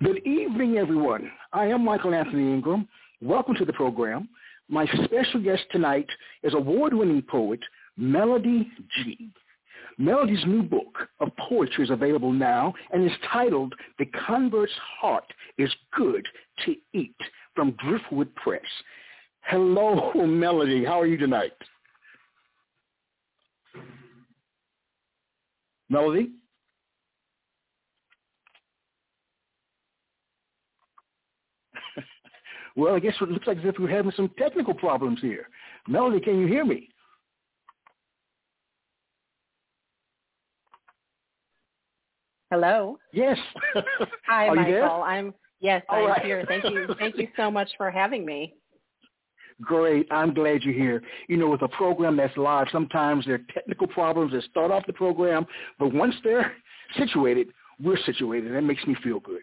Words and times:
Good 0.00 0.24
evening, 0.24 0.78
everyone. 0.78 1.28
I 1.52 1.66
am 1.66 1.84
Michael 1.84 2.14
Anthony 2.14 2.52
Ingram. 2.52 2.86
Welcome 3.20 3.56
to 3.56 3.64
the 3.64 3.72
program. 3.72 4.28
My 4.68 4.86
special 5.04 5.42
guest 5.42 5.64
tonight 5.72 6.06
is 6.44 6.54
award-winning 6.54 7.22
poet 7.22 7.58
Melody 7.96 8.70
Gee 8.94 9.30
Melody's 9.98 10.44
new 10.46 10.62
book 10.62 11.08
of 11.18 11.30
poetry 11.48 11.82
is 11.82 11.90
available 11.90 12.32
now 12.32 12.72
and 12.92 13.04
is 13.04 13.16
titled 13.32 13.74
The 13.98 14.06
Convert's 14.06 14.72
Heart 15.00 15.24
is 15.58 15.74
Good 15.96 16.24
to 16.64 16.76
Eat 16.94 17.16
from 17.56 17.74
Driftwood 17.84 18.32
Press. 18.36 18.62
Hello, 19.40 20.12
Melody. 20.26 20.84
How 20.84 21.00
are 21.00 21.06
you 21.06 21.16
tonight? 21.16 21.54
Melody? 25.90 26.30
Well, 32.78 32.94
I 32.94 33.00
guess 33.00 33.14
it 33.20 33.28
looks 33.28 33.48
like 33.48 33.58
as 33.58 33.64
if 33.64 33.74
we're 33.80 33.90
having 33.90 34.12
some 34.12 34.30
technical 34.38 34.72
problems 34.72 35.18
here. 35.20 35.48
Melody, 35.88 36.20
can 36.20 36.38
you 36.38 36.46
hear 36.46 36.64
me? 36.64 36.88
Hello. 42.52 42.96
Yes. 43.12 43.36
Hi, 44.28 44.48
Michael. 44.54 44.64
there? 44.64 44.88
I'm 44.88 45.34
yes, 45.60 45.82
All 45.88 46.04
I'm 46.04 46.06
right. 46.06 46.24
here. 46.24 46.44
Thank 46.46 46.62
you. 46.64 46.86
Thank 47.00 47.18
you 47.18 47.26
so 47.36 47.50
much 47.50 47.68
for 47.76 47.90
having 47.90 48.24
me. 48.24 48.54
Great. 49.60 50.06
I'm 50.12 50.32
glad 50.32 50.62
you're 50.62 50.72
here. 50.72 51.02
You 51.28 51.36
know, 51.36 51.48
with 51.48 51.62
a 51.62 51.68
program 51.68 52.16
that's 52.16 52.36
live, 52.36 52.68
sometimes 52.70 53.26
there 53.26 53.34
are 53.34 53.52
technical 53.52 53.88
problems 53.88 54.30
that 54.34 54.44
start 54.44 54.70
off 54.70 54.86
the 54.86 54.92
program, 54.92 55.44
but 55.80 55.92
once 55.92 56.14
they're 56.22 56.52
situated, 56.96 57.48
we're 57.82 57.98
situated. 58.06 58.54
That 58.54 58.62
makes 58.62 58.86
me 58.86 58.94
feel 59.02 59.18
good. 59.18 59.42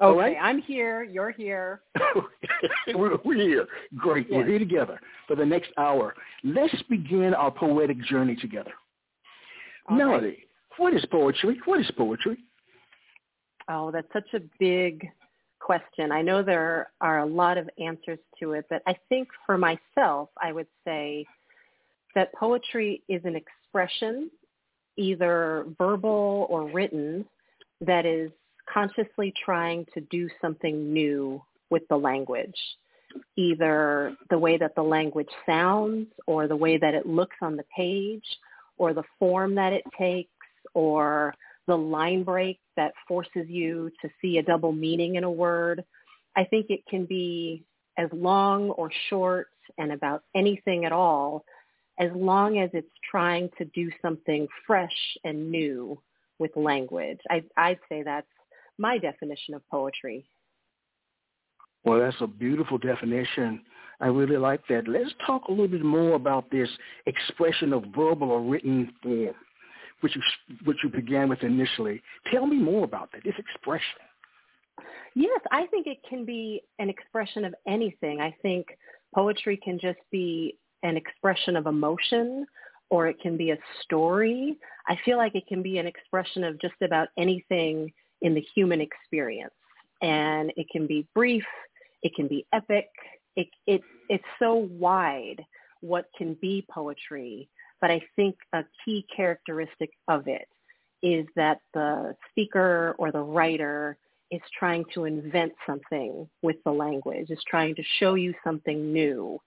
All 0.00 0.10
Okay, 0.10 0.18
right? 0.18 0.36
I'm 0.40 0.60
here. 0.62 1.02
You're 1.02 1.32
here. 1.32 1.80
we're, 2.94 3.18
we're 3.24 3.34
here. 3.34 3.66
Great. 3.96 4.28
We're 4.30 4.46
here 4.46 4.58
together 4.58 5.00
for 5.26 5.34
the 5.34 5.44
next 5.44 5.70
hour. 5.76 6.14
Let's 6.44 6.80
begin 6.88 7.34
our 7.34 7.50
poetic 7.50 8.00
journey 8.04 8.36
together. 8.36 8.72
All 9.88 9.98
right. 9.98 10.06
Melody, 10.06 10.44
what 10.76 10.94
is 10.94 11.04
poetry? 11.10 11.60
What 11.64 11.80
is 11.80 11.90
poetry? 11.96 12.38
Oh, 13.68 13.90
that's 13.90 14.10
such 14.12 14.32
a 14.34 14.40
big 14.58 15.06
question. 15.60 16.12
I 16.12 16.22
know 16.22 16.42
there 16.42 16.90
are 17.00 17.18
a 17.18 17.26
lot 17.26 17.58
of 17.58 17.68
answers 17.78 18.18
to 18.40 18.52
it, 18.52 18.66
but 18.70 18.82
I 18.86 18.96
think 19.08 19.28
for 19.44 19.58
myself, 19.58 20.30
I 20.40 20.52
would 20.52 20.68
say 20.84 21.26
that 22.14 22.32
poetry 22.34 23.02
is 23.08 23.20
an 23.24 23.36
expression, 23.36 24.30
either 24.96 25.66
verbal 25.76 26.46
or 26.48 26.70
written, 26.70 27.26
that 27.80 28.06
is 28.06 28.30
consciously 28.72 29.32
trying 29.44 29.86
to 29.94 30.00
do 30.02 30.28
something 30.40 30.92
new 30.92 31.42
with 31.70 31.82
the 31.88 31.96
language. 31.96 32.56
Either 33.36 34.14
the 34.30 34.38
way 34.38 34.58
that 34.58 34.74
the 34.74 34.82
language 34.82 35.30
sounds 35.46 36.06
or 36.26 36.46
the 36.46 36.56
way 36.56 36.76
that 36.76 36.94
it 36.94 37.06
looks 37.06 37.36
on 37.40 37.56
the 37.56 37.64
page 37.74 38.24
or 38.76 38.92
the 38.92 39.02
form 39.18 39.54
that 39.54 39.72
it 39.72 39.82
takes 39.98 40.30
or 40.74 41.34
the 41.66 41.76
line 41.76 42.22
break 42.22 42.60
that 42.76 42.92
forces 43.06 43.46
you 43.48 43.90
to 44.02 44.08
see 44.20 44.38
a 44.38 44.42
double 44.42 44.72
meaning 44.72 45.16
in 45.16 45.24
a 45.24 45.30
word. 45.30 45.84
I 46.36 46.44
think 46.44 46.66
it 46.68 46.86
can 46.86 47.06
be 47.06 47.64
as 47.96 48.08
long 48.12 48.70
or 48.70 48.90
short 49.08 49.48
and 49.78 49.92
about 49.92 50.22
anything 50.34 50.84
at 50.84 50.92
all 50.92 51.44
as 51.98 52.10
long 52.14 52.58
as 52.58 52.70
it's 52.72 52.92
trying 53.10 53.50
to 53.58 53.64
do 53.66 53.90
something 54.00 54.46
fresh 54.66 55.18
and 55.24 55.50
new 55.50 56.00
with 56.38 56.52
language. 56.56 57.18
I, 57.28 57.42
I'd 57.56 57.80
say 57.88 58.02
that's 58.02 58.26
my 58.78 58.98
definition 58.98 59.54
of 59.54 59.62
poetry. 59.70 60.26
Well, 61.84 62.00
that's 62.00 62.16
a 62.20 62.26
beautiful 62.26 62.78
definition. 62.78 63.62
I 64.00 64.06
really 64.08 64.36
like 64.36 64.60
that. 64.68 64.86
Let's 64.86 65.10
talk 65.26 65.48
a 65.48 65.50
little 65.50 65.68
bit 65.68 65.84
more 65.84 66.14
about 66.14 66.50
this 66.50 66.68
expression 67.06 67.72
of 67.72 67.84
verbal 67.94 68.30
or 68.30 68.40
written 68.40 68.92
form, 69.02 69.34
which 70.00 70.14
you, 70.14 70.22
which 70.64 70.78
you 70.82 70.90
began 70.90 71.28
with 71.28 71.42
initially. 71.42 72.02
Tell 72.32 72.46
me 72.46 72.56
more 72.56 72.84
about 72.84 73.10
that, 73.12 73.24
this 73.24 73.34
expression. 73.38 74.00
Yes, 75.14 75.40
I 75.50 75.66
think 75.66 75.86
it 75.86 75.98
can 76.08 76.24
be 76.24 76.62
an 76.78 76.88
expression 76.88 77.44
of 77.44 77.54
anything. 77.66 78.20
I 78.20 78.34
think 78.42 78.66
poetry 79.14 79.56
can 79.56 79.78
just 79.80 79.98
be 80.12 80.56
an 80.82 80.96
expression 80.96 81.56
of 81.56 81.66
emotion 81.66 82.46
or 82.90 83.06
it 83.08 83.20
can 83.20 83.36
be 83.36 83.50
a 83.50 83.58
story. 83.82 84.58
I 84.86 84.96
feel 85.04 85.16
like 85.16 85.34
it 85.34 85.46
can 85.46 85.62
be 85.62 85.78
an 85.78 85.86
expression 85.86 86.44
of 86.44 86.60
just 86.60 86.74
about 86.82 87.08
anything 87.18 87.92
in 88.22 88.34
the 88.34 88.44
human 88.54 88.80
experience. 88.80 89.54
And 90.02 90.52
it 90.56 90.66
can 90.70 90.86
be 90.86 91.06
brief, 91.14 91.44
it 92.02 92.14
can 92.14 92.28
be 92.28 92.46
epic. 92.52 92.88
It, 93.36 93.48
it, 93.66 93.82
it's 94.08 94.24
so 94.38 94.68
wide 94.78 95.44
what 95.80 96.06
can 96.16 96.34
be 96.40 96.66
poetry. 96.70 97.48
But 97.80 97.90
I 97.90 98.00
think 98.16 98.36
a 98.52 98.64
key 98.84 99.06
characteristic 99.14 99.90
of 100.08 100.26
it 100.26 100.48
is 101.02 101.26
that 101.36 101.60
the 101.74 102.16
speaker 102.30 102.96
or 102.98 103.12
the 103.12 103.20
writer 103.20 103.96
is 104.30 104.40
trying 104.58 104.84
to 104.94 105.04
invent 105.04 105.52
something 105.66 106.28
with 106.42 106.56
the 106.64 106.70
language, 106.70 107.30
is 107.30 107.38
trying 107.48 107.74
to 107.76 107.82
show 107.98 108.14
you 108.14 108.34
something 108.44 108.92
new. 108.92 109.40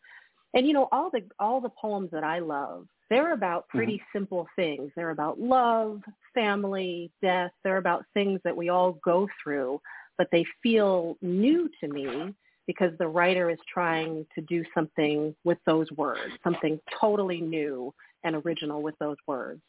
And 0.53 0.67
you 0.67 0.73
know, 0.73 0.87
all 0.91 1.09
the 1.11 1.23
all 1.39 1.61
the 1.61 1.69
poems 1.69 2.09
that 2.11 2.23
I 2.23 2.39
love, 2.39 2.87
they're 3.09 3.33
about 3.33 3.63
mm-hmm. 3.63 3.77
pretty 3.77 4.01
simple 4.13 4.47
things. 4.55 4.91
They're 4.95 5.11
about 5.11 5.39
love, 5.39 6.01
family, 6.33 7.11
death. 7.21 7.51
They're 7.63 7.77
about 7.77 8.05
things 8.13 8.39
that 8.43 8.55
we 8.55 8.69
all 8.69 8.99
go 9.03 9.27
through, 9.43 9.79
but 10.17 10.27
they 10.31 10.45
feel 10.61 11.17
new 11.21 11.69
to 11.79 11.87
me 11.87 12.33
because 12.67 12.91
the 12.99 13.07
writer 13.07 13.49
is 13.49 13.59
trying 13.71 14.25
to 14.35 14.41
do 14.41 14.63
something 14.73 15.35
with 15.43 15.57
those 15.65 15.91
words, 15.93 16.31
something 16.43 16.79
totally 16.99 17.41
new 17.41 17.93
and 18.23 18.35
original 18.45 18.81
with 18.81 18.95
those 18.99 19.17
words. 19.27 19.61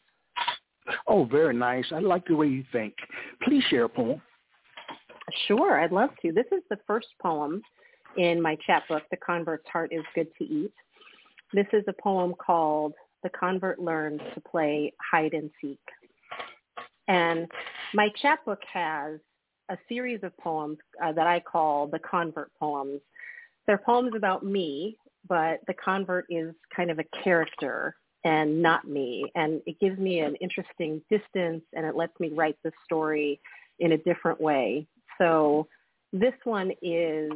Oh, 1.07 1.25
very 1.25 1.55
nice. 1.55 1.87
I 1.93 2.01
like 2.01 2.27
the 2.27 2.35
way 2.35 2.49
you 2.49 2.65
think. 2.73 2.95
Please 3.43 3.63
share 3.71 3.85
a 3.85 3.89
poem. 3.89 4.21
Sure, 5.47 5.81
I'd 5.81 5.93
love 5.93 6.11
to. 6.23 6.33
This 6.33 6.47
is 6.53 6.63
the 6.69 6.79
first 6.87 7.09
poem 7.21 7.63
in 8.17 8.41
my 8.41 8.57
chapbook, 8.67 9.03
The 9.11 9.17
Convert's 9.17 9.69
Heart 9.73 9.93
is 9.93 10.05
Good 10.15 10.29
to 10.39 10.45
Eat. 10.45 10.73
This 11.53 11.67
is 11.73 11.85
a 11.89 12.03
poem 12.03 12.35
called 12.35 12.95
The 13.23 13.31
Convert 13.31 13.79
Learns 13.79 14.21
to 14.35 14.41
Play 14.41 14.93
Hide 15.11 15.35
and 15.35 15.51
Seek. 15.61 15.81
And 17.09 17.51
my 17.95 18.09
chapbook 18.21 18.61
has 18.73 19.19
a 19.69 19.77
series 19.89 20.21
of 20.23 20.37
poems 20.39 20.79
uh, 21.03 21.13
that 21.13 21.27
I 21.27 21.41
call 21.41 21.87
the 21.87 21.99
convert 21.99 22.51
poems. 22.59 23.01
They're 23.67 23.79
poems 23.79 24.13
about 24.17 24.45
me, 24.45 24.97
but 25.29 25.61
the 25.67 25.75
convert 25.75 26.27
is 26.29 26.55
kind 26.75 26.91
of 26.91 26.99
a 26.99 27.05
character 27.23 27.97
and 28.25 28.63
not 28.63 28.87
me. 28.87 29.31
And 29.35 29.61
it 29.67 29.79
gives 29.81 29.99
me 29.99 30.21
an 30.21 30.37
interesting 30.37 31.03
distance 31.11 31.63
and 31.75 31.87
it 31.87 31.97
lets 31.97 32.19
me 32.21 32.31
write 32.31 32.57
the 32.63 32.73
story 32.85 33.41
in 33.79 33.93
a 33.93 33.99
different 33.99 34.41
way. 34.41 34.87
So 35.19 35.67
this 36.13 36.35
one 36.45 36.73
is 36.83 37.31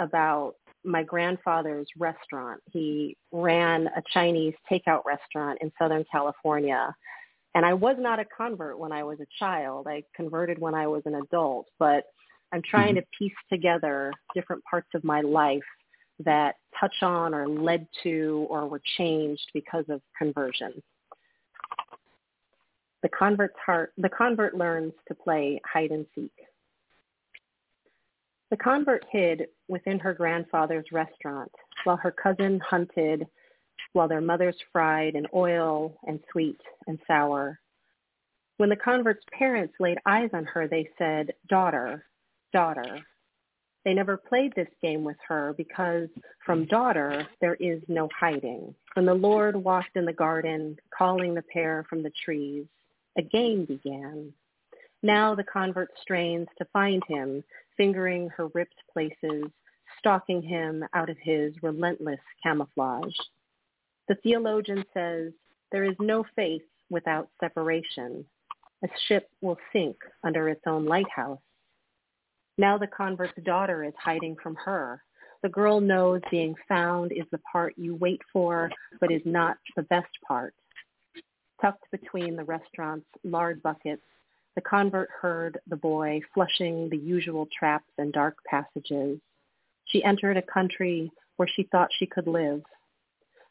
about 0.00 0.54
my 0.84 1.02
grandfather's 1.02 1.86
restaurant. 1.98 2.60
He 2.72 3.16
ran 3.32 3.86
a 3.88 4.02
Chinese 4.12 4.54
takeout 4.70 5.02
restaurant 5.04 5.58
in 5.60 5.70
Southern 5.78 6.04
California. 6.10 6.94
And 7.54 7.66
I 7.66 7.74
was 7.74 7.96
not 7.98 8.18
a 8.18 8.24
convert 8.24 8.78
when 8.78 8.92
I 8.92 9.02
was 9.02 9.18
a 9.20 9.26
child. 9.38 9.86
I 9.88 10.02
converted 10.14 10.58
when 10.58 10.74
I 10.74 10.86
was 10.86 11.02
an 11.04 11.16
adult, 11.16 11.66
but 11.78 12.04
I'm 12.52 12.62
trying 12.62 12.94
mm-hmm. 12.94 13.00
to 13.00 13.18
piece 13.18 13.32
together 13.52 14.12
different 14.34 14.62
parts 14.64 14.88
of 14.94 15.04
my 15.04 15.20
life 15.20 15.62
that 16.24 16.56
touch 16.78 16.94
on 17.02 17.34
or 17.34 17.48
led 17.48 17.86
to 18.02 18.46
or 18.50 18.66
were 18.66 18.82
changed 18.96 19.46
because 19.54 19.84
of 19.88 20.00
conversion. 20.16 20.82
The 23.02 23.08
convert's 23.08 23.56
heart, 23.64 23.92
the 23.96 24.10
convert 24.10 24.54
learns 24.56 24.92
to 25.08 25.14
play 25.14 25.60
hide 25.64 25.90
and 25.90 26.06
seek. 26.14 26.32
The 28.50 28.56
convert 28.56 29.04
hid 29.10 29.46
within 29.68 30.00
her 30.00 30.12
grandfather's 30.12 30.90
restaurant 30.90 31.52
while 31.84 31.96
her 31.96 32.10
cousin 32.10 32.60
hunted, 32.60 33.26
while 33.92 34.08
their 34.08 34.20
mothers 34.20 34.56
fried 34.72 35.14
in 35.14 35.26
oil 35.32 35.96
and 36.06 36.20
sweet 36.32 36.60
and 36.88 36.98
sour. 37.06 37.60
When 38.56 38.68
the 38.68 38.76
convert's 38.76 39.24
parents 39.32 39.74
laid 39.78 39.98
eyes 40.04 40.30
on 40.32 40.44
her, 40.46 40.68
they 40.68 40.88
said, 40.98 41.32
daughter, 41.48 42.04
daughter. 42.52 42.98
They 43.84 43.94
never 43.94 44.16
played 44.16 44.52
this 44.54 44.68
game 44.82 45.04
with 45.04 45.16
her 45.26 45.54
because 45.56 46.08
from 46.44 46.66
daughter 46.66 47.26
there 47.40 47.54
is 47.54 47.80
no 47.88 48.08
hiding. 48.18 48.74
When 48.94 49.06
the 49.06 49.14
Lord 49.14 49.56
walked 49.56 49.96
in 49.96 50.04
the 50.04 50.12
garden, 50.12 50.76
calling 50.96 51.34
the 51.34 51.42
pair 51.42 51.86
from 51.88 52.02
the 52.02 52.12
trees, 52.24 52.66
a 53.16 53.22
game 53.22 53.64
began. 53.64 54.32
Now 55.02 55.34
the 55.34 55.44
convert 55.44 55.90
strains 56.02 56.48
to 56.58 56.66
find 56.72 57.02
him, 57.08 57.42
fingering 57.76 58.28
her 58.36 58.48
ripped 58.48 58.82
places, 58.92 59.44
stalking 59.98 60.42
him 60.42 60.84
out 60.94 61.08
of 61.08 61.16
his 61.22 61.54
relentless 61.62 62.20
camouflage. 62.42 63.14
The 64.08 64.16
theologian 64.16 64.84
says, 64.92 65.32
there 65.72 65.84
is 65.84 65.96
no 66.00 66.24
faith 66.36 66.62
without 66.90 67.28
separation. 67.40 68.24
A 68.82 68.88
ship 69.06 69.28
will 69.40 69.58
sink 69.72 69.96
under 70.24 70.48
its 70.48 70.62
own 70.66 70.84
lighthouse. 70.84 71.38
Now 72.58 72.76
the 72.76 72.86
convert's 72.88 73.40
daughter 73.44 73.84
is 73.84 73.94
hiding 73.98 74.36
from 74.42 74.56
her. 74.56 75.02
The 75.42 75.48
girl 75.48 75.80
knows 75.80 76.20
being 76.30 76.54
found 76.68 77.12
is 77.12 77.24
the 77.30 77.40
part 77.50 77.74
you 77.78 77.94
wait 77.94 78.20
for, 78.32 78.70
but 79.00 79.10
is 79.10 79.22
not 79.24 79.56
the 79.76 79.82
best 79.84 80.10
part. 80.26 80.54
Tucked 81.62 81.90
between 81.90 82.36
the 82.36 82.44
restaurant's 82.44 83.06
lard 83.24 83.62
buckets, 83.62 84.02
the 84.54 84.60
convert 84.62 85.08
heard 85.10 85.58
the 85.68 85.76
boy 85.76 86.20
flushing 86.34 86.88
the 86.90 86.96
usual 86.96 87.46
traps 87.56 87.90
and 87.98 88.12
dark 88.12 88.36
passages. 88.48 89.18
She 89.86 90.04
entered 90.04 90.36
a 90.36 90.42
country 90.42 91.10
where 91.36 91.48
she 91.48 91.64
thought 91.64 91.88
she 91.98 92.06
could 92.06 92.26
live. 92.26 92.62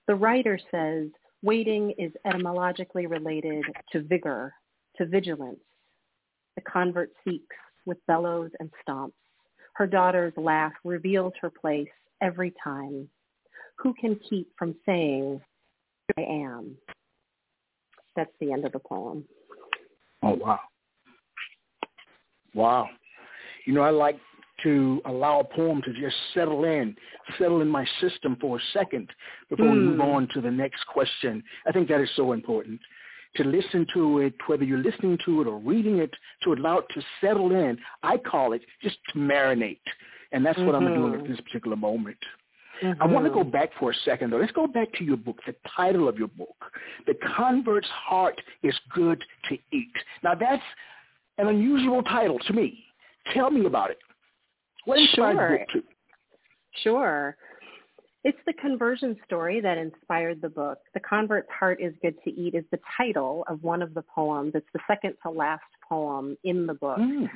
The 0.07 0.15
writer 0.15 0.59
says 0.71 1.07
waiting 1.41 1.91
is 1.97 2.11
etymologically 2.25 3.07
related 3.07 3.63
to 3.91 4.01
vigor, 4.01 4.53
to 4.97 5.05
vigilance. 5.05 5.59
The 6.55 6.61
convert 6.61 7.11
seeks 7.25 7.55
with 7.85 8.05
bellows 8.07 8.51
and 8.59 8.69
stomps. 8.85 9.13
Her 9.73 9.87
daughter's 9.87 10.33
laugh 10.35 10.73
reveals 10.83 11.33
her 11.41 11.49
place 11.49 11.87
every 12.21 12.53
time. 12.61 13.07
Who 13.77 13.93
can 13.93 14.19
keep 14.29 14.49
from 14.57 14.75
saying, 14.85 15.39
I 16.17 16.21
am? 16.21 16.75
That's 18.15 18.31
the 18.41 18.51
end 18.51 18.65
of 18.65 18.73
the 18.73 18.79
poem. 18.79 19.23
Oh, 20.21 20.33
wow. 20.33 20.59
Wow. 22.53 22.89
You 23.65 23.73
know, 23.73 23.81
I 23.81 23.91
like 23.91 24.19
to 24.63 25.01
allow 25.05 25.39
a 25.39 25.43
poem 25.43 25.81
to 25.83 25.93
just 25.93 26.15
settle 26.33 26.65
in, 26.65 26.95
settle 27.37 27.61
in 27.61 27.67
my 27.67 27.85
system 28.01 28.37
for 28.41 28.57
a 28.57 28.61
second 28.73 29.09
before 29.49 29.67
mm. 29.67 29.73
we 29.73 29.79
move 29.79 29.95
hmm. 29.95 30.01
on 30.01 30.27
to 30.33 30.41
the 30.41 30.51
next 30.51 30.85
question. 30.87 31.43
I 31.65 31.71
think 31.71 31.87
that 31.87 32.01
is 32.01 32.09
so 32.15 32.33
important 32.33 32.79
to 33.35 33.43
listen 33.43 33.85
to 33.93 34.19
it, 34.19 34.33
whether 34.47 34.63
you're 34.63 34.79
listening 34.79 35.17
to 35.25 35.41
it 35.41 35.47
or 35.47 35.59
reading 35.59 35.99
it, 35.99 36.11
to 36.43 36.53
allow 36.53 36.79
it 36.79 36.85
to 36.93 37.01
settle 37.21 37.51
in. 37.51 37.77
I 38.03 38.17
call 38.17 38.53
it 38.53 38.61
just 38.81 38.97
to 39.13 39.19
marinate. 39.19 39.79
And 40.31 40.45
that's 40.45 40.57
what 40.59 40.75
mm-hmm. 40.75 40.87
I'm 40.87 40.93
doing 40.93 41.13
at 41.21 41.27
this 41.27 41.39
particular 41.41 41.77
moment. 41.77 42.17
Mm-hmm. 42.83 43.01
I 43.01 43.05
want 43.05 43.25
to 43.25 43.31
go 43.31 43.43
back 43.43 43.69
for 43.79 43.91
a 43.91 43.95
second, 44.05 44.31
though. 44.31 44.37
Let's 44.37 44.51
go 44.51 44.67
back 44.67 44.91
to 44.93 45.03
your 45.03 45.17
book, 45.17 45.37
the 45.45 45.55
title 45.75 46.07
of 46.07 46.17
your 46.17 46.29
book. 46.29 46.55
The 47.07 47.15
Convert's 47.35 47.87
Heart 47.89 48.41
is 48.63 48.73
Good 48.93 49.23
to 49.49 49.57
Eat. 49.71 49.93
Now, 50.23 50.33
that's 50.35 50.63
an 51.39 51.47
unusual 51.47 52.03
title 52.03 52.37
to 52.39 52.53
me. 52.53 52.83
Tell 53.33 53.49
me 53.49 53.65
about 53.65 53.91
it. 53.91 53.97
What 54.85 54.99
inspired 54.99 55.35
sure. 55.35 55.49
the 55.49 55.57
book 55.57 55.67
to? 55.73 55.83
Sure. 56.83 57.37
It's 58.25 58.37
the 58.45 58.53
conversion 58.53 59.15
story 59.25 59.61
that 59.61 59.77
inspired 59.77 60.41
the 60.41 60.49
book. 60.49 60.77
The 60.93 60.99
Convert's 60.99 61.47
Heart 61.57 61.79
is 61.81 61.93
Good 62.01 62.15
to 62.25 62.31
Eat 62.31 62.53
is 62.53 62.65
the 62.69 62.79
title 62.97 63.45
of 63.47 63.63
one 63.63 63.81
of 63.81 63.93
the 63.93 64.03
poems. 64.13 64.51
It's 64.55 64.67
the 64.73 64.81
second 64.87 65.13
to 65.23 65.31
last 65.31 65.63
poem 65.87 66.37
in 66.43 66.67
the 66.67 66.73
book. 66.73 66.99
Mm. 66.99 67.29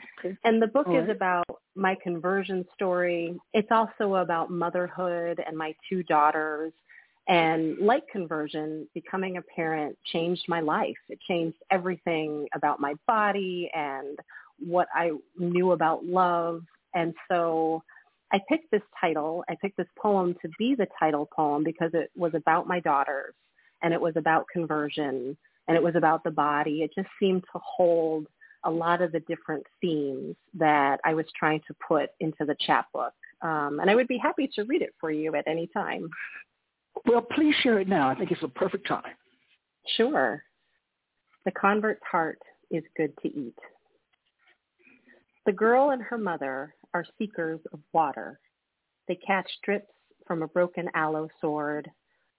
And 0.44 0.62
the 0.62 0.68
book 0.68 0.88
is 0.90 1.10
about 1.10 1.46
my 1.76 1.96
conversion 2.04 2.66
story. 2.74 3.40
It's 3.54 3.70
also 3.72 4.16
about 4.16 4.52
motherhood 4.52 5.42
and 5.46 5.58
my 5.58 5.74
two 5.90 6.04
daughters. 6.04 6.74
And 7.28 7.78
like 7.80 8.08
conversion, 8.10 8.88
becoming 8.94 9.38
a 9.38 9.42
parent 9.42 9.98
changed 10.12 10.44
my 10.48 10.60
life. 10.60 10.98
It 11.08 11.20
changed 11.28 11.58
everything 11.72 12.48
about 12.54 12.82
my 12.82 12.96
body 13.08 13.72
and 13.74 14.20
what 14.60 14.88
I 14.94 15.12
knew 15.38 15.72
about 15.72 16.06
love. 16.06 16.64
And 16.94 17.14
so 17.30 17.82
I 18.34 18.42
picked 18.50 18.72
this 18.72 18.82
title, 19.00 19.44
I 19.48 19.56
picked 19.62 19.78
this 19.78 19.88
poem 19.98 20.36
to 20.42 20.50
be 20.58 20.76
the 20.76 20.88
title 21.00 21.30
poem 21.34 21.64
because 21.64 21.92
it 21.94 22.10
was 22.16 22.34
about 22.34 22.68
my 22.68 22.80
daughters 22.80 23.36
and 23.84 23.94
it 23.94 24.02
was 24.02 24.16
about 24.18 24.48
conversion 24.52 25.38
and 25.68 25.78
it 25.78 25.84
was 25.84 25.96
about 25.96 26.24
the 26.24 26.32
body. 26.32 26.82
It 26.82 26.92
just 26.96 27.10
seemed 27.20 27.44
to 27.54 27.62
hold 27.64 28.28
a 28.66 28.72
lot 28.72 29.02
of 29.02 29.12
the 29.12 29.20
different 29.22 29.66
themes 29.82 30.36
that 30.56 31.00
I 31.06 31.14
was 31.14 31.26
trying 31.38 31.62
to 31.68 31.76
put 31.86 32.10
into 32.20 32.46
the 32.46 32.56
chapbook. 32.60 33.14
Um, 33.42 33.80
and 33.80 33.90
I 33.90 33.96
would 33.96 34.08
be 34.08 34.18
happy 34.18 34.50
to 34.56 34.64
read 34.64 34.82
it 34.82 34.96
for 35.00 35.12
you 35.12 35.36
at 35.36 35.48
any 35.48 35.68
time. 35.68 36.10
Well, 37.06 37.22
please 37.22 37.56
share 37.62 37.80
it 37.80 37.88
now. 37.88 38.10
I 38.10 38.16
think 38.16 38.32
it's 38.32 38.44
a 38.44 38.48
perfect 38.48 38.88
time. 38.88 39.04
Sure. 39.98 40.44
The 41.46 41.52
convert's 41.52 42.04
heart 42.10 42.40
is 42.72 42.84
good 42.96 43.14
to 43.22 43.28
eat. 43.28 43.58
The 45.46 45.52
girl 45.52 45.90
and 45.90 46.02
her 46.02 46.18
mother 46.18 46.74
are 46.94 47.06
seekers 47.18 47.60
of 47.74 47.80
water. 47.92 48.40
They 49.08 49.16
catch 49.16 49.50
drips 49.64 49.92
from 50.26 50.42
a 50.42 50.48
broken 50.48 50.90
aloe 50.96 51.30
sword. 51.42 51.92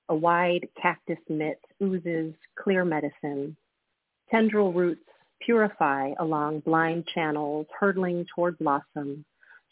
A 0.09 0.15
wide 0.15 0.69
cactus 0.81 1.19
mitt 1.29 1.61
oozes 1.83 2.35
clear 2.59 2.85
medicine. 2.85 3.57
Tendril 4.31 4.73
roots 4.73 5.05
purify 5.41 6.13
along 6.19 6.61
blind 6.61 7.07
channels, 7.15 7.67
hurtling 7.79 8.25
toward 8.35 8.59
blossom, 8.59 9.25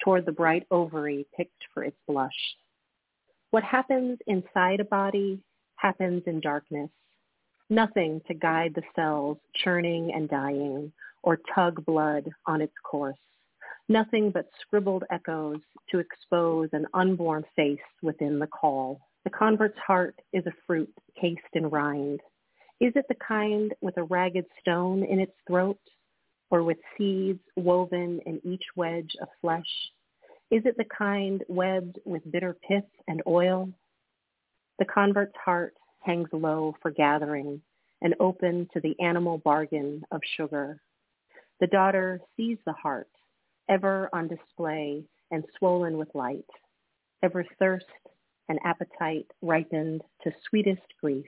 toward 0.05 0.27
the 0.27 0.33
bright 0.33 0.67
ovary 0.71 1.27
picked 1.37 1.63
for 1.73 1.85
its 1.85 1.97
blush. 2.07 2.31
What 3.53 3.63
happens 3.63 4.19
inside 4.27 4.81
a 4.81 4.85
body 4.85 5.41
happens 5.77 6.25
in 6.27 6.41
darkness. 6.41 6.91
Nothing 7.71 8.21
to 8.27 8.35
guide 8.35 8.75
the 8.75 8.83
cells 8.97 9.39
churning 9.55 10.13
and 10.13 10.29
dying 10.29 10.93
or 11.23 11.39
tug 11.55 11.85
blood 11.87 12.29
on 12.47 12.61
its 12.61 12.75
course 12.83 13.17
nothing 13.89 14.31
but 14.31 14.49
scribbled 14.61 15.05
echoes 15.11 15.61
to 15.91 15.99
expose 15.99 16.69
an 16.73 16.87
unborn 16.95 17.45
face 17.55 17.79
within 18.03 18.39
the 18.39 18.47
call. 18.47 19.01
The 19.25 19.31
convert's 19.31 19.79
heart 19.79 20.19
is 20.33 20.45
a 20.47 20.53
fruit 20.67 20.93
cased 21.21 21.41
in 21.53 21.69
rind. 21.69 22.21
Is 22.81 22.93
it 22.97 23.05
the 23.09 23.17
kind 23.27 23.73
with 23.81 23.97
a 23.99 24.05
ragged 24.05 24.47
stone 24.61 25.05
in 25.05 25.21
its 25.21 25.35
throat, 25.47 25.79
or 26.51 26.63
with 26.63 26.79
seeds 26.97 27.41
woven 27.57 28.21
in 28.27 28.41
each 28.45 28.65
wedge 28.77 29.15
of 29.21 29.29
flesh? 29.41 29.63
Is 30.53 30.61
it 30.67 30.77
the 30.77 30.85
kind 30.85 31.43
webbed 31.49 31.99
with 32.05 32.31
bitter 32.31 32.55
pith 32.69 32.85
and 33.09 33.23
oil? 33.27 33.71
The 34.79 34.85
convert's 34.85 35.35
heart 35.43 35.75
hangs 36.01 36.29
low 36.31 36.77
for 36.83 36.91
gathering 36.91 37.63
and 38.03 38.15
open 38.21 38.69
to 38.75 38.81
the 38.81 38.95
animal 39.01 39.39
bargain 39.39 40.05
of 40.11 40.21
sugar. 40.37 40.79
The 41.61 41.69
daughter 41.69 42.21
sees 42.37 42.59
the 42.67 42.75
heart 42.75 43.09
ever 43.71 44.11
on 44.13 44.29
display 44.29 45.03
and 45.31 45.43
swollen 45.57 45.97
with 45.97 46.15
light, 46.15 46.45
ever 47.23 47.47
thirst 47.59 47.87
and 48.51 48.59
appetite 48.63 49.31
ripened 49.41 50.03
to 50.23 50.33
sweetest 50.51 50.83
grief. 51.01 51.25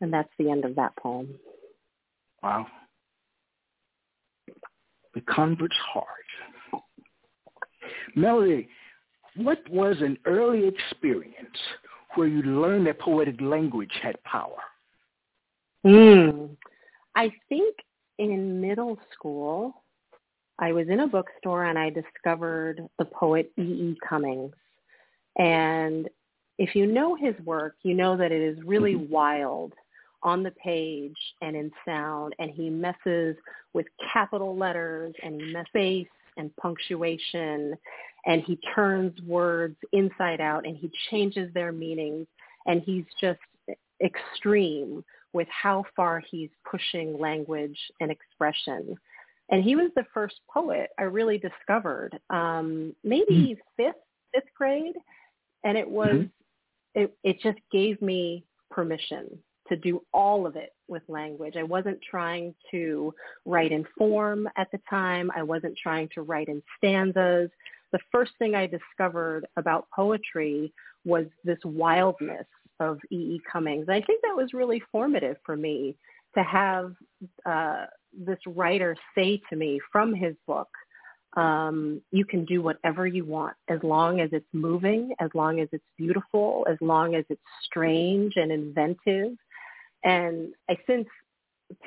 And 0.00 0.10
that's 0.10 0.32
the 0.38 0.50
end 0.50 0.64
of 0.64 0.76
that 0.76 0.96
poem. 0.96 1.38
Wow. 2.42 2.68
The 5.14 5.20
convert's 5.20 5.76
heart. 5.92 6.06
Melody, 8.14 8.68
what 9.36 9.58
was 9.70 9.96
an 10.00 10.18
early 10.24 10.66
experience 10.66 11.56
where 12.14 12.28
you 12.28 12.42
learned 12.42 12.86
that 12.86 12.98
poetic 12.98 13.40
language 13.40 13.92
had 14.02 14.22
power? 14.24 14.58
Mm. 15.84 16.56
I 17.14 17.30
think 17.48 17.76
in 18.18 18.60
middle 18.60 18.98
school, 19.12 19.82
I 20.58 20.72
was 20.72 20.88
in 20.88 21.00
a 21.00 21.06
bookstore 21.06 21.64
and 21.64 21.78
I 21.78 21.90
discovered 21.90 22.88
the 22.98 23.04
poet 23.04 23.52
E. 23.58 23.62
E. 23.62 23.98
Cummings. 24.08 24.54
And 25.38 26.08
if 26.58 26.74
you 26.74 26.86
know 26.86 27.14
his 27.14 27.34
work, 27.44 27.76
you 27.82 27.94
know 27.94 28.16
that 28.16 28.32
it 28.32 28.40
is 28.40 28.58
really 28.64 28.94
mm-hmm. 28.94 29.12
wild 29.12 29.74
on 30.22 30.42
the 30.42 30.50
page 30.52 31.16
and 31.42 31.54
in 31.54 31.70
sound. 31.84 32.34
And 32.38 32.50
he 32.50 32.70
messes 32.70 33.36
with 33.74 33.86
capital 34.12 34.56
letters 34.56 35.14
and 35.22 35.40
he 35.40 35.52
messes 35.52 36.06
and 36.36 36.54
punctuation 36.56 37.74
and 38.26 38.42
he 38.42 38.58
turns 38.74 39.12
words 39.22 39.76
inside 39.92 40.40
out 40.40 40.66
and 40.66 40.76
he 40.76 40.90
changes 41.10 41.52
their 41.54 41.72
meanings 41.72 42.26
and 42.66 42.82
he's 42.82 43.04
just 43.20 43.40
extreme 44.04 45.04
with 45.32 45.48
how 45.48 45.84
far 45.94 46.22
he's 46.30 46.50
pushing 46.70 47.18
language 47.18 47.78
and 48.00 48.10
expression 48.10 48.96
and 49.48 49.62
he 49.62 49.76
was 49.76 49.90
the 49.94 50.04
first 50.12 50.36
poet 50.52 50.90
I 50.98 51.04
really 51.04 51.38
discovered, 51.38 52.18
um, 52.30 52.94
maybe 53.04 53.56
mm-hmm. 53.56 53.60
fifth 53.76 54.02
fifth 54.34 54.52
grade, 54.56 54.96
and 55.64 55.78
it 55.78 55.88
was 55.88 56.08
mm-hmm. 56.08 57.00
it 57.00 57.16
it 57.22 57.40
just 57.40 57.58
gave 57.70 58.00
me 58.02 58.44
permission 58.70 59.38
to 59.68 59.76
do 59.76 60.02
all 60.12 60.46
of 60.46 60.56
it 60.56 60.72
with 60.88 61.02
language. 61.08 61.54
I 61.56 61.62
wasn't 61.62 61.98
trying 62.08 62.54
to 62.70 63.14
write 63.44 63.72
in 63.72 63.84
form 63.96 64.48
at 64.56 64.70
the 64.72 64.80
time. 64.88 65.30
I 65.34 65.42
wasn't 65.42 65.76
trying 65.82 66.08
to 66.14 66.22
write 66.22 66.48
in 66.48 66.62
stanzas. 66.76 67.50
The 67.92 67.98
first 68.12 68.32
thing 68.38 68.54
I 68.54 68.66
discovered 68.66 69.46
about 69.56 69.88
poetry 69.94 70.72
was 71.04 71.26
this 71.44 71.58
wildness 71.64 72.46
of 72.80 72.98
E. 73.10 73.16
E. 73.16 73.40
Cummings. 73.50 73.88
I 73.88 74.00
think 74.02 74.22
that 74.22 74.36
was 74.36 74.52
really 74.52 74.82
formative 74.92 75.36
for 75.44 75.56
me 75.56 75.96
to 76.36 76.42
have 76.42 76.94
uh, 77.46 77.86
this 78.12 78.38
writer 78.46 78.96
say 79.14 79.40
to 79.50 79.56
me 79.56 79.80
from 79.90 80.14
his 80.14 80.34
book, 80.46 80.68
um, 81.36 82.00
you 82.12 82.24
can 82.24 82.44
do 82.44 82.62
whatever 82.62 83.06
you 83.06 83.24
want 83.24 83.54
as 83.68 83.78
long 83.82 84.20
as 84.20 84.30
it's 84.32 84.46
moving, 84.52 85.12
as 85.20 85.30
long 85.34 85.60
as 85.60 85.68
it's 85.72 85.84
beautiful, 85.98 86.66
as 86.68 86.78
long 86.80 87.14
as 87.14 87.24
it's 87.28 87.40
strange 87.64 88.34
and 88.36 88.50
inventive. 88.50 89.32
And 90.04 90.52
I 90.68 90.76
since 90.86 91.06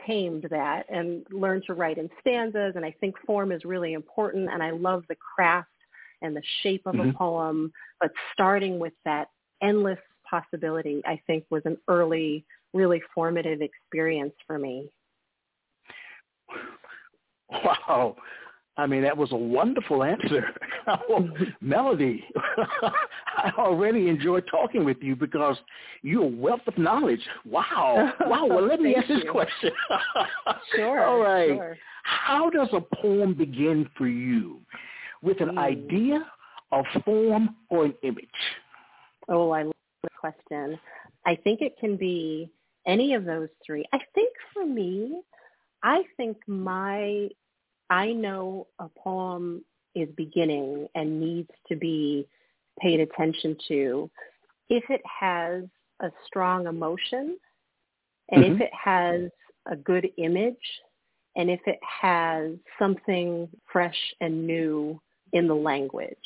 tamed 0.05 0.45
that 0.49 0.85
and 0.89 1.25
learned 1.31 1.63
to 1.67 1.73
write 1.73 1.97
in 1.97 2.09
stanzas. 2.19 2.73
And 2.75 2.85
I 2.85 2.93
think 2.99 3.15
form 3.25 3.51
is 3.51 3.63
really 3.65 3.93
important. 3.93 4.49
And 4.51 4.61
I 4.61 4.71
love 4.71 5.03
the 5.07 5.15
craft 5.15 5.69
and 6.21 6.35
the 6.35 6.43
shape 6.61 6.85
of 6.85 6.95
mm-hmm. 6.95 7.09
a 7.09 7.13
poem. 7.13 7.71
But 8.01 8.11
starting 8.33 8.79
with 8.79 8.93
that 9.05 9.29
endless 9.61 9.99
possibility, 10.29 11.01
I 11.05 11.21
think 11.27 11.45
was 11.49 11.63
an 11.65 11.77
early, 11.87 12.45
really 12.73 13.01
formative 13.13 13.61
experience 13.61 14.33
for 14.45 14.59
me. 14.59 14.89
Wow. 17.51 18.15
I 18.79 18.87
mean, 18.87 19.01
that 19.01 19.17
was 19.17 19.29
a 19.33 19.37
wonderful 19.37 20.03
answer. 20.03 20.53
Melody, 21.61 22.23
I 23.37 23.51
already 23.57 24.07
enjoyed 24.07 24.45
talking 24.49 24.85
with 24.85 24.97
you 25.01 25.17
because 25.17 25.57
you're 26.01 26.23
a 26.23 26.27
wealth 26.27 26.61
of 26.65 26.77
knowledge. 26.77 27.19
Wow. 27.45 28.13
Wow. 28.29 28.45
Well, 28.45 28.65
let 28.65 28.79
me 28.79 28.95
ask 28.95 29.07
this 29.07 29.23
question. 29.31 29.71
sure. 30.75 31.03
All 31.03 31.19
right. 31.19 31.49
Sure. 31.49 31.77
How 32.03 32.49
does 32.49 32.69
a 32.71 32.81
poem 33.01 33.33
begin 33.33 33.89
for 33.97 34.07
you? 34.07 34.59
With 35.21 35.41
an 35.41 35.55
mm. 35.55 35.57
idea, 35.57 36.25
a 36.71 36.83
form, 37.03 37.55
or 37.69 37.85
an 37.85 37.95
image? 38.03 38.27
Oh, 39.27 39.49
I 39.49 39.63
love 39.63 39.73
the 40.03 40.09
question. 40.17 40.79
I 41.25 41.35
think 41.35 41.61
it 41.61 41.73
can 41.79 41.97
be 41.97 42.49
any 42.87 43.13
of 43.13 43.25
those 43.25 43.49
three. 43.65 43.83
I 43.93 43.99
think 44.15 44.31
for 44.53 44.65
me, 44.65 45.21
I 45.83 46.03
think 46.17 46.37
my 46.47 47.29
I 47.89 48.11
know 48.11 48.67
a 48.79 48.87
poem 48.89 49.63
is 49.95 50.09
beginning 50.15 50.87
and 50.95 51.19
needs 51.19 51.49
to 51.67 51.75
be 51.75 52.27
paid 52.79 52.99
attention 52.99 53.57
to 53.67 54.09
if 54.69 54.83
it 54.89 55.01
has 55.19 55.63
a 56.01 56.11
strong 56.25 56.67
emotion 56.67 57.37
and 58.31 58.43
mm-hmm. 58.43 58.55
if 58.55 58.61
it 58.61 58.71
has 58.73 59.29
a 59.71 59.75
good 59.75 60.09
image 60.17 60.55
and 61.35 61.49
if 61.49 61.59
it 61.65 61.79
has 62.01 62.51
something 62.77 63.47
fresh 63.71 63.97
and 64.21 64.45
new 64.45 64.99
in 65.33 65.47
the 65.47 65.55
language. 65.55 66.17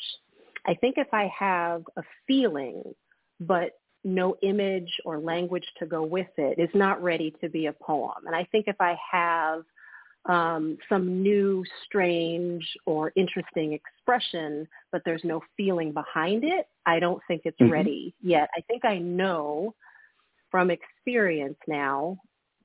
I 0.66 0.74
think 0.74 0.96
if 0.98 1.08
I 1.12 1.30
have 1.38 1.82
a 1.96 2.02
feeling 2.26 2.82
but 3.40 3.72
no 4.04 4.36
image 4.42 4.90
or 5.04 5.18
language 5.18 5.66
to 5.78 5.86
go 5.86 6.02
with 6.02 6.28
it 6.36 6.58
is 6.58 6.68
not 6.74 7.02
ready 7.02 7.34
to 7.40 7.48
be 7.48 7.66
a 7.66 7.72
poem. 7.72 8.26
And 8.26 8.36
I 8.36 8.44
think 8.44 8.66
if 8.68 8.76
I 8.80 8.96
have 9.10 9.64
um, 10.26 10.78
some 10.88 11.22
new, 11.22 11.64
strange, 11.84 12.66
or 12.86 13.12
interesting 13.16 13.72
expression, 13.72 14.66
but 14.90 15.02
there's 15.04 15.24
no 15.24 15.40
feeling 15.56 15.92
behind 15.92 16.44
it, 16.44 16.66
I 16.86 16.98
don't 16.98 17.20
think 17.28 17.42
it's 17.44 17.58
mm-hmm. 17.60 17.72
ready 17.72 18.14
yet. 18.22 18.48
I 18.56 18.60
think 18.62 18.84
I 18.84 18.98
know 18.98 19.74
from 20.50 20.70
experience 20.70 21.58
now 21.68 22.16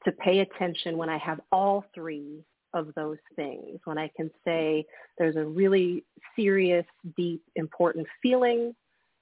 to 0.05 0.11
pay 0.13 0.39
attention 0.39 0.97
when 0.97 1.09
I 1.09 1.17
have 1.17 1.41
all 1.51 1.83
three 1.93 2.45
of 2.73 2.93
those 2.95 3.17
things, 3.35 3.79
when 3.85 3.97
I 3.97 4.09
can 4.15 4.29
say 4.45 4.85
there's 5.17 5.35
a 5.35 5.43
really 5.43 6.05
serious, 6.35 6.85
deep, 7.17 7.43
important 7.55 8.07
feeling 8.21 8.75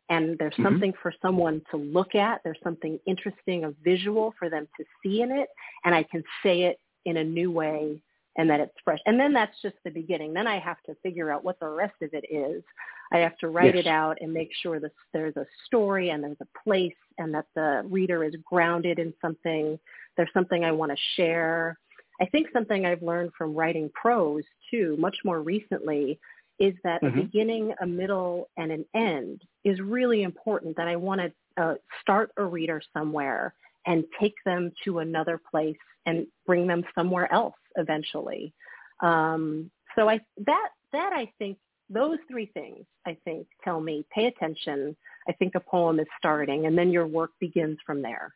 and 0.10 0.38
there's 0.38 0.54
mm-hmm. 0.54 0.64
something 0.64 0.94
for 1.02 1.14
someone 1.22 1.62
to 1.72 1.78
look 1.78 2.16
at. 2.16 2.42
There's 2.44 2.60
something 2.64 3.00
interesting, 3.06 3.66
a 3.66 3.72
visual 3.84 4.34
for 4.38 4.50
them 4.50 4.68
to 4.78 4.86
see 5.04 5.22
in 5.22 5.32
it, 5.32 5.50
and 5.84 5.94
I 5.94 6.04
can 6.04 6.24
say 6.44 6.64
it 6.64 6.80
in 7.06 7.18
a 7.18 7.24
new 7.24 7.52
way 7.52 8.02
and 8.38 8.50
that 8.50 8.60
it's 8.60 8.76
fresh. 8.84 9.00
And 9.06 9.20
then 9.20 9.34
that's 9.34 9.56
just 9.62 9.76
the 9.84 9.90
beginning. 9.90 10.34
Then 10.34 10.48
I 10.48 10.60
have 10.60 10.82
to 10.86 10.96
figure 11.04 11.32
out 11.32 11.44
what 11.44 11.60
the 11.60 11.68
rest 11.68 11.96
of 12.02 12.14
it 12.14 12.26
is. 12.32 12.64
I 13.12 13.18
have 13.18 13.38
to 13.40 13.48
write 13.48 13.76
yes. 13.76 13.86
it 13.86 13.88
out 13.88 14.18
and 14.22 14.32
make 14.32 14.52
sure 14.62 14.80
that 14.80 14.92
there's 15.14 15.36
a 15.38 15.46
story 15.66 16.10
and 16.10 16.24
there's 16.24 16.38
a 16.42 16.64
place 16.64 16.94
and 17.18 17.34
that 17.34 17.46
the 17.56 17.84
reader 17.90 18.24
is 18.24 18.36
grounded 18.46 19.00
in 19.00 19.14
something. 19.22 19.80
There's 20.18 20.30
something 20.34 20.64
I 20.64 20.72
want 20.72 20.92
to 20.92 20.98
share. 21.16 21.78
I 22.22 22.26
think 22.26 22.48
something 22.54 22.86
I've 22.86 23.02
learned 23.02 23.32
from 23.38 23.56
writing 23.56 23.90
prose 23.94 24.44
too, 24.70 24.96
much 25.00 25.18
more 25.24 25.42
recently, 25.42 26.20
is 26.60 26.74
that 26.84 27.02
mm-hmm. 27.02 27.20
a 27.20 27.22
beginning, 27.24 27.74
a 27.82 27.88
middle, 27.88 28.50
and 28.58 28.72
an 28.72 28.86
end 28.96 29.42
is 29.64 29.80
really 29.80 30.24
important. 30.24 30.76
That 30.76 30.88
I 30.88 30.96
want 30.96 31.22
to 31.22 31.64
uh, 31.64 31.76
start 32.02 32.32
a 32.38 32.44
reader 32.44 32.82
somewhere 32.94 33.54
and 33.86 34.04
take 34.20 34.36
them 34.46 34.72
to 34.84 35.00
another 35.00 35.40
place 35.50 35.78
and 36.06 36.28
bring 36.46 36.68
them 36.68 36.84
somewhere 36.96 37.32
else 37.32 37.56
eventually. 37.78 38.54
Um, 39.02 39.72
so 39.96 40.10
I 40.10 40.20
that 40.46 40.70
that 40.92 41.12
I 41.14 41.32
think 41.38 41.58
those 41.90 42.18
three 42.30 42.48
things 42.48 42.86
I 43.06 43.18
think 43.24 43.48
tell 43.64 43.80
me 43.80 44.06
pay 44.14 44.26
attention. 44.26 44.96
I 45.28 45.34
think 45.34 45.56
a 45.56 45.60
poem 45.60 46.00
is 46.00 46.08
starting, 46.18 46.66
and 46.66 46.78
then 46.78 46.92
your 46.92 47.08
work 47.08 47.32
begins 47.40 47.78
from 47.86 48.02
there. 48.02 48.34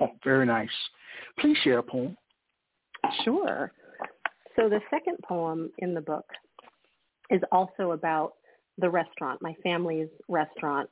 Oh, 0.00 0.10
very 0.24 0.46
nice. 0.46 0.68
Please 1.38 1.56
share 1.64 1.78
a 1.78 1.82
poem. 1.82 2.16
Sure. 3.24 3.72
So 4.56 4.68
the 4.68 4.80
second 4.90 5.16
poem 5.26 5.70
in 5.78 5.94
the 5.94 6.00
book 6.00 6.26
is 7.30 7.40
also 7.50 7.92
about 7.92 8.34
the 8.78 8.88
restaurant, 8.88 9.42
my 9.42 9.54
family's 9.62 10.08
restaurant. 10.28 10.88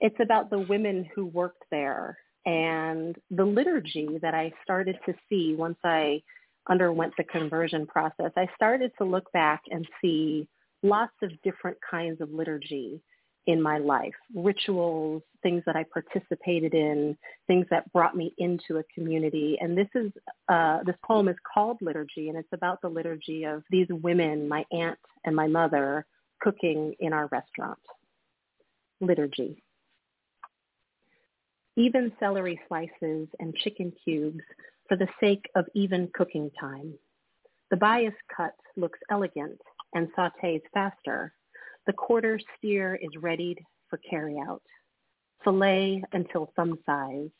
It's 0.00 0.16
about 0.20 0.50
the 0.50 0.58
women 0.58 1.08
who 1.14 1.26
worked 1.26 1.64
there 1.70 2.18
and 2.44 3.16
the 3.30 3.44
liturgy 3.44 4.18
that 4.20 4.34
I 4.34 4.52
started 4.64 4.96
to 5.06 5.14
see 5.28 5.54
once 5.56 5.78
I 5.84 6.22
underwent 6.68 7.12
the 7.16 7.24
conversion 7.24 7.86
process, 7.86 8.30
I 8.36 8.46
started 8.54 8.92
to 8.98 9.04
look 9.04 9.30
back 9.32 9.62
and 9.70 9.86
see 10.00 10.48
lots 10.82 11.14
of 11.22 11.30
different 11.42 11.78
kinds 11.88 12.20
of 12.20 12.32
liturgy 12.32 13.00
in 13.46 13.60
my 13.60 13.78
life, 13.78 14.14
rituals, 14.34 15.22
things 15.42 15.62
that 15.66 15.74
I 15.74 15.84
participated 15.92 16.74
in, 16.74 17.16
things 17.48 17.66
that 17.70 17.92
brought 17.92 18.16
me 18.16 18.32
into 18.38 18.78
a 18.78 18.84
community. 18.94 19.58
And 19.60 19.76
this 19.76 19.88
is 19.96 20.12
uh, 20.48 20.78
this 20.84 20.94
poem 21.04 21.28
is 21.28 21.36
called 21.52 21.78
Liturgy, 21.80 22.28
and 22.28 22.38
it's 22.38 22.52
about 22.52 22.80
the 22.82 22.88
liturgy 22.88 23.44
of 23.44 23.64
these 23.70 23.88
women, 23.90 24.48
my 24.48 24.64
aunt 24.70 24.98
and 25.24 25.34
my 25.34 25.48
mother, 25.48 26.06
cooking 26.40 26.94
in 27.00 27.12
our 27.12 27.26
restaurant. 27.32 27.78
Liturgy. 29.00 29.60
Even 31.76 32.12
celery 32.20 32.60
slices 32.68 33.26
and 33.40 33.54
chicken 33.56 33.92
cubes 34.04 34.42
for 34.88 34.96
the 34.96 35.08
sake 35.20 35.44
of 35.54 35.66
even 35.74 36.10
cooking 36.14 36.50
time. 36.58 36.94
The 37.70 37.76
bias 37.76 38.14
cut 38.36 38.54
looks 38.76 38.98
elegant 39.10 39.60
and 39.94 40.08
sautés 40.16 40.62
faster. 40.74 41.32
The 41.86 41.92
quarter 41.92 42.38
steer 42.56 42.96
is 42.96 43.10
readied 43.20 43.58
for 43.88 43.98
carryout. 44.10 44.60
Filet 45.44 46.02
until 46.12 46.52
thumb-sized. 46.54 47.32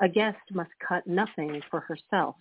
A 0.00 0.08
guest 0.08 0.38
must 0.52 0.70
cut 0.86 1.06
nothing 1.06 1.60
for 1.70 1.80
herself. 1.80 2.36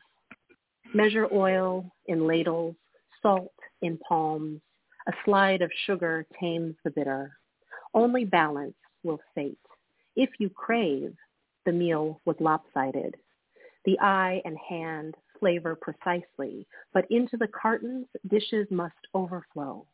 Measure 0.94 1.28
oil 1.34 1.92
in 2.08 2.26
ladles, 2.26 2.76
salt 3.22 3.54
in 3.82 3.98
palms. 4.08 4.62
A 5.08 5.14
slide 5.26 5.62
of 5.62 5.72
sugar 5.86 6.26
tames 6.40 6.76
the 6.84 6.92
bitter. 6.92 7.38
Only 7.94 8.26
balance 8.26 8.76
will 9.04 9.20
sate. 9.36 9.58
If 10.16 10.30
you 10.40 10.50
crave, 10.50 11.14
the 11.66 11.72
meal 11.72 12.22
was 12.26 12.36
lopsided. 12.40 13.16
The 13.86 14.00
eye 14.00 14.42
and 14.46 14.58
hand 14.58 15.16
flavor 15.40 15.76
precisely, 15.76 16.68
but 16.94 17.10
into 17.10 17.38
the 17.38 17.48
cartons 17.48 18.08
dishes 18.30 18.68
must 18.70 18.96
overflow. 19.14 19.86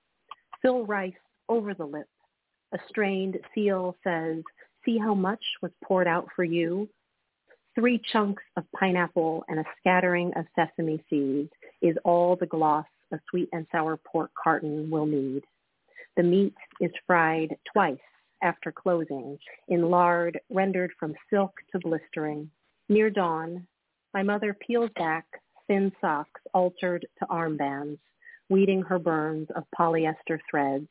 Fill 0.62 0.86
rice 0.86 1.13
over 1.50 1.74
the 1.74 1.86
lip. 1.86 2.08
A 2.74 2.80
strained 2.89 3.38
seal 3.54 3.96
says, 4.04 4.44
see 4.84 4.98
how 4.98 5.13
much 5.13 5.44
was 5.62 5.72
poured 5.84 6.08
out 6.08 6.27
for 6.36 6.44
you? 6.44 6.89
Three 7.75 8.01
chunks 8.12 8.44
of 8.58 8.63
pineapple 8.77 9.44
and 9.50 9.60
a 9.60 9.65
scattering 9.80 10.32
of 10.36 10.46
sesame 10.56 11.04
seeds 11.10 11.51
is 11.82 11.96
all 12.04 12.36
the 12.36 12.46
gloss 12.48 12.86
a 13.12 13.20
sweet 13.30 13.50
and 13.54 13.68
sour 13.72 13.98
pork 13.98 14.32
carton 14.42 14.89
will 14.89 15.06
need. 15.06 15.44
The 16.18 16.24
meat 16.24 16.56
is 16.82 16.92
fried 17.06 17.56
twice 17.72 17.98
after 18.42 18.72
closing 18.72 19.38
in 19.68 19.89
lard 19.89 20.39
rendered 20.50 20.92
from 21.00 21.15
silk 21.30 21.54
to 21.72 21.80
blistering. 21.80 22.50
Near 22.89 23.10
dawn, 23.10 23.68
my 24.16 24.24
mother 24.24 24.56
peels 24.66 24.90
back 24.96 25.26
thin 25.68 25.92
socks 26.00 26.40
altered 26.54 27.06
to 27.20 27.26
armbands, 27.26 28.00
weeding 28.50 28.82
her 28.82 28.98
burns 28.98 29.50
of 29.58 29.66
polyester 29.78 30.40
threads. 30.50 30.88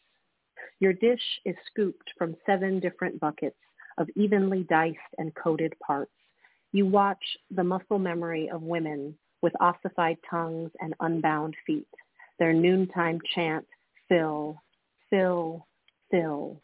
Your 0.78 0.92
dish 0.92 1.22
is 1.46 1.56
scooped 1.70 2.12
from 2.18 2.36
seven 2.44 2.80
different 2.80 3.18
buckets 3.18 3.56
of 3.96 4.10
evenly 4.14 4.64
diced 4.64 4.98
and 5.16 5.34
coated 5.34 5.72
parts. 5.84 6.12
You 6.72 6.84
watch 6.84 7.24
the 7.50 7.64
muscle 7.64 7.98
memory 7.98 8.50
of 8.50 8.60
women 8.60 9.16
with 9.40 9.58
ossified 9.58 10.18
tongues 10.28 10.70
and 10.80 10.92
unbound 11.00 11.54
feet, 11.66 11.88
their 12.38 12.52
noontime 12.52 13.20
chant, 13.34 13.64
fill, 14.06 14.60
fill, 15.08 15.66
fill. 16.10 16.60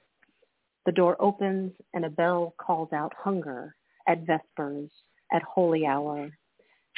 The 0.84 0.92
door 0.92 1.16
opens 1.20 1.72
and 1.94 2.04
a 2.04 2.10
bell 2.10 2.54
calls 2.58 2.92
out 2.92 3.14
hunger 3.16 3.74
at 4.06 4.26
Vespers, 4.26 4.90
at 5.32 5.42
holy 5.42 5.86
hour. 5.86 6.30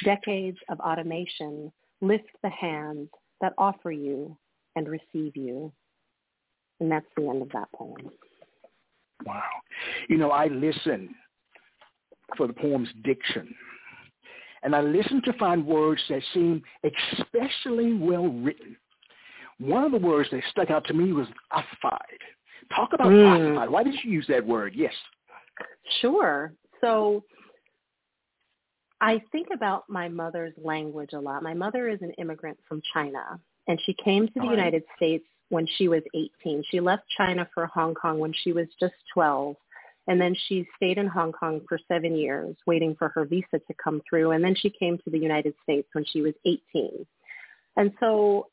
Decades 0.03 0.57
of 0.69 0.79
automation 0.79 1.71
lift 2.01 2.29
the 2.41 2.49
hands 2.49 3.09
that 3.41 3.53
offer 3.57 3.91
you 3.91 4.37
and 4.75 4.87
receive 4.87 5.35
you. 5.35 5.71
And 6.79 6.91
that's 6.91 7.05
the 7.15 7.27
end 7.29 7.41
of 7.41 7.49
that 7.49 7.71
poem. 7.75 8.09
Wow. 9.25 9.43
You 10.09 10.17
know, 10.17 10.31
I 10.31 10.47
listen 10.47 11.13
for 12.35 12.47
the 12.47 12.53
poem's 12.53 12.89
diction. 13.03 13.53
And 14.63 14.75
I 14.75 14.81
listen 14.81 15.21
to 15.25 15.33
find 15.33 15.65
words 15.65 16.01
that 16.09 16.21
seem 16.33 16.61
especially 16.83 17.93
well 17.93 18.27
written. 18.29 18.77
One 19.59 19.83
of 19.83 19.91
the 19.91 19.97
words 19.97 20.29
that 20.31 20.41
stuck 20.49 20.69
out 20.71 20.85
to 20.85 20.93
me 20.93 21.13
was 21.13 21.27
ossified. 21.51 21.99
Talk 22.75 22.89
about 22.93 23.07
mm. 23.07 23.49
ossified. 23.49 23.69
Why 23.69 23.83
did 23.83 23.95
you 24.03 24.11
use 24.11 24.25
that 24.29 24.45
word? 24.45 24.73
Yes. 24.75 24.93
Sure. 26.01 26.53
So 26.81 27.23
I 29.03 29.21
think 29.33 29.49
about 29.53 29.83
my 29.89 30.07
mother's 30.07 30.53
language 30.57 31.11
a 31.11 31.19
lot. 31.19 31.43
My 31.43 31.53
mother 31.53 31.89
is 31.89 32.01
an 32.01 32.11
immigrant 32.11 32.57
from 32.69 32.81
China, 32.93 33.37
and 33.67 33.77
she 33.85 33.93
came 34.01 34.27
to 34.27 34.33
the 34.33 34.39
right. 34.39 34.51
United 34.51 34.83
States 34.95 35.25
when 35.49 35.67
she 35.77 35.89
was 35.89 36.03
18. 36.15 36.63
She 36.71 36.79
left 36.79 37.03
China 37.17 37.45
for 37.53 37.65
Hong 37.65 37.95
Kong 37.95 38.17
when 38.17 38.33
she 38.43 38.53
was 38.53 38.67
just 38.79 38.93
12. 39.13 39.57
And 40.07 40.21
then 40.21 40.33
she 40.47 40.65
stayed 40.77 40.97
in 40.97 41.07
Hong 41.07 41.33
Kong 41.33 41.59
for 41.67 41.77
seven 41.89 42.15
years 42.15 42.55
waiting 42.65 42.95
for 42.97 43.09
her 43.09 43.25
visa 43.25 43.59
to 43.67 43.73
come 43.81 44.01
through. 44.09 44.31
And 44.31 44.43
then 44.43 44.55
she 44.55 44.69
came 44.69 44.97
to 44.99 45.09
the 45.09 45.19
United 45.19 45.53
States 45.63 45.87
when 45.91 46.05
she 46.05 46.21
was 46.21 46.33
18. 46.45 47.05
And 47.75 47.91
so 47.99 48.47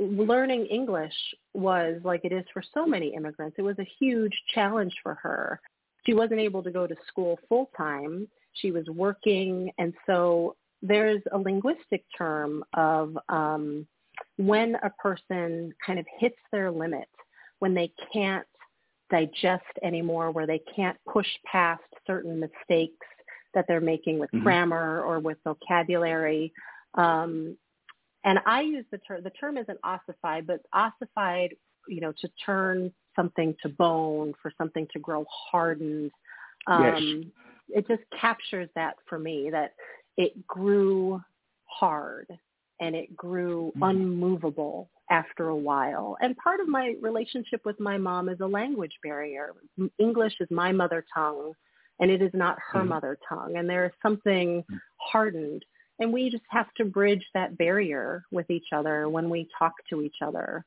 learning 0.00 0.66
English 0.66 1.14
was 1.54 2.00
like 2.02 2.24
it 2.24 2.32
is 2.32 2.44
for 2.52 2.62
so 2.74 2.84
many 2.84 3.14
immigrants. 3.14 3.56
It 3.58 3.62
was 3.62 3.78
a 3.78 3.88
huge 4.00 4.34
challenge 4.54 4.94
for 5.04 5.14
her. 5.14 5.60
She 6.04 6.14
wasn't 6.14 6.40
able 6.40 6.64
to 6.64 6.70
go 6.70 6.86
to 6.86 6.96
school 7.06 7.38
full 7.48 7.70
time. 7.76 8.28
She 8.60 8.70
was 8.70 8.84
working. 8.88 9.70
And 9.78 9.94
so 10.06 10.56
there's 10.82 11.22
a 11.32 11.38
linguistic 11.38 12.04
term 12.16 12.64
of 12.74 13.16
um, 13.28 13.86
when 14.36 14.76
a 14.82 14.90
person 14.90 15.72
kind 15.84 15.98
of 15.98 16.06
hits 16.18 16.38
their 16.52 16.70
limit, 16.70 17.08
when 17.58 17.74
they 17.74 17.92
can't 18.12 18.46
digest 19.10 19.64
anymore, 19.82 20.30
where 20.30 20.46
they 20.46 20.60
can't 20.74 20.96
push 21.10 21.28
past 21.50 21.82
certain 22.06 22.38
mistakes 22.38 23.06
that 23.54 23.64
they're 23.66 23.80
making 23.80 24.18
with 24.18 24.30
mm-hmm. 24.30 24.44
grammar 24.44 25.02
or 25.02 25.18
with 25.18 25.38
vocabulary. 25.44 26.52
Um, 26.94 27.56
and 28.24 28.38
I 28.46 28.62
use 28.62 28.84
the 28.90 28.98
term, 28.98 29.22
the 29.22 29.30
term 29.30 29.56
isn't 29.56 29.78
ossified, 29.82 30.46
but 30.46 30.60
ossified, 30.72 31.54
you 31.88 32.00
know, 32.00 32.12
to 32.20 32.28
turn 32.44 32.92
something 33.16 33.54
to 33.62 33.68
bone, 33.68 34.34
for 34.42 34.52
something 34.58 34.86
to 34.92 34.98
grow 34.98 35.24
hardened. 35.30 36.10
Um, 36.66 36.84
yes. 36.84 37.32
It 37.68 37.86
just 37.86 38.02
captures 38.18 38.68
that 38.74 38.94
for 39.06 39.18
me, 39.18 39.50
that 39.50 39.74
it 40.16 40.46
grew 40.46 41.20
hard 41.64 42.26
and 42.80 42.94
it 42.94 43.16
grew 43.16 43.72
mm-hmm. 43.76 43.82
unmovable 43.82 44.90
after 45.10 45.48
a 45.48 45.56
while. 45.56 46.16
And 46.20 46.36
part 46.36 46.60
of 46.60 46.68
my 46.68 46.94
relationship 47.00 47.62
with 47.64 47.80
my 47.80 47.96
mom 47.96 48.28
is 48.28 48.40
a 48.40 48.46
language 48.46 48.92
barrier. 49.02 49.54
English 49.98 50.34
is 50.40 50.48
my 50.50 50.72
mother 50.72 51.04
tongue 51.14 51.52
and 52.00 52.10
it 52.10 52.22
is 52.22 52.30
not 52.34 52.58
her 52.72 52.80
mm-hmm. 52.80 52.90
mother 52.90 53.18
tongue. 53.28 53.56
And 53.56 53.68
there 53.68 53.86
is 53.86 53.92
something 54.02 54.64
hardened. 54.96 55.64
And 55.98 56.12
we 56.12 56.30
just 56.30 56.44
have 56.50 56.72
to 56.76 56.84
bridge 56.84 57.24
that 57.34 57.58
barrier 57.58 58.22
with 58.30 58.50
each 58.50 58.68
other 58.72 59.08
when 59.08 59.28
we 59.28 59.48
talk 59.58 59.72
to 59.90 60.02
each 60.02 60.16
other. 60.22 60.64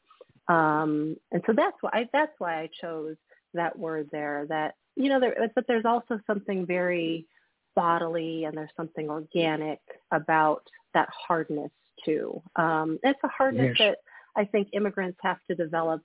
Um, 0.49 1.15
and 1.31 1.41
so 1.45 1.53
that's 1.55 1.77
why 1.79 1.91
I, 1.93 2.09
that's 2.11 2.33
why 2.39 2.61
I 2.61 2.69
chose 2.81 3.15
that 3.53 3.77
word 3.77 4.09
there. 4.11 4.45
That 4.49 4.75
you 4.95 5.09
know, 5.09 5.19
there, 5.19 5.35
but 5.55 5.65
there's 5.67 5.85
also 5.85 6.19
something 6.27 6.65
very 6.65 7.25
bodily 7.75 8.45
and 8.45 8.57
there's 8.57 8.69
something 8.75 9.09
organic 9.09 9.79
about 10.11 10.63
that 10.93 11.09
hardness 11.27 11.71
too. 12.03 12.41
Um, 12.55 12.99
it's 13.03 13.19
a 13.23 13.27
hardness 13.27 13.75
yes. 13.79 13.89
that 13.89 13.97
I 14.41 14.45
think 14.45 14.69
immigrants 14.73 15.17
have 15.21 15.37
to 15.49 15.55
develop 15.55 16.01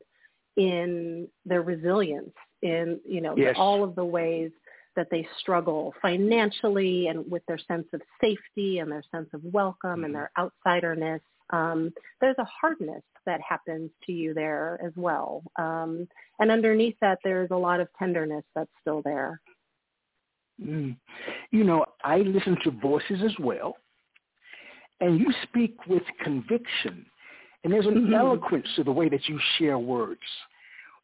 in 0.56 1.28
their 1.44 1.62
resilience, 1.62 2.35
in 2.62 3.00
you 3.06 3.20
know 3.20 3.37
yes. 3.37 3.54
all 3.59 3.85
of 3.85 3.94
the 3.94 4.04
ways 4.04 4.50
that 4.96 5.09
they 5.11 5.28
struggle 5.38 5.92
financially 6.00 7.09
and 7.09 7.30
with 7.30 7.42
their 7.46 7.59
sense 7.68 7.87
of 7.92 8.00
safety 8.20 8.78
and 8.78 8.90
their 8.90 9.04
sense 9.12 9.28
of 9.35 9.42
welcome 9.44 9.96
mm-hmm. 9.96 10.04
and 10.04 10.14
their 10.14 10.30
outsiderness. 10.38 11.20
Um, 11.50 11.92
there's 12.20 12.38
a 12.38 12.44
hardness 12.44 13.02
that 13.24 13.40
happens 13.46 13.90
to 14.04 14.12
you 14.12 14.35
there 14.35 14.80
as 14.85 14.92
well. 14.96 15.42
Um, 15.59 16.09
and 16.38 16.50
underneath 16.50 16.96
that, 17.00 17.18
there's 17.24 17.50
a 17.50 17.56
lot 17.56 17.80
of 17.80 17.88
tenderness 17.98 18.44
that's 18.54 18.70
still 18.80 19.02
there. 19.02 19.40
Mm. 20.62 20.96
You 21.50 21.64
know, 21.64 21.85
I 22.04 22.18
listen 22.18 22.56
to 22.64 22.70
voices 22.70 23.20
as 23.24 23.32
well 23.38 23.76
and 25.00 25.18
you 25.18 25.32
speak 25.42 25.87
with 25.87 26.02
conviction. 26.22 27.06
And 27.64 27.72
there's 27.72 27.87
an 27.87 27.94
mm-hmm. 27.94 28.14
eloquence 28.14 28.66
to 28.76 28.85
the 28.85 28.92
way 28.92 29.09
that 29.09 29.28
you 29.28 29.38
share 29.59 29.78
words. 29.78 30.20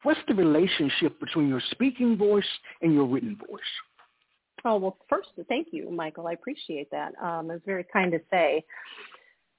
What's 0.05 0.21
the 0.29 0.35
relationship 0.35 1.19
between 1.21 1.49
your 1.49 1.63
speaking 1.71 2.17
voice 2.17 2.45
and 2.81 2.95
your 2.95 3.07
written 3.07 3.37
voice? 3.37 3.61
Oh, 4.65 4.77
well, 4.77 4.97
first, 5.09 5.31
thank 5.49 5.69
you, 5.73 5.91
Michael. 5.91 6.29
I 6.29 6.33
appreciate 6.33 6.89
that. 6.93 7.13
Um, 7.23 7.51
it's 7.51 7.65
very 7.67 7.85
kind 7.93 8.13
to 8.13 8.21
say. 8.31 8.65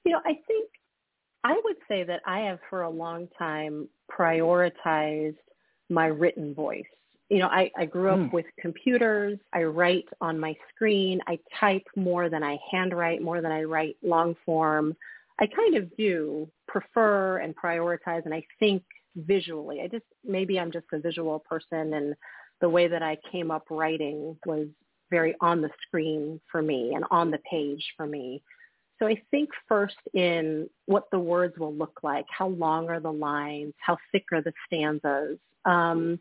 You 0.04 0.12
know, 0.12 0.20
I 0.24 0.38
think 0.46 0.70
I 1.44 1.60
would 1.64 1.76
say 1.88 2.04
that 2.04 2.20
I 2.26 2.40
have 2.40 2.58
for 2.70 2.82
a 2.82 2.90
long 2.90 3.28
time 3.38 3.88
prioritized 4.10 5.36
my 5.90 6.06
written 6.06 6.54
voice 6.54 6.84
you 7.30 7.38
know, 7.38 7.48
I, 7.48 7.70
I 7.76 7.86
grew 7.86 8.10
up 8.10 8.18
mm. 8.18 8.32
with 8.32 8.44
computers. 8.60 9.38
I 9.52 9.62
write 9.62 10.06
on 10.20 10.38
my 10.38 10.54
screen. 10.74 11.20
I 11.26 11.38
type 11.58 11.86
more 11.96 12.28
than 12.28 12.42
I 12.42 12.58
handwrite, 12.70 13.22
more 13.22 13.40
than 13.40 13.52
I 13.52 13.62
write 13.62 13.96
long 14.02 14.36
form. 14.44 14.94
I 15.40 15.46
kind 15.46 15.76
of 15.76 15.94
do 15.96 16.48
prefer 16.68 17.38
and 17.38 17.56
prioritize 17.56 18.24
and 18.24 18.34
I 18.34 18.44
think 18.60 18.82
visually. 19.16 19.80
I 19.80 19.88
just, 19.88 20.04
maybe 20.24 20.60
I'm 20.60 20.70
just 20.70 20.86
a 20.92 20.98
visual 20.98 21.40
person 21.40 21.94
and 21.94 22.14
the 22.60 22.68
way 22.68 22.86
that 22.88 23.02
I 23.02 23.16
came 23.32 23.50
up 23.50 23.64
writing 23.70 24.36
was 24.46 24.68
very 25.10 25.34
on 25.40 25.60
the 25.60 25.70
screen 25.86 26.40
for 26.52 26.62
me 26.62 26.92
and 26.94 27.04
on 27.10 27.30
the 27.30 27.40
page 27.50 27.84
for 27.96 28.06
me. 28.06 28.42
So 29.04 29.08
I 29.08 29.20
think 29.30 29.50
first 29.68 29.96
in 30.14 30.66
what 30.86 31.10
the 31.12 31.18
words 31.18 31.58
will 31.58 31.74
look 31.74 32.00
like, 32.02 32.24
how 32.30 32.48
long 32.48 32.88
are 32.88 33.00
the 33.00 33.12
lines, 33.12 33.74
how 33.78 33.98
thick 34.12 34.24
are 34.32 34.40
the 34.40 34.52
stanzas. 34.66 35.38
Um, 35.66 36.18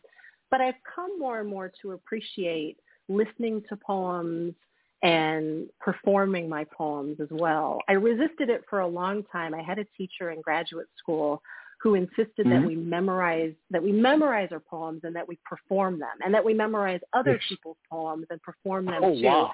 but 0.52 0.60
I've 0.60 0.76
come 0.93 1.17
more 1.17 1.39
and 1.39 1.48
more 1.48 1.72
to 1.82 1.91
appreciate 1.91 2.78
listening 3.08 3.63
to 3.69 3.78
poems 3.78 4.54
and 5.02 5.69
performing 5.80 6.50
my 6.50 6.65
poems 6.78 7.22
as 7.22 7.30
well. 7.32 7.80
I 7.88 7.93
resisted 7.93 8.50
it 8.50 8.63
for 8.69 8.82
a 8.82 8.88
long 8.88 9.24
time. 9.32 9.54
I 9.54 9.62
had 9.62 9.80
a 9.80 9.86
teacher 9.98 10.32
in 10.32 10.41
graduate 10.41 10.88
school 10.98 11.41
who 11.82 11.96
insisted 11.96 12.39
mm-hmm. 12.39 12.50
that 12.50 12.67
we 12.67 12.76
memorize 12.76 13.54
that 13.72 13.82
we 13.82 13.93
memorize 13.93 14.50
our 14.52 14.60
poems 14.60 15.02
and 15.06 15.15
that 15.15 15.28
we 15.28 15.38
perform 15.46 16.00
them 16.00 16.17
and 16.24 16.34
that 16.34 16.43
we 16.43 16.54
memorize 16.54 17.00
other 17.13 17.34
yes. 17.34 17.41
people's 17.48 17.78
poems 17.89 18.26
and 18.30 18.41
perform 18.41 18.86
them 18.88 19.02
oh, 19.04 19.13
too. 19.13 19.24
Wow. 19.24 19.52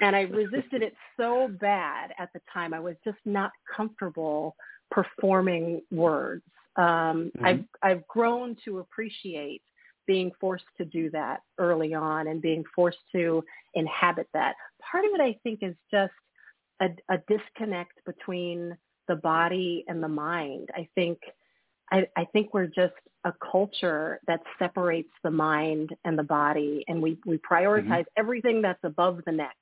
And 0.00 0.16
I 0.16 0.22
resisted 0.22 0.82
it 0.82 0.94
so 1.16 1.48
bad 1.60 2.12
at 2.18 2.30
the 2.32 2.40
time. 2.52 2.72
I 2.72 2.80
was 2.80 2.96
just 3.04 3.18
not 3.24 3.50
comfortable 3.76 4.56
performing 4.90 5.82
words. 5.90 6.42
Um, 6.76 6.84
mm-hmm. 7.36 7.44
I've 7.44 7.64
I've 7.82 8.06
grown 8.08 8.56
to 8.64 8.78
appreciate 8.78 9.62
being 10.06 10.32
forced 10.40 10.64
to 10.78 10.84
do 10.84 11.10
that 11.10 11.40
early 11.58 11.94
on 11.94 12.28
and 12.28 12.40
being 12.40 12.64
forced 12.74 12.98
to 13.12 13.44
inhabit 13.74 14.26
that. 14.34 14.54
Part 14.90 15.04
of 15.04 15.12
it, 15.14 15.20
I 15.20 15.38
think, 15.42 15.60
is 15.62 15.74
just 15.90 16.12
a, 16.80 16.88
a 17.08 17.18
disconnect 17.28 18.04
between 18.06 18.76
the 19.08 19.16
body 19.16 19.84
and 19.88 20.02
the 20.02 20.08
mind. 20.08 20.68
I 20.74 20.88
think 20.94 21.18
I, 21.92 22.06
I 22.16 22.24
think 22.32 22.54
we're 22.54 22.66
just 22.66 22.94
a 23.24 23.32
culture 23.50 24.20
that 24.26 24.40
separates 24.58 25.10
the 25.22 25.30
mind 25.30 25.90
and 26.04 26.18
the 26.18 26.22
body, 26.22 26.84
and 26.88 27.02
we, 27.02 27.18
we 27.26 27.38
prioritize 27.38 27.84
mm-hmm. 27.84 28.20
everything 28.20 28.62
that's 28.62 28.82
above 28.84 29.20
the 29.26 29.32
neck 29.32 29.56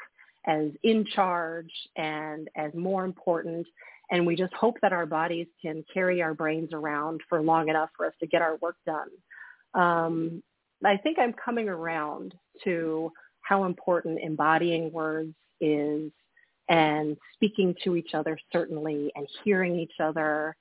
as 0.49 0.71
in 0.83 1.05
charge 1.15 1.71
and 1.97 2.49
as 2.57 2.73
more 2.75 3.05
important. 3.05 3.67
And 4.11 4.27
we 4.27 4.35
just 4.35 4.55
hope 4.55 4.77
that 4.83 4.93
our 4.93 5.07
bodies 5.07 5.47
can 5.61 5.85
carry 5.93 6.23
our 6.23 6.35
brains 6.35 6.71
around 6.73 7.21
for 7.29 7.43
long 7.43 7.69
enough 7.69 7.91
for 7.97 8.07
us 8.07 8.15
to 8.21 8.27
get 8.27 8.43
our 8.43 8.57
work 8.57 8.77
done 8.87 9.09
um, 9.75 10.43
I 10.85 10.97
think 10.97 11.19
I'm 11.19 11.33
coming 11.33 11.69
around 11.69 12.35
to 12.65 13.13
how 13.41 13.65
important 13.65 14.21
embodying 14.23 14.93
words 14.93 15.35
is 15.61 16.11
and 16.69 17.17
speaking 17.35 17.75
to 17.83 17.97
each 17.97 18.15
other 18.15 18.39
certainly 18.53 19.11
and 19.17 19.27
hearing 19.43 19.79
each 19.79 20.01
other. 20.01 20.55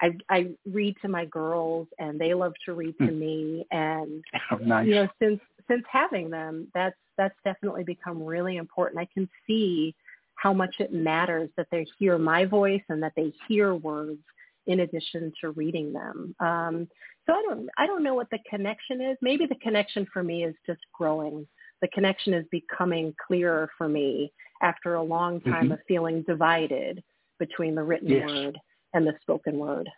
I, 0.00 0.16
I 0.28 0.50
read 0.70 0.96
to 1.02 1.08
my 1.08 1.24
girls 1.24 1.88
and 1.98 2.20
they 2.20 2.34
love 2.34 2.52
to 2.66 2.74
read 2.74 2.96
to 2.98 3.06
hmm. 3.06 3.18
me 3.18 3.66
and 3.72 4.22
oh, 4.52 4.56
nice. 4.56 4.86
you 4.86 4.94
know 4.94 5.08
since 5.20 5.40
since 5.68 5.84
having 5.90 6.30
them, 6.30 6.68
that's 6.74 6.96
that's 7.16 7.34
definitely 7.44 7.84
become 7.84 8.22
really 8.22 8.56
important. 8.56 9.00
I 9.00 9.08
can 9.12 9.28
see 9.46 9.94
how 10.36 10.52
much 10.52 10.76
it 10.78 10.92
matters 10.92 11.50
that 11.56 11.66
they 11.70 11.86
hear 11.98 12.16
my 12.16 12.44
voice 12.44 12.82
and 12.88 13.02
that 13.02 13.12
they 13.16 13.32
hear 13.48 13.74
words 13.74 14.20
in 14.66 14.80
addition 14.80 15.32
to 15.40 15.50
reading 15.50 15.92
them. 15.92 16.34
Um, 16.38 16.88
so 17.26 17.32
I 17.34 17.42
don't 17.42 17.68
I 17.76 17.86
don't 17.86 18.04
know 18.04 18.14
what 18.14 18.30
the 18.30 18.38
connection 18.48 19.00
is. 19.00 19.16
Maybe 19.20 19.46
the 19.46 19.56
connection 19.56 20.06
for 20.12 20.22
me 20.22 20.44
is 20.44 20.54
just 20.66 20.80
growing. 20.92 21.46
The 21.82 21.88
connection 21.88 22.34
is 22.34 22.44
becoming 22.50 23.14
clearer 23.26 23.70
for 23.76 23.88
me 23.88 24.32
after 24.62 24.94
a 24.94 25.02
long 25.02 25.40
time 25.42 25.64
mm-hmm. 25.64 25.72
of 25.72 25.78
feeling 25.86 26.22
divided 26.22 27.02
between 27.38 27.74
the 27.74 27.82
written 27.82 28.08
yes. 28.08 28.26
word 28.26 28.58
and 28.94 29.06
the 29.06 29.12
spoken 29.20 29.58
word. 29.58 29.88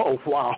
Oh 0.00 0.18
wow. 0.26 0.54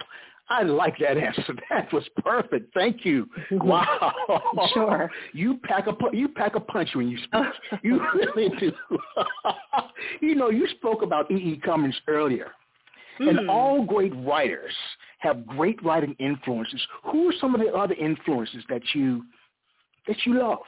I 0.50 0.64
like 0.64 0.98
that 0.98 1.16
answer. 1.16 1.54
That 1.70 1.92
was 1.92 2.04
perfect. 2.24 2.74
Thank 2.74 3.04
you. 3.04 3.26
Wow. 3.52 4.12
Sure. 4.74 5.10
You 5.32 5.58
pack 5.64 5.86
a 5.86 5.94
you 6.12 6.28
pack 6.28 6.54
a 6.56 6.60
punch 6.60 6.90
when 6.94 7.08
you 7.08 7.18
speak. 7.18 7.80
you 7.82 8.00
really 8.14 8.50
do. 8.58 8.72
you 10.20 10.34
know, 10.34 10.50
you 10.50 10.66
spoke 10.78 11.02
about 11.02 11.30
E. 11.30 11.34
E. 11.36 11.60
Cummings 11.64 11.94
earlier. 12.08 12.50
Mm. 13.20 13.28
And 13.28 13.38
hmm. 13.40 13.50
all 13.50 13.84
great 13.84 14.12
writers 14.16 14.74
have 15.18 15.46
great 15.46 15.82
writing 15.84 16.16
influences. 16.18 16.80
Who 17.04 17.28
are 17.28 17.34
some 17.40 17.54
of 17.54 17.60
the 17.60 17.72
other 17.72 17.94
influences 17.94 18.64
that 18.68 18.82
you 18.94 19.22
that 20.06 20.16
you 20.24 20.38
love? 20.38 20.58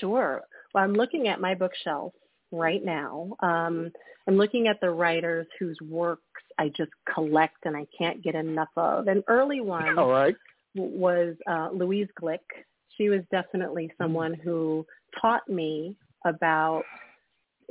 Sure. 0.00 0.42
Well, 0.74 0.84
I'm 0.84 0.94
looking 0.94 1.28
at 1.28 1.40
my 1.40 1.54
bookshelf 1.54 2.12
right 2.50 2.84
now. 2.84 3.36
Um, 3.40 3.92
I'm 4.26 4.36
looking 4.36 4.66
at 4.66 4.80
the 4.80 4.90
writers 4.90 5.46
whose 5.58 5.78
works 5.82 6.22
I 6.58 6.70
just 6.76 6.90
collect 7.12 7.64
and 7.64 7.76
I 7.76 7.86
can't 7.96 8.22
get 8.22 8.34
enough 8.34 8.68
of. 8.76 9.08
An 9.08 9.22
early 9.28 9.60
one 9.62 9.98
All 9.98 10.10
right. 10.10 10.36
was 10.74 11.34
uh, 11.48 11.68
Louise 11.72 12.08
Glück. 12.20 12.38
She 12.96 13.08
was 13.08 13.20
definitely 13.30 13.84
mm-hmm. 13.84 14.02
someone 14.02 14.34
who 14.34 14.86
taught 15.20 15.48
me 15.48 15.96
about 16.24 16.82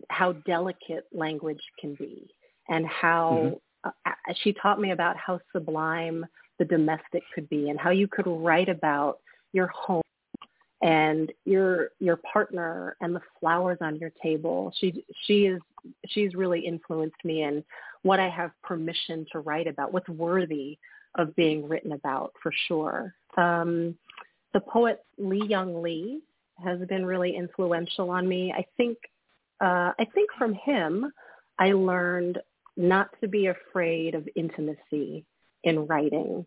how 0.10 0.34
delicate 0.46 1.06
language 1.14 1.62
can 1.80 1.96
be 1.96 2.28
and 2.70 2.86
how 2.86 3.54
mm-hmm. 3.86 3.90
uh, 4.06 4.34
she 4.44 4.54
taught 4.54 4.80
me 4.80 4.92
about 4.92 5.16
how 5.18 5.40
sublime 5.54 6.26
the 6.60 6.66
domestic 6.66 7.24
could 7.34 7.48
be 7.50 7.70
and 7.70 7.80
how 7.80 7.90
you 7.90 8.08
could 8.08 8.28
write 8.28 8.70
about 8.70 9.20
your 9.54 9.68
home 9.68 10.02
and 10.82 11.32
your 11.46 11.90
your 12.00 12.18
partner 12.18 12.96
and 13.02 13.16
the 13.16 13.22
flowers 13.40 13.78
on 13.82 13.96
your 13.98 14.12
table. 14.22 14.72
She 14.80 15.06
she 15.26 15.46
is 15.46 15.62
she's 16.08 16.36
really 16.36 16.60
influenced 16.60 17.24
me 17.24 17.44
in 17.44 17.64
what 18.06 18.20
I 18.20 18.30
have 18.30 18.52
permission 18.62 19.26
to 19.32 19.40
write 19.40 19.66
about, 19.66 19.92
what's 19.92 20.08
worthy 20.08 20.78
of 21.18 21.36
being 21.36 21.68
written 21.68 21.94
about 21.94 22.34
for 22.44 22.52
sure. 22.68 23.16
Um, 23.36 23.98
the 24.54 24.60
poet 24.60 25.04
Li-Young 25.18 25.82
Lee 25.82 26.22
has 26.64 26.80
been 26.88 27.04
really 27.04 27.36
influential 27.36 28.12
on 28.12 28.28
me. 28.28 28.54
I 28.56 28.64
think 28.78 29.00
uh, 29.60 29.92
I 29.98 30.06
think 30.14 30.30
from 30.38 30.54
him 30.54 31.12
I 31.58 31.72
learned 31.72 32.38
not 32.78 33.10
to 33.22 33.28
be 33.28 33.48
afraid 33.48 34.14
of 34.14 34.30
intimacy 34.36 35.26
in 35.64 35.88
writing. 35.88 36.46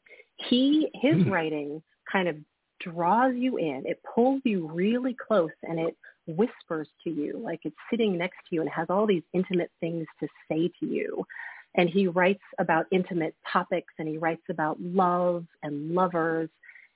He 0.48 0.88
his 0.94 1.16
mm. 1.16 1.30
writing 1.30 1.82
kind 2.10 2.28
of 2.28 2.36
draws 2.78 3.34
you 3.34 3.56
in. 3.56 3.82
It 3.84 4.00
pulls 4.14 4.42
you 4.44 4.68
really 4.68 5.16
close 5.26 5.50
and 5.64 5.80
it 5.80 5.96
whispers 6.28 6.88
to 7.04 7.10
you 7.10 7.40
like 7.42 7.60
it's 7.64 7.76
sitting 7.90 8.16
next 8.16 8.36
to 8.48 8.54
you 8.54 8.60
and 8.60 8.70
has 8.70 8.86
all 8.90 9.06
these 9.06 9.22
intimate 9.32 9.70
things 9.80 10.06
to 10.20 10.28
say 10.50 10.70
to 10.80 10.86
you. 10.86 11.24
And 11.76 11.88
he 11.88 12.06
writes 12.06 12.42
about 12.58 12.86
intimate 12.90 13.34
topics 13.50 13.92
and 13.98 14.08
he 14.08 14.18
writes 14.18 14.42
about 14.48 14.80
love 14.80 15.44
and 15.62 15.94
lovers. 15.94 16.48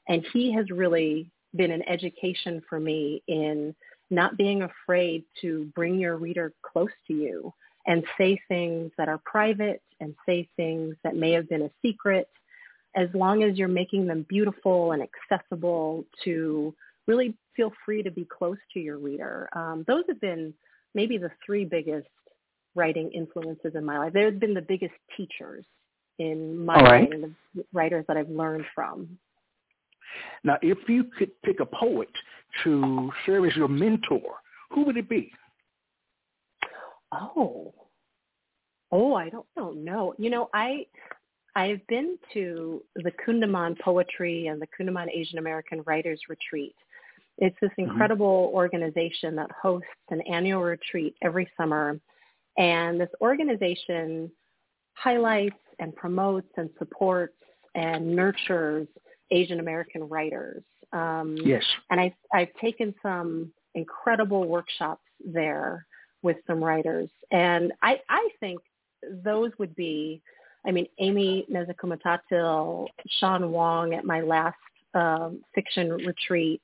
And 0.09 0.25
he 0.33 0.53
has 0.55 0.71
really 0.71 1.31
been 1.55 1.71
an 1.71 1.87
education 1.89 2.63
for 2.69 2.81
me 2.81 3.23
in 3.29 3.75
not 4.11 4.37
being 4.37 4.63
afraid 4.63 5.25
to 5.41 5.71
bring 5.75 5.99
your 5.99 6.17
reader 6.17 6.53
close 6.63 6.91
to 7.07 7.15
you 7.15 7.53
and 7.87 8.05
say 8.19 8.41
things 8.49 8.91
that 8.99 9.09
are 9.09 9.21
private 9.25 9.83
and 10.01 10.15
say 10.27 10.49
things 10.57 10.95
that 11.05 11.17
may 11.17 11.33
have 11.33 11.49
been 11.49 11.63
a 11.63 11.71
secret 11.81 12.29
as 12.95 13.09
long 13.15 13.43
as 13.43 13.57
you're 13.57 13.69
making 13.69 14.07
them 14.07 14.27
beautiful 14.29 14.93
and 14.93 15.03
accessible 15.03 16.05
to 16.25 16.75
really 17.07 17.35
feel 17.57 17.73
free 17.85 18.03
to 18.03 18.11
be 18.11 18.27
close 18.27 18.59
to 18.73 18.81
your 18.81 18.99
reader. 18.99 19.49
Um, 19.55 19.85
those 19.87 20.05
have 20.09 20.21
been 20.21 20.55
maybe 20.95 21.19
the 21.19 21.31
three 21.45 21.65
biggest 21.65 22.09
writing 22.75 23.11
influences 23.13 23.73
in 23.75 23.85
my 23.85 23.99
life. 23.99 24.13
They've 24.13 24.39
been 24.39 24.55
the 24.55 24.63
biggest 24.63 24.95
teachers 25.17 25.65
in 26.19 26.65
my 26.65 26.75
right. 26.75 27.11
writing, 27.11 27.35
the 27.55 27.65
writers 27.73 28.05
that 28.09 28.17
I've 28.17 28.31
learned 28.31 28.65
from. 28.75 29.19
Now, 30.45 30.59
if 30.63 30.79
you 30.89 31.05
could 31.19 31.31
pick 31.43 31.61
a 31.61 31.67
poet 31.67 32.09
to 32.65 33.11
serve 33.25 33.47
as 33.47 33.57
your 33.57 33.69
mentor, 33.69 34.41
who 34.71 34.85
would 34.85 34.97
it 34.97 35.09
be? 35.09 35.33
Oh, 37.13 37.75
oh, 38.91 39.15
I 39.15 39.29
don't, 39.29 39.47
don't 39.57 39.85
know. 39.85 40.15
You 40.19 40.31
know, 40.31 40.49
I 40.55 40.87
I've 41.55 41.87
been 41.87 42.19
to 42.33 42.83
the 42.97 43.13
Kundiman 43.27 43.79
Poetry 43.79 44.47
and 44.47 44.61
the 44.61 44.67
Kundiman 44.79 45.09
Asian 45.13 45.39
American 45.39 45.83
Writers 45.87 46.21
Retreat. 46.29 46.75
It's 47.39 47.57
this 47.61 47.71
mm-hmm. 47.71 47.91
incredible 47.91 48.47
mm-hmm. 48.49 48.57
organization 48.57 49.37
that 49.37 49.51
hosts 49.61 49.89
an 50.11 50.21
annual 50.23 50.63
retreat 50.63 51.15
every 51.23 51.49
summer. 51.57 51.99
And 52.59 53.01
this 53.01 53.09
organization 53.21 54.31
highlights 54.95 55.57
and 55.79 55.95
promotes 55.97 56.51
and 56.57 56.69
supports 56.79 57.35
and 57.75 58.15
nurtures 58.15 58.87
Asian 59.31 59.61
American 59.61 60.09
writers. 60.09 60.63
Um, 60.93 61.37
yes. 61.43 61.65
And 61.91 61.99
I've, 61.99 62.13
I've 62.35 62.53
taken 62.61 62.95
some 63.03 63.51
incredible 63.75 64.47
workshops 64.47 65.03
there 65.25 65.87
with 66.23 66.37
some 66.47 66.63
writers. 66.63 67.09
And 67.31 67.73
I, 67.83 68.01
I 68.11 68.29
think 68.41 68.61
those 69.25 69.51
would 69.59 69.75
be 69.75 70.23
I 70.67 70.71
mean, 70.71 70.87
Amy 70.99 71.47
Nezhukumatathil, 71.51 72.87
Shawn 73.19 73.51
Wong 73.51 73.95
at 73.95 74.05
my 74.05 74.21
last 74.21 74.57
um, 74.95 75.43
fiction 75.55 75.91
retreat. 75.91 76.61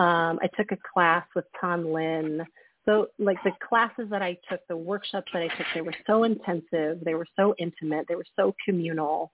Um, 0.00 0.38
I 0.42 0.48
took 0.56 0.72
a 0.72 0.78
class 0.94 1.26
with 1.36 1.44
Tom 1.60 1.92
Linh. 1.92 2.40
So 2.86 3.08
like 3.18 3.36
the 3.44 3.52
classes 3.68 4.08
that 4.10 4.22
I 4.22 4.38
took, 4.48 4.60
the 4.66 4.76
workshops 4.76 5.30
that 5.34 5.42
I 5.42 5.48
took, 5.48 5.66
they 5.74 5.82
were 5.82 5.94
so 6.06 6.24
intensive. 6.24 7.04
They 7.04 7.14
were 7.14 7.26
so 7.36 7.54
intimate. 7.58 8.06
They 8.08 8.16
were 8.16 8.24
so 8.34 8.54
communal. 8.64 9.30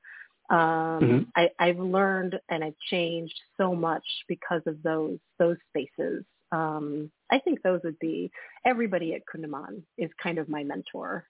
Um, 0.51 0.59
mm-hmm. 0.59 1.19
I, 1.37 1.51
I've 1.61 1.79
learned 1.79 2.39
and 2.51 2.65
I've 2.65 2.79
changed 2.91 3.39
so 3.57 3.77
much 3.77 4.03
because 4.29 4.63
of 4.67 4.83
those 4.83 5.19
those 5.39 5.57
spaces. 5.69 6.25
Um, 6.51 7.13
I 7.31 7.39
think 7.39 7.63
those 7.63 7.81
would 7.85 7.99
be 8.01 8.31
everybody 8.65 9.15
at 9.15 9.23
Kundiman 9.33 9.83
is 9.99 10.11
kind 10.21 10.39
of 10.39 10.49
my 10.49 10.65
mentor. 10.65 11.27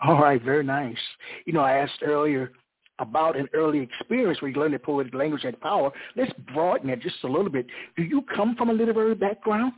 All 0.00 0.20
right, 0.20 0.42
very 0.42 0.64
nice. 0.64 0.96
You 1.44 1.52
know, 1.52 1.60
I 1.60 1.78
asked 1.78 2.02
earlier 2.02 2.52
about 2.98 3.36
an 3.36 3.48
early 3.54 3.80
experience 3.80 4.40
where 4.40 4.50
you 4.50 4.60
learned 4.60 4.74
that 4.74 4.82
poetic 4.82 5.14
language 5.14 5.42
had 5.42 5.60
power. 5.60 5.90
Let's 6.16 6.32
broaden 6.52 6.90
it 6.90 7.00
just 7.00 7.16
a 7.24 7.28
little 7.28 7.50
bit. 7.50 7.66
Do 7.96 8.02
you 8.02 8.22
come 8.34 8.54
from 8.56 8.70
a 8.70 8.72
literary 8.72 9.14
background? 9.14 9.72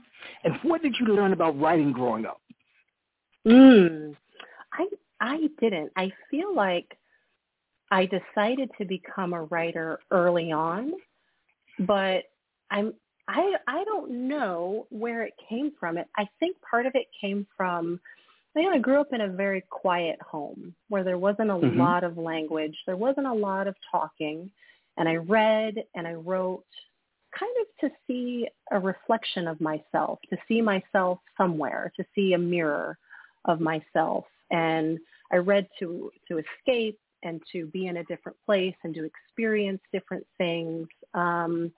And 0.44 0.54
what 0.62 0.82
did 0.82 0.94
you 1.00 1.06
learn 1.06 1.32
about 1.32 1.58
writing 1.58 1.92
growing 1.92 2.26
up? 2.26 2.40
Mm, 3.46 4.16
I 4.72 4.86
I 5.20 5.48
didn't. 5.60 5.92
I 5.96 6.12
feel 6.30 6.54
like 6.54 6.96
I 7.90 8.06
decided 8.06 8.70
to 8.78 8.84
become 8.84 9.32
a 9.32 9.44
writer 9.44 10.00
early 10.10 10.50
on, 10.50 10.92
but 11.80 12.24
I'm 12.70 12.92
I 13.28 13.54
I 13.68 13.84
don't 13.84 14.28
know 14.28 14.86
where 14.90 15.22
it 15.22 15.34
came 15.48 15.72
from. 15.78 15.96
It 15.96 16.08
I 16.16 16.28
think 16.40 16.56
part 16.68 16.86
of 16.86 16.92
it 16.94 17.06
came 17.20 17.46
from 17.56 18.00
I 18.64 18.78
grew 18.78 19.00
up 19.00 19.12
in 19.12 19.20
a 19.20 19.28
very 19.28 19.62
quiet 19.68 20.20
home 20.22 20.74
where 20.88 21.04
there 21.04 21.18
wasn't 21.18 21.50
a 21.50 21.54
mm-hmm. 21.54 21.78
lot 21.78 22.04
of 22.04 22.16
language. 22.16 22.76
There 22.86 22.96
wasn't 22.96 23.26
a 23.26 23.32
lot 23.32 23.66
of 23.66 23.74
talking. 23.90 24.50
And 24.96 25.08
I 25.08 25.16
read 25.16 25.74
and 25.94 26.06
I 26.06 26.14
wrote 26.14 26.64
kind 27.38 27.52
of 27.60 27.66
to 27.88 27.96
see 28.06 28.48
a 28.70 28.78
reflection 28.78 29.46
of 29.46 29.60
myself, 29.60 30.18
to 30.30 30.38
see 30.48 30.62
myself 30.62 31.18
somewhere, 31.36 31.92
to 31.96 32.04
see 32.14 32.32
a 32.32 32.38
mirror 32.38 32.96
of 33.44 33.60
myself. 33.60 34.24
And 34.50 34.98
I 35.32 35.36
read 35.36 35.68
to, 35.80 36.10
to 36.28 36.38
escape 36.38 36.98
and 37.22 37.42
to 37.52 37.66
be 37.66 37.88
in 37.88 37.98
a 37.98 38.04
different 38.04 38.38
place 38.46 38.74
and 38.84 38.94
to 38.94 39.04
experience 39.04 39.80
different 39.92 40.26
things. 40.38 40.86
Um, 41.14 41.72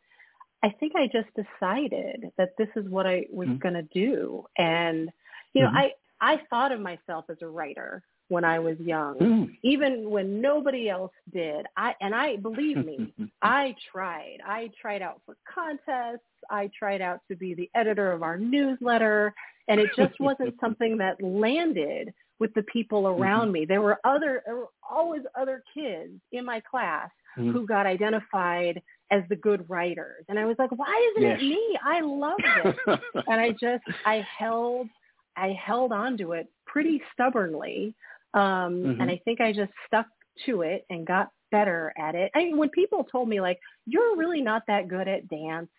I 0.63 0.71
think 0.81 0.93
I 0.97 1.07
just 1.07 1.29
decided 1.35 2.31
that 2.37 2.51
this 2.59 2.69
is 2.77 2.89
what 2.89 3.07
I 3.07 3.27
was 3.33 3.49
mm-hmm. 3.49 3.59
going 3.59 3.75
to 3.75 3.83
do. 3.83 4.45
And, 4.59 5.11
you 5.55 5.63
know, 5.63 5.69
mm-hmm. 5.69 5.77
I, 5.77 5.93
I 6.21 6.41
thought 6.51 6.73
of 6.73 6.81
myself 6.81 7.27
as 7.31 7.37
a 7.43 7.47
writer 7.47 8.03
when 8.29 8.45
I 8.45 8.59
was 8.59 8.77
young, 8.79 9.17
mm. 9.19 9.59
even 9.63 10.11
when 10.11 10.41
nobody 10.41 10.89
else 10.89 11.13
did. 11.33 11.67
I 11.77 11.95
and 12.01 12.15
I 12.15 12.37
believe 12.37 12.77
me, 12.85 13.13
I 13.43 13.75
tried. 13.91 14.39
I 14.47 14.71
tried 14.81 15.03
out 15.03 15.21
for 15.25 15.37
contests. 15.53 16.25
I 16.51 16.71
tried 16.79 17.01
out 17.01 17.21
to 17.31 17.37
be 17.37 17.55
the 17.55 17.71
editor 17.75 18.13
of 18.13 18.23
our 18.23 18.39
newsletter, 18.39 19.35
and 19.69 19.81
it 19.81 19.91
just 19.97 20.19
wasn't 20.21 20.55
something 20.61 20.99
that 20.99 21.23
landed 21.23 22.13
with 22.39 22.53
the 22.55 22.63
people 22.65 23.09
around 23.09 23.47
mm-hmm. 23.47 23.53
me. 23.53 23.65
There 23.65 23.83
were 23.83 23.99
other 24.05 24.43
there 24.45 24.57
were 24.57 24.69
always 24.89 25.23
other 25.39 25.63
kids 25.75 26.13
in 26.33 26.45
my 26.45 26.61
class 26.61 27.09
mm-hmm. 27.39 27.51
who 27.51 27.67
got 27.67 27.87
identified 27.87 28.83
as 29.11 29.23
the 29.29 29.37
good 29.37 29.65
writers. 29.69 30.25
And 30.29 30.39
I 30.39 30.45
was 30.45 30.57
like, 30.59 30.71
why 30.73 31.13
isn't 31.13 31.31
Yes. 31.31 31.41
it 31.41 31.45
me? 31.45 31.79
I 31.83 32.01
love 32.01 32.39
this. 32.63 32.99
and 33.27 33.41
I 33.41 33.51
just 33.53 33.85
I 34.05 34.27
held 34.39 34.89
I 35.39 35.53
held 35.53 35.93
on 35.93 36.17
to 36.19 36.33
it 36.33 36.49
pretty 36.67 37.01
stubbornly. 37.13 37.95
Um 38.35 38.83
Mhm. 38.85 39.01
and 39.01 39.11
I 39.11 39.17
think 39.25 39.41
I 39.41 39.53
just 39.53 39.73
stuck 39.87 40.07
to 40.47 40.63
it 40.63 40.85
and 40.91 41.07
got 41.07 41.31
better 41.51 41.93
at 41.97 42.15
it. 42.15 42.31
I 42.35 42.45
mean 42.45 42.59
when 42.59 42.69
people 42.71 43.05
told 43.05 43.29
me 43.29 43.41
like 43.41 43.59
you're 43.87 44.17
really 44.17 44.43
not 44.43 44.63
that 44.67 44.89
good 44.89 45.09
at 45.09 45.29
dance 45.29 45.71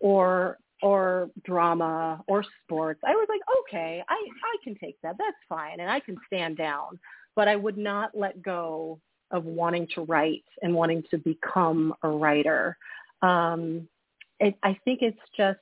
or 0.00 0.58
or 0.82 1.30
drama 1.44 2.22
or 2.26 2.44
sports, 2.62 3.00
I 3.04 3.14
was 3.14 3.26
like, 3.28 3.40
okay, 3.60 4.02
I 4.08 4.14
I 4.52 4.56
can 4.62 4.74
take 4.76 5.00
that. 5.02 5.16
That's 5.18 5.36
fine 5.48 5.80
and 5.80 5.90
I 5.90 6.00
can 6.00 6.16
stand 6.26 6.56
down. 6.56 6.98
But 7.36 7.48
I 7.48 7.56
would 7.56 7.78
not 7.78 8.14
let 8.14 8.42
go 8.42 9.00
of 9.30 9.44
wanting 9.46 9.86
to 9.94 10.02
write 10.02 10.44
and 10.62 10.74
wanting 10.74 11.02
to 11.10 11.18
become 11.18 11.94
a 12.02 12.08
writer. 12.08 12.76
Um 13.22 13.88
it, 14.40 14.56
I 14.62 14.78
think 14.84 15.00
it's 15.02 15.26
just 15.36 15.60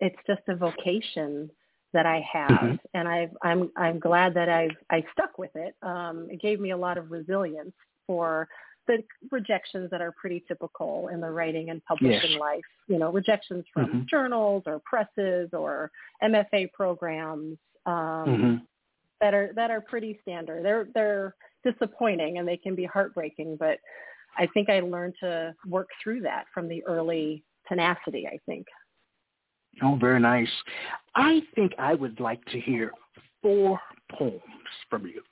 it's 0.00 0.18
just 0.26 0.42
a 0.48 0.56
vocation 0.56 1.50
that 1.92 2.06
I 2.06 2.20
have, 2.32 2.50
Mhm. 2.50 2.80
and 2.94 3.08
I've, 3.08 3.36
I'm 3.42 3.70
I'm 3.76 3.98
glad 3.98 4.34
that 4.34 4.48
I've 4.48 4.76
I 4.90 5.04
stuck 5.12 5.38
with 5.38 5.54
it. 5.56 5.74
Um, 5.82 6.28
it 6.30 6.40
gave 6.40 6.58
me 6.60 6.70
a 6.70 6.76
lot 6.76 6.96
of 6.98 7.10
resilience 7.10 7.74
for 8.06 8.48
the 8.88 9.04
rejections 9.30 9.90
that 9.90 10.00
are 10.00 10.12
pretty 10.12 10.40
typical 10.48 11.08
in 11.08 11.20
the 11.20 11.30
writing 11.30 11.70
and 11.70 11.84
publishing 11.84 12.32
Yes. 12.32 12.40
life. 12.40 12.64
You 12.88 12.98
know, 12.98 13.12
rejections 13.12 13.64
from 13.72 13.90
Mhm. 13.92 14.06
journals 14.06 14.64
or 14.66 14.80
presses 14.80 15.52
or 15.52 15.90
MFA 16.22 16.66
programs 16.72 17.58
um, 17.86 18.26
Mhm. 18.28 18.66
that 19.20 19.34
are 19.34 19.52
that 19.52 19.70
are 19.70 19.80
pretty 19.80 20.18
standard. 20.22 20.64
They're 20.64 20.84
they're 20.94 21.34
disappointing 21.62 22.38
and 22.38 22.48
they 22.48 22.56
can 22.56 22.74
be 22.74 22.84
heartbreaking, 22.84 23.56
but 23.56 23.78
I 24.36 24.46
think 24.46 24.68
I 24.70 24.80
learned 24.80 25.14
to 25.20 25.54
work 25.66 25.90
through 26.02 26.20
that 26.22 26.46
from 26.54 26.66
the 26.68 26.82
early 26.86 27.44
tenacity. 27.68 28.26
I 28.26 28.38
think. 28.46 28.66
Oh, 29.80 29.96
very 29.96 30.20
nice. 30.20 30.50
I 31.14 31.42
think 31.54 31.72
I 31.78 31.94
would 31.94 32.20
like 32.20 32.44
to 32.46 32.60
hear 32.60 32.92
four 33.40 33.80
poems 34.12 34.42
from 34.90 35.06
you. 35.06 35.22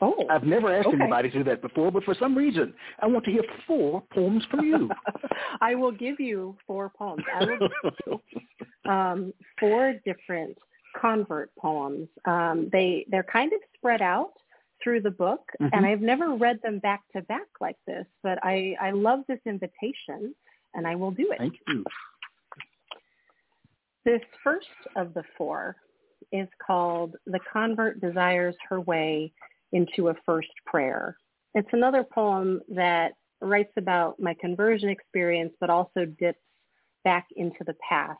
Oh, 0.00 0.26
I've 0.28 0.42
never 0.42 0.72
asked 0.74 0.88
Okay. 0.88 0.96
anybody 1.00 1.30
to 1.30 1.38
do 1.38 1.44
that 1.44 1.62
before, 1.62 1.92
but 1.92 2.02
for 2.02 2.14
some 2.14 2.36
reason, 2.36 2.74
I 2.98 3.06
want 3.06 3.24
to 3.26 3.30
hear 3.30 3.44
four 3.68 4.02
poems 4.12 4.44
from 4.50 4.64
you. 4.64 4.90
I 5.60 5.76
will 5.76 5.92
give 5.92 6.18
you 6.18 6.56
four 6.66 6.90
poems. 6.90 7.22
I 7.32 7.44
will 7.44 7.58
give 7.58 7.94
you 8.06 8.90
um, 8.90 9.32
four 9.60 9.94
different 10.04 10.58
convert 11.00 11.54
poems. 11.56 12.08
Um, 12.24 12.68
they 12.72 13.06
they're 13.10 13.22
kind 13.22 13.52
of 13.52 13.60
spread 13.76 14.02
out 14.02 14.32
through 14.82 15.02
the 15.02 15.10
book, 15.10 15.48
Mhm. 15.60 15.70
and 15.72 15.86
I've 15.86 16.00
never 16.02 16.34
read 16.34 16.60
them 16.62 16.80
back 16.80 17.02
to 17.14 17.22
back 17.22 17.46
like 17.60 17.78
this. 17.86 18.06
But 18.24 18.38
I 18.42 18.76
I 18.80 18.90
love 18.90 19.20
this 19.28 19.40
invitation, 19.46 20.34
and 20.74 20.84
I 20.86 20.96
will 20.96 21.12
do 21.12 21.30
it. 21.30 21.38
Thank 21.38 21.60
you. 21.68 21.84
This 24.04 24.20
first 24.42 24.66
of 24.96 25.14
the 25.14 25.22
four 25.38 25.76
is 26.32 26.48
called 26.64 27.14
The 27.26 27.38
Convert 27.52 28.00
Desires 28.00 28.56
Her 28.68 28.80
Way 28.80 29.32
into 29.72 30.08
a 30.08 30.14
First 30.26 30.50
Prayer. 30.66 31.16
It's 31.54 31.68
another 31.72 32.02
poem 32.02 32.60
that 32.68 33.12
writes 33.40 33.72
about 33.76 34.18
my 34.18 34.34
conversion 34.40 34.88
experience, 34.88 35.52
but 35.60 35.70
also 35.70 36.04
dips 36.18 36.40
back 37.04 37.28
into 37.36 37.64
the 37.64 37.76
past 37.88 38.18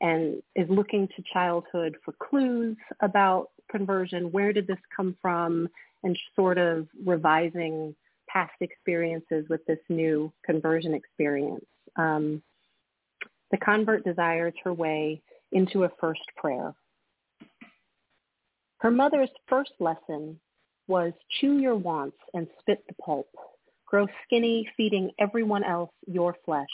and 0.00 0.40
is 0.54 0.68
looking 0.68 1.08
to 1.08 1.22
childhood 1.32 1.96
for 2.04 2.14
clues 2.20 2.76
about 3.00 3.48
conversion. 3.70 4.30
Where 4.30 4.52
did 4.52 4.66
this 4.66 4.78
come 4.94 5.16
from? 5.20 5.68
And 6.04 6.16
sort 6.36 6.58
of 6.58 6.86
revising 7.04 7.94
past 8.28 8.54
experiences 8.60 9.46
with 9.48 9.64
this 9.66 9.80
new 9.88 10.32
conversion 10.46 10.94
experience. 10.94 11.64
Um, 11.96 12.40
the 13.50 13.58
convert 13.58 14.04
desires 14.04 14.54
her 14.64 14.72
way 14.72 15.22
into 15.52 15.84
a 15.84 15.90
first 16.00 16.20
prayer. 16.36 16.74
Her 18.78 18.90
mother's 18.90 19.30
first 19.48 19.72
lesson 19.80 20.38
was 20.86 21.12
chew 21.40 21.58
your 21.58 21.76
wants 21.76 22.16
and 22.34 22.46
spit 22.60 22.84
the 22.86 22.94
pulp. 22.94 23.28
Grow 23.86 24.06
skinny, 24.24 24.68
feeding 24.76 25.10
everyone 25.18 25.64
else 25.64 25.90
your 26.06 26.36
flesh. 26.44 26.66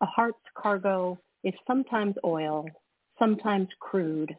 A 0.00 0.06
heart's 0.06 0.38
cargo 0.56 1.18
is 1.44 1.54
sometimes 1.66 2.16
oil, 2.24 2.66
sometimes 3.18 3.68
crude. 3.80 4.36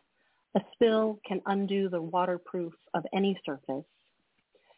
A 0.56 0.62
spill 0.74 1.20
can 1.26 1.42
undo 1.46 1.90
the 1.90 2.02
waterproof 2.02 2.74
of 2.94 3.06
any 3.14 3.40
surface. 3.46 3.86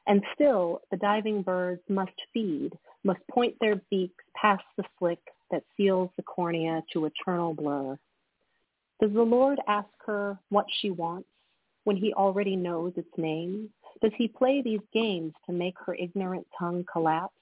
And 0.08 0.24
still, 0.36 0.82
the 0.92 0.98
diving 0.98 1.42
birds 1.42 1.82
must 1.90 2.14
feed, 2.32 2.72
must 3.04 3.20
point 3.32 3.56
their 3.60 3.82
beaks 3.90 4.24
past 4.40 4.64
the 4.78 4.84
slick 5.00 5.20
that 5.52 5.64
seals 5.78 6.10
the 6.18 6.24
cornea 6.24 6.84
to 6.94 7.06
eternal 7.06 7.54
blur. 7.54 7.98
Does 9.02 9.14
the 9.14 9.22
Lord 9.22 9.60
ask 9.68 9.90
her 10.06 10.40
what 10.50 10.66
she 10.80 10.90
wants 10.90 11.28
when 11.84 11.98
he 11.98 12.14
already 12.14 12.56
knows 12.56 12.94
its 12.96 13.18
name? 13.18 13.70
Does 14.02 14.12
he 14.18 14.28
play 14.28 14.62
these 14.62 14.82
games 14.94 15.34
to 15.46 15.54
make 15.54 15.76
her 15.86 15.96
ignorant 15.96 16.48
tongue 16.58 16.86
collapse? 16.92 17.34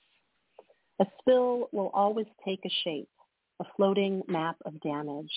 A 1.00 1.06
spill 1.20 1.70
will 1.72 1.92
always 1.94 2.28
take 2.46 2.62
a 2.66 2.70
shape, 2.84 3.10
a 3.60 3.66
floating 3.76 4.22
map 4.28 4.58
of 4.66 4.80
damage. 4.82 5.32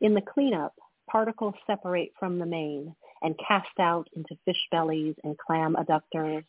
In 0.00 0.14
the 0.14 0.22
cleanup, 0.22 0.74
particles 1.10 1.54
separate 1.66 2.12
from 2.18 2.38
the 2.38 2.46
main 2.46 2.94
and 3.22 3.38
cast 3.46 3.78
out 3.80 4.08
into 4.14 4.36
fish 4.44 4.60
bellies 4.70 5.14
and 5.24 5.36
clam 5.38 5.76
adductors. 5.76 6.44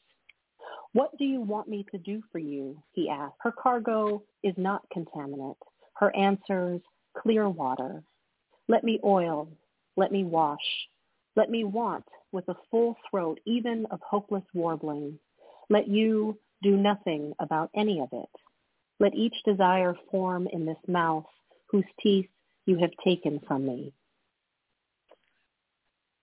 What 0.94 1.18
do 1.18 1.26
you 1.26 1.42
want 1.42 1.68
me 1.68 1.86
to 1.92 1.98
do 2.00 2.22
for 2.32 2.40
you? 2.40 2.82
He 2.94 3.10
asked. 3.10 3.36
Her 3.42 3.52
cargo 3.52 4.24
is 4.44 4.54
not 4.58 4.84
contaminant. 4.96 5.58
Her 5.96 6.16
answers, 6.16 6.82
clear 7.18 7.48
water. 7.50 8.04
Let 8.68 8.84
me 8.84 9.00
oil. 9.04 9.50
Let 9.96 10.12
me 10.12 10.24
wash. 10.24 10.88
Let 11.36 11.50
me 11.50 11.64
want 11.64 12.06
with 12.32 12.48
a 12.48 12.56
full 12.72 12.96
throat 13.10 13.40
even 13.46 13.86
of 13.92 14.00
hopeless 14.02 14.44
warbling. 14.54 15.20
Let 15.70 15.88
you 15.88 16.38
do 16.64 16.76
nothing 16.76 17.34
about 17.40 17.70
any 17.76 18.00
of 18.02 18.10
it. 18.12 18.30
Let 19.00 19.14
each 19.16 19.36
desire 19.46 19.96
form 20.12 20.48
in 20.52 20.66
this 20.66 20.78
mouth 20.88 21.26
whose 21.68 21.86
teeth 22.02 22.30
you 22.66 22.78
have 22.80 22.92
taken 23.04 23.40
from 23.48 23.66
me. 23.66 23.94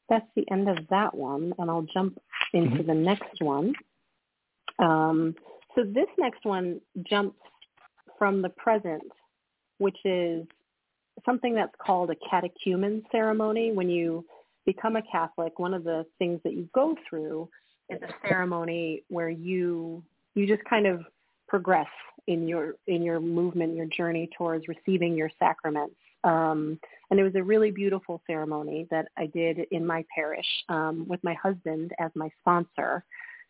That's 0.08 0.26
the 0.36 0.48
end 0.50 0.68
of 0.68 0.78
that 0.90 1.14
one, 1.14 1.52
and 1.58 1.70
I'll 1.70 1.86
jump 1.92 2.18
into 2.52 2.78
mm-hmm. 2.78 2.86
the 2.86 2.94
next 2.94 3.40
one. 3.40 3.74
Um, 4.78 5.34
so 5.74 5.84
this 5.84 6.06
next 6.18 6.44
one 6.44 6.80
jumps 7.08 7.38
from 8.18 8.42
the 8.42 8.48
present, 8.50 9.02
which 9.78 9.96
is 10.04 10.46
something 11.24 11.54
that's 11.54 11.74
called 11.84 12.10
a 12.10 12.16
catechumen 12.28 13.02
ceremony. 13.10 13.72
When 13.72 13.88
you 13.88 14.24
become 14.64 14.96
a 14.96 15.02
Catholic, 15.10 15.58
one 15.58 15.74
of 15.74 15.84
the 15.84 16.04
things 16.18 16.40
that 16.44 16.54
you 16.54 16.68
go 16.74 16.94
through 17.08 17.48
is 17.88 18.00
a 18.02 18.28
ceremony 18.28 19.02
where 19.08 19.30
you 19.30 20.02
you 20.34 20.46
just 20.46 20.64
kind 20.68 20.86
of 20.86 21.00
progress 21.48 21.86
in 22.26 22.48
your 22.48 22.74
in 22.86 23.02
your 23.02 23.20
movement, 23.20 23.76
your 23.76 23.86
journey 23.86 24.28
towards 24.36 24.66
receiving 24.68 25.16
your 25.16 25.30
sacraments. 25.38 25.94
Um, 26.24 26.78
and 27.10 27.20
it 27.20 27.22
was 27.22 27.36
a 27.36 27.42
really 27.42 27.70
beautiful 27.70 28.20
ceremony 28.26 28.88
that 28.90 29.08
I 29.16 29.26
did 29.26 29.60
in 29.70 29.86
my 29.86 30.04
parish 30.12 30.46
um, 30.68 31.06
with 31.08 31.22
my 31.22 31.34
husband 31.34 31.92
as 32.00 32.10
my 32.16 32.28
sponsor. 32.40 33.04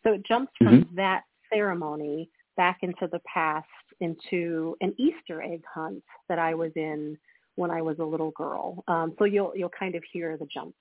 So 0.06 0.12
it 0.12 0.24
jumps 0.24 0.52
from 0.58 0.88
that 0.94 1.22
ceremony 1.52 2.30
back 2.56 2.78
into 2.82 3.08
the 3.10 3.20
past 3.32 3.66
into 4.00 4.76
an 4.80 4.94
Easter 4.98 5.42
egg 5.42 5.62
hunt 5.72 6.02
that 6.28 6.38
I 6.38 6.54
was 6.54 6.70
in 6.76 7.18
when 7.56 7.70
I 7.70 7.82
was 7.82 7.98
a 7.98 8.04
little 8.04 8.30
girl. 8.32 8.84
Um, 8.86 9.14
so 9.18 9.24
you'll 9.24 9.52
you'll 9.56 9.70
kind 9.76 9.94
of 9.96 10.04
hear 10.12 10.36
the 10.36 10.46
jumps. 10.46 10.76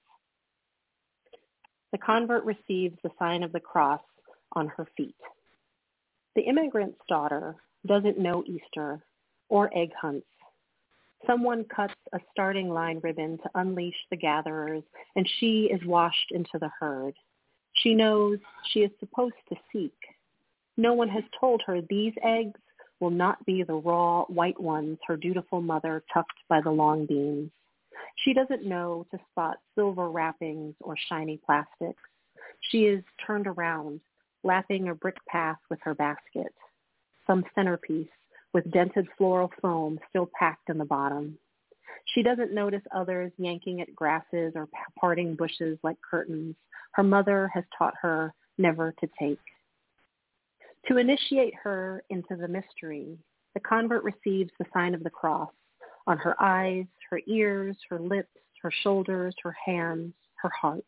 The 1.91 1.97
convert 1.97 2.43
receives 2.43 2.97
the 3.03 3.09
sign 3.17 3.41
of 3.41 3.51
the 3.51 3.59
cross 3.59 4.01
on 4.53 4.67
her 4.67 4.85
feet. 4.95 5.15
The 6.35 6.41
immigrant's 6.41 6.99
daughter 7.09 7.55
doesn't 7.87 8.19
know 8.19 8.43
Easter 8.45 9.01
or 9.49 9.75
egg 9.75 9.91
hunts. 9.99 10.27
Someone 11.25 11.65
cuts 11.75 11.93
a 12.13 12.19
starting 12.31 12.69
line 12.69 12.99
ribbon 13.01 13.37
to 13.39 13.49
unleash 13.55 13.95
the 14.11 14.17
gatherers, 14.17 14.83
and 15.15 15.27
she 15.39 15.69
is 15.71 15.83
washed 15.85 16.31
into 16.31 16.59
the 16.59 16.69
herd. 16.79 17.15
She 17.75 17.93
knows 17.93 18.39
she 18.71 18.79
is 18.79 18.91
supposed 18.99 19.35
to 19.49 19.55
seek. 19.71 19.95
No 20.77 20.93
one 20.93 21.09
has 21.09 21.23
told 21.39 21.61
her 21.65 21.81
these 21.81 22.13
eggs 22.23 22.59
will 22.99 23.09
not 23.09 23.45
be 23.45 23.63
the 23.63 23.75
raw 23.75 24.23
white 24.25 24.59
ones 24.59 24.97
her 25.07 25.17
dutiful 25.17 25.61
mother 25.61 26.03
tucked 26.13 26.39
by 26.49 26.61
the 26.61 26.71
long 26.71 27.05
beams. 27.05 27.51
She 28.23 28.33
doesn't 28.33 28.65
know 28.65 29.05
to 29.11 29.19
spot 29.31 29.57
silver 29.75 30.09
wrappings 30.09 30.75
or 30.81 30.95
shiny 31.09 31.39
plastics. 31.45 32.01
She 32.71 32.85
is 32.85 33.03
turned 33.25 33.47
around, 33.47 33.99
lapping 34.43 34.89
a 34.89 34.95
brick 34.95 35.17
path 35.27 35.59
with 35.69 35.79
her 35.83 35.93
basket, 35.93 36.53
some 37.27 37.43
centerpiece 37.53 38.07
with 38.53 38.71
dented 38.71 39.07
floral 39.17 39.51
foam 39.61 39.99
still 40.09 40.29
packed 40.39 40.69
in 40.69 40.77
the 40.77 40.85
bottom. 40.85 41.37
She 42.13 42.23
doesn't 42.23 42.53
notice 42.53 42.83
others 42.93 43.31
yanking 43.37 43.81
at 43.81 43.95
grasses 43.95 44.53
or 44.55 44.67
parting 44.99 45.35
bushes 45.35 45.77
like 45.83 45.97
curtains. 46.01 46.55
Her 46.91 47.03
mother 47.03 47.49
has 47.53 47.63
taught 47.77 47.95
her 48.01 48.33
never 48.57 48.93
to 48.99 49.09
take. 49.19 49.39
To 50.87 50.97
initiate 50.97 51.55
her 51.55 52.03
into 52.09 52.35
the 52.35 52.47
mystery, 52.47 53.17
the 53.53 53.59
convert 53.59 54.03
receives 54.03 54.51
the 54.59 54.65
sign 54.73 54.93
of 54.93 55.03
the 55.03 55.09
cross 55.09 55.51
on 56.07 56.17
her 56.19 56.39
eyes, 56.41 56.85
her 57.09 57.19
ears, 57.25 57.75
her 57.89 57.99
lips, 57.99 58.29
her 58.61 58.71
shoulders, 58.83 59.35
her 59.41 59.55
hands, 59.65 60.13
her 60.35 60.49
heart. 60.49 60.85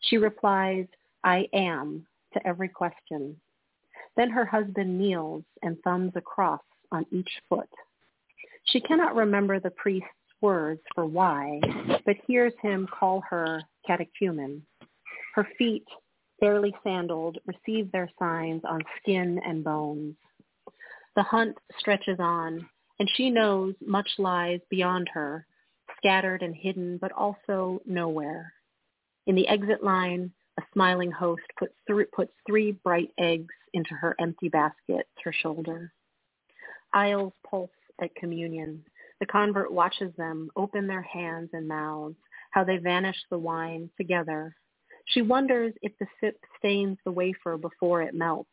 She 0.00 0.18
replies, 0.18 0.86
I 1.22 1.48
am, 1.54 2.06
to 2.34 2.46
every 2.46 2.68
question. 2.68 3.36
Then 4.16 4.30
her 4.30 4.44
husband 4.44 4.98
kneels 4.98 5.44
and 5.62 5.78
thumbs 5.82 6.12
a 6.16 6.20
cross 6.20 6.60
on 6.92 7.06
each 7.10 7.30
foot. 7.48 7.68
She 8.64 8.80
cannot 8.80 9.14
remember 9.14 9.58
the 9.58 9.70
priest's 9.70 10.08
words 10.40 10.80
for 10.94 11.06
why, 11.06 11.60
but 12.04 12.16
hears 12.26 12.52
him 12.62 12.86
call 12.86 13.22
her 13.28 13.62
catechumen. 13.86 14.62
Her 15.34 15.48
feet, 15.58 15.86
barely 16.40 16.74
sandaled, 16.82 17.38
receive 17.46 17.90
their 17.90 18.10
signs 18.18 18.62
on 18.68 18.80
skin 19.00 19.40
and 19.44 19.64
bones. 19.64 20.14
The 21.16 21.22
hunt 21.22 21.56
stretches 21.78 22.18
on, 22.18 22.68
and 22.98 23.10
she 23.14 23.30
knows 23.30 23.74
much 23.84 24.08
lies 24.18 24.60
beyond 24.70 25.08
her, 25.12 25.46
scattered 25.96 26.42
and 26.42 26.54
hidden, 26.54 26.98
but 26.98 27.12
also 27.12 27.80
nowhere. 27.86 28.52
In 29.26 29.34
the 29.34 29.48
exit 29.48 29.82
line, 29.82 30.32
a 30.58 30.62
smiling 30.72 31.10
host 31.10 31.42
puts, 31.58 31.74
th- 31.88 32.10
puts 32.14 32.32
three 32.46 32.72
bright 32.72 33.10
eggs 33.18 33.54
into 33.72 33.94
her 33.94 34.14
empty 34.20 34.48
basket, 34.48 35.06
her 35.24 35.32
shoulder. 35.32 35.92
Aisles 36.92 37.32
pulse 37.48 37.70
at 38.00 38.14
communion. 38.14 38.84
The 39.20 39.26
convert 39.26 39.72
watches 39.72 40.12
them 40.16 40.50
open 40.56 40.86
their 40.86 41.02
hands 41.02 41.50
and 41.52 41.68
mouths, 41.68 42.16
how 42.50 42.64
they 42.64 42.78
vanish 42.78 43.16
the 43.30 43.38
wine 43.38 43.90
together. 43.96 44.54
She 45.06 45.22
wonders 45.22 45.72
if 45.82 45.92
the 45.98 46.06
sip 46.20 46.36
stains 46.58 46.98
the 47.04 47.12
wafer 47.12 47.56
before 47.56 48.02
it 48.02 48.14
melts, 48.14 48.50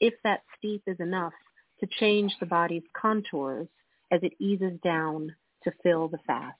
if 0.00 0.14
that 0.24 0.42
steep 0.56 0.82
is 0.86 0.98
enough 1.00 1.32
to 1.80 1.88
change 1.98 2.32
the 2.40 2.46
body's 2.46 2.82
contours 3.00 3.68
as 4.10 4.20
it 4.22 4.32
eases 4.38 4.78
down 4.82 5.34
to 5.64 5.72
fill 5.82 6.08
the 6.08 6.18
fast. 6.26 6.56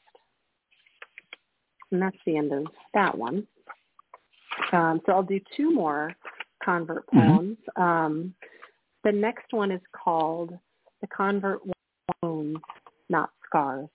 And 1.91 2.01
that's 2.01 2.17
the 2.25 2.37
end 2.37 2.53
of 2.53 2.67
that 2.95 3.17
one. 3.17 3.47
Um, 4.73 5.01
so 5.05 5.13
I'll 5.13 5.23
do 5.23 5.41
two 5.57 5.73
more 5.73 6.15
convert 6.63 7.07
mm-hmm. 7.07 7.19
poems. 7.19 7.59
Mm-hmm. 7.77 7.83
Um, 7.83 8.35
the 9.05 9.13
next 9.13 9.53
one 9.53 9.71
is 9.71 9.81
called 9.93 10.53
The 11.01 11.07
Convert 11.07 11.61
Wounds, 12.23 12.61
Not 13.09 13.31
Scars. 13.51 13.89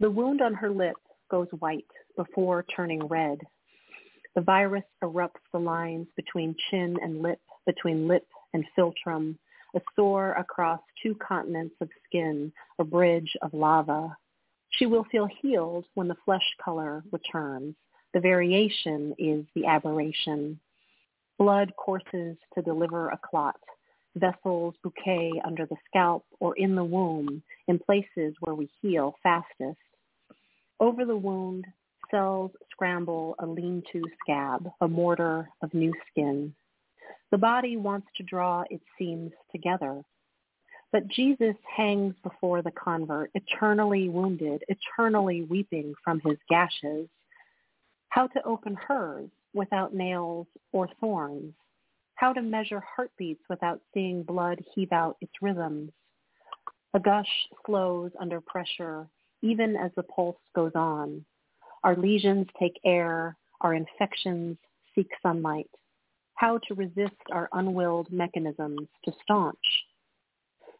The 0.00 0.10
wound 0.10 0.42
on 0.42 0.52
her 0.54 0.70
lip 0.70 0.96
goes 1.30 1.46
white 1.60 1.86
before 2.16 2.64
turning 2.74 3.06
red. 3.06 3.38
The 4.34 4.40
virus 4.40 4.84
erupts 5.02 5.44
the 5.52 5.60
lines 5.60 6.08
between 6.16 6.56
chin 6.70 6.96
and 7.00 7.22
lip, 7.22 7.40
between 7.66 8.08
lip 8.08 8.26
and 8.52 8.64
philtrum, 8.76 9.38
a 9.76 9.80
sore 9.94 10.32
across 10.32 10.80
two 11.00 11.14
continents 11.16 11.76
of 11.80 11.88
skin, 12.04 12.52
a 12.80 12.84
bridge 12.84 13.36
of 13.42 13.54
lava. 13.54 14.16
She 14.70 14.86
will 14.86 15.04
feel 15.04 15.28
healed 15.40 15.84
when 15.94 16.08
the 16.08 16.16
flesh 16.24 16.44
color 16.62 17.04
returns. 17.12 17.76
The 18.12 18.20
variation 18.20 19.14
is 19.18 19.44
the 19.54 19.66
aberration. 19.66 20.58
Blood 21.38 21.72
courses 21.76 22.36
to 22.54 22.62
deliver 22.62 23.08
a 23.08 23.18
clot, 23.18 23.56
vessels 24.16 24.74
bouquet 24.82 25.32
under 25.44 25.66
the 25.66 25.76
scalp 25.86 26.24
or 26.40 26.56
in 26.56 26.74
the 26.74 26.84
womb, 26.84 27.42
in 27.68 27.78
places 27.78 28.34
where 28.40 28.54
we 28.54 28.68
heal 28.80 29.14
fastest. 29.22 29.78
Over 30.80 31.04
the 31.04 31.16
wound, 31.16 31.66
cells 32.10 32.50
scramble 32.70 33.34
a 33.38 33.46
lean-to 33.46 34.02
scab, 34.22 34.68
a 34.80 34.88
mortar 34.88 35.48
of 35.62 35.72
new 35.74 35.92
skin. 36.10 36.54
The 37.30 37.38
body 37.38 37.76
wants 37.76 38.06
to 38.16 38.22
draw 38.22 38.64
its 38.70 38.84
seams 38.98 39.32
together. 39.50 40.02
But 40.92 41.08
Jesus 41.08 41.56
hangs 41.76 42.14
before 42.22 42.62
the 42.62 42.70
convert, 42.70 43.30
eternally 43.34 44.08
wounded, 44.08 44.62
eternally 44.68 45.42
weeping 45.42 45.94
from 46.04 46.20
his 46.24 46.38
gashes. 46.48 47.08
How 48.10 48.28
to 48.28 48.44
open 48.44 48.76
hers 48.76 49.28
without 49.54 49.92
nails 49.92 50.46
or 50.72 50.88
thorns? 51.00 51.52
How 52.16 52.32
to 52.32 52.42
measure 52.42 52.80
heartbeats 52.80 53.42
without 53.48 53.80
seeing 53.92 54.22
blood 54.22 54.62
heave 54.74 54.92
out 54.92 55.16
its 55.20 55.32
rhythms? 55.42 55.90
A 56.94 57.00
gush 57.00 57.48
slows 57.66 58.12
under 58.20 58.40
pressure, 58.40 59.08
even 59.42 59.76
as 59.76 59.90
the 59.96 60.04
pulse 60.04 60.38
goes 60.54 60.72
on. 60.74 61.24
Our 61.82 61.96
lesions 61.96 62.46
take 62.58 62.78
air, 62.84 63.36
our 63.60 63.74
infections 63.74 64.56
seek 64.94 65.08
sunlight 65.22 65.68
how 66.34 66.58
to 66.58 66.74
resist 66.74 67.16
our 67.32 67.48
unwilled 67.52 68.12
mechanisms 68.12 68.88
to 69.04 69.12
staunch. 69.22 69.56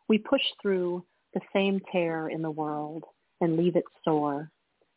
We 0.09 0.18
push 0.18 0.42
through 0.61 1.05
the 1.33 1.40
same 1.53 1.81
tear 1.90 2.29
in 2.29 2.42
the 2.42 2.51
world 2.51 3.05
and 3.40 3.57
leave 3.57 3.77
it 3.77 3.85
sore. 4.05 4.51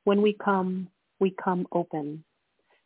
When 0.03 0.21
we 0.21 0.33
come, 0.43 0.89
we 1.19 1.33
come 1.43 1.67
open. 1.71 2.23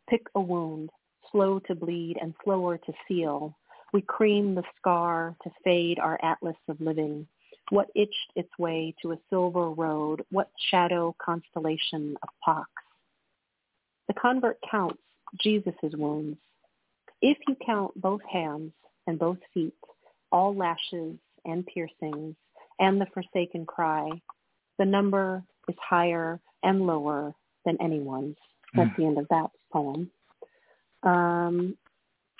Pick 0.08 0.22
a 0.34 0.40
wound, 0.40 0.90
slow 1.32 1.58
to 1.60 1.74
bleed 1.74 2.18
and 2.20 2.34
slower 2.44 2.78
to 2.78 2.92
seal. 3.08 3.56
We 3.92 4.02
cream 4.02 4.54
the 4.54 4.64
scar 4.78 5.34
to 5.42 5.50
fade 5.64 5.98
our 5.98 6.18
atlas 6.22 6.56
of 6.68 6.80
living. 6.80 7.26
What 7.70 7.90
itched 7.94 8.32
its 8.36 8.50
way 8.58 8.94
to 9.02 9.12
a 9.12 9.18
silver 9.30 9.70
road? 9.70 10.24
What 10.30 10.50
shadow 10.70 11.14
constellation 11.18 12.16
of 12.22 12.28
pox? 12.44 12.70
The 14.08 14.14
convert 14.14 14.58
counts 14.70 15.00
Jesus' 15.40 15.74
wounds 15.94 16.38
if 17.22 17.38
you 17.46 17.56
count 17.64 17.92
both 18.00 18.20
hands 18.30 18.72
and 19.06 19.18
both 19.18 19.38
feet, 19.54 19.74
all 20.32 20.54
lashes 20.54 21.16
and 21.44 21.64
piercings, 21.66 22.34
and 22.80 23.00
the 23.00 23.06
forsaken 23.14 23.64
cry, 23.64 24.10
the 24.78 24.84
number 24.84 25.42
is 25.68 25.76
higher 25.80 26.40
and 26.64 26.84
lower 26.84 27.32
than 27.64 27.80
anyone's. 27.80 28.36
That's 28.74 28.90
mm. 28.90 28.96
the 28.96 29.06
end 29.06 29.18
of 29.18 29.28
that 29.28 29.50
poem. 29.72 30.10
Um, 31.02 31.76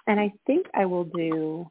and 0.06 0.18
I 0.20 0.32
think 0.46 0.66
I 0.74 0.86
will 0.86 1.04
do 1.04 1.70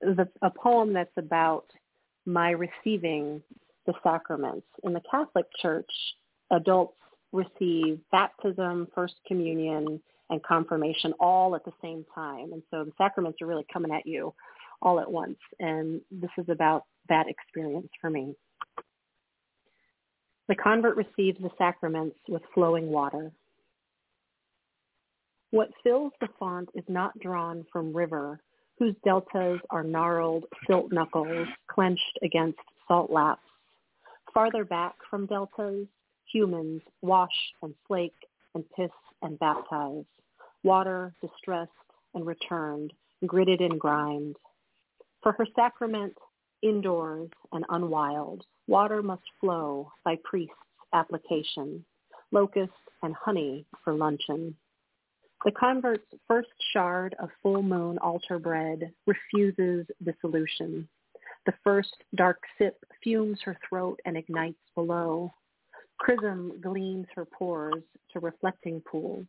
the, 0.00 0.28
a 0.42 0.50
poem 0.50 0.92
that's 0.92 1.16
about 1.16 1.66
my 2.26 2.50
receiving 2.50 3.42
the 3.86 3.94
sacraments. 4.02 4.66
In 4.84 4.92
the 4.92 5.02
Catholic 5.10 5.46
Church, 5.60 5.90
adults 6.50 6.96
receive 7.32 7.98
baptism, 8.10 8.88
First 8.94 9.14
Communion, 9.26 10.00
and 10.30 10.42
confirmation 10.42 11.12
all 11.20 11.54
at 11.54 11.64
the 11.64 11.72
same 11.82 12.04
time. 12.14 12.52
And 12.52 12.62
so 12.70 12.84
the 12.84 12.92
sacraments 12.96 13.40
are 13.42 13.46
really 13.46 13.66
coming 13.72 13.92
at 13.92 14.06
you 14.06 14.34
all 14.80 15.00
at 15.00 15.10
once. 15.10 15.38
And 15.60 16.00
this 16.10 16.30
is 16.38 16.48
about 16.48 16.84
that 17.08 17.26
experience 17.28 17.88
for 18.00 18.10
me. 18.10 18.34
The 20.48 20.54
convert 20.56 20.96
receives 20.96 21.40
the 21.40 21.50
sacraments 21.56 22.16
with 22.28 22.42
flowing 22.54 22.88
water. 22.88 23.32
What 25.52 25.70
fills 25.84 26.12
the 26.20 26.28
font 26.38 26.70
is 26.74 26.84
not 26.88 27.18
drawn 27.20 27.64
from 27.70 27.94
river, 27.94 28.40
whose 28.78 28.94
deltas 29.04 29.60
are 29.70 29.84
gnarled 29.84 30.46
silt 30.66 30.90
knuckles 30.90 31.46
clenched 31.68 32.18
against 32.22 32.58
salt 32.88 33.10
laps. 33.10 33.42
Farther 34.32 34.64
back 34.64 34.94
from 35.10 35.26
deltas, 35.26 35.86
humans 36.32 36.80
wash 37.02 37.52
and 37.62 37.74
flake 37.86 38.16
and 38.54 38.64
piss 38.74 38.90
and 39.20 39.38
baptize 39.38 40.06
water 40.64 41.14
distressed 41.20 41.70
and 42.14 42.26
returned, 42.26 42.92
gritted 43.26 43.60
and 43.60 43.78
grimed. 43.80 44.36
For 45.22 45.32
her 45.32 45.46
sacrament, 45.54 46.14
indoors 46.62 47.30
and 47.52 47.64
unwild, 47.68 48.44
water 48.66 49.02
must 49.02 49.22
flow 49.40 49.92
by 50.04 50.16
priest's 50.24 50.54
application, 50.92 51.84
locust 52.30 52.72
and 53.02 53.14
honey 53.14 53.66
for 53.84 53.94
luncheon. 53.94 54.56
The 55.44 55.52
convert's 55.52 56.06
first 56.28 56.50
shard 56.72 57.16
of 57.18 57.28
full 57.42 57.62
moon 57.62 57.98
altar 57.98 58.38
bread 58.38 58.92
refuses 59.06 59.86
dissolution. 60.04 60.88
The 61.46 61.54
first 61.64 61.96
dark 62.14 62.38
sip 62.58 62.76
fumes 63.02 63.40
her 63.42 63.58
throat 63.68 63.98
and 64.04 64.16
ignites 64.16 64.60
below. 64.76 65.34
Chrism 65.98 66.60
gleams 66.60 67.08
her 67.16 67.24
pores 67.24 67.82
to 68.12 68.20
reflecting 68.20 68.80
pools 68.82 69.26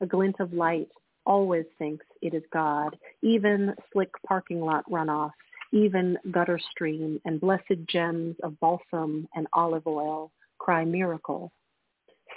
a 0.00 0.06
glint 0.06 0.36
of 0.40 0.52
light, 0.52 0.88
always 1.24 1.64
thinks 1.78 2.04
it 2.20 2.34
is 2.34 2.42
God, 2.52 2.96
even 3.22 3.74
slick 3.92 4.10
parking 4.26 4.60
lot 4.60 4.84
runoff, 4.90 5.32
even 5.72 6.18
gutter 6.30 6.58
stream 6.70 7.20
and 7.24 7.40
blessed 7.40 7.86
gems 7.86 8.36
of 8.42 8.58
balsam 8.60 9.28
and 9.34 9.46
olive 9.52 9.86
oil 9.86 10.30
cry 10.58 10.84
miracle. 10.84 11.52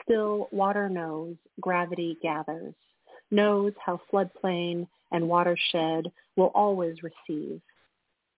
Still, 0.04 0.48
water 0.52 0.90
knows, 0.90 1.36
gravity 1.62 2.18
gathers, 2.22 2.74
knows 3.32 3.74
how 3.84 4.00
floodplain 4.12 4.88
and 5.12 5.28
watershed 5.28 6.06
will 6.36 6.52
always 6.54 6.98
receive. 7.04 7.62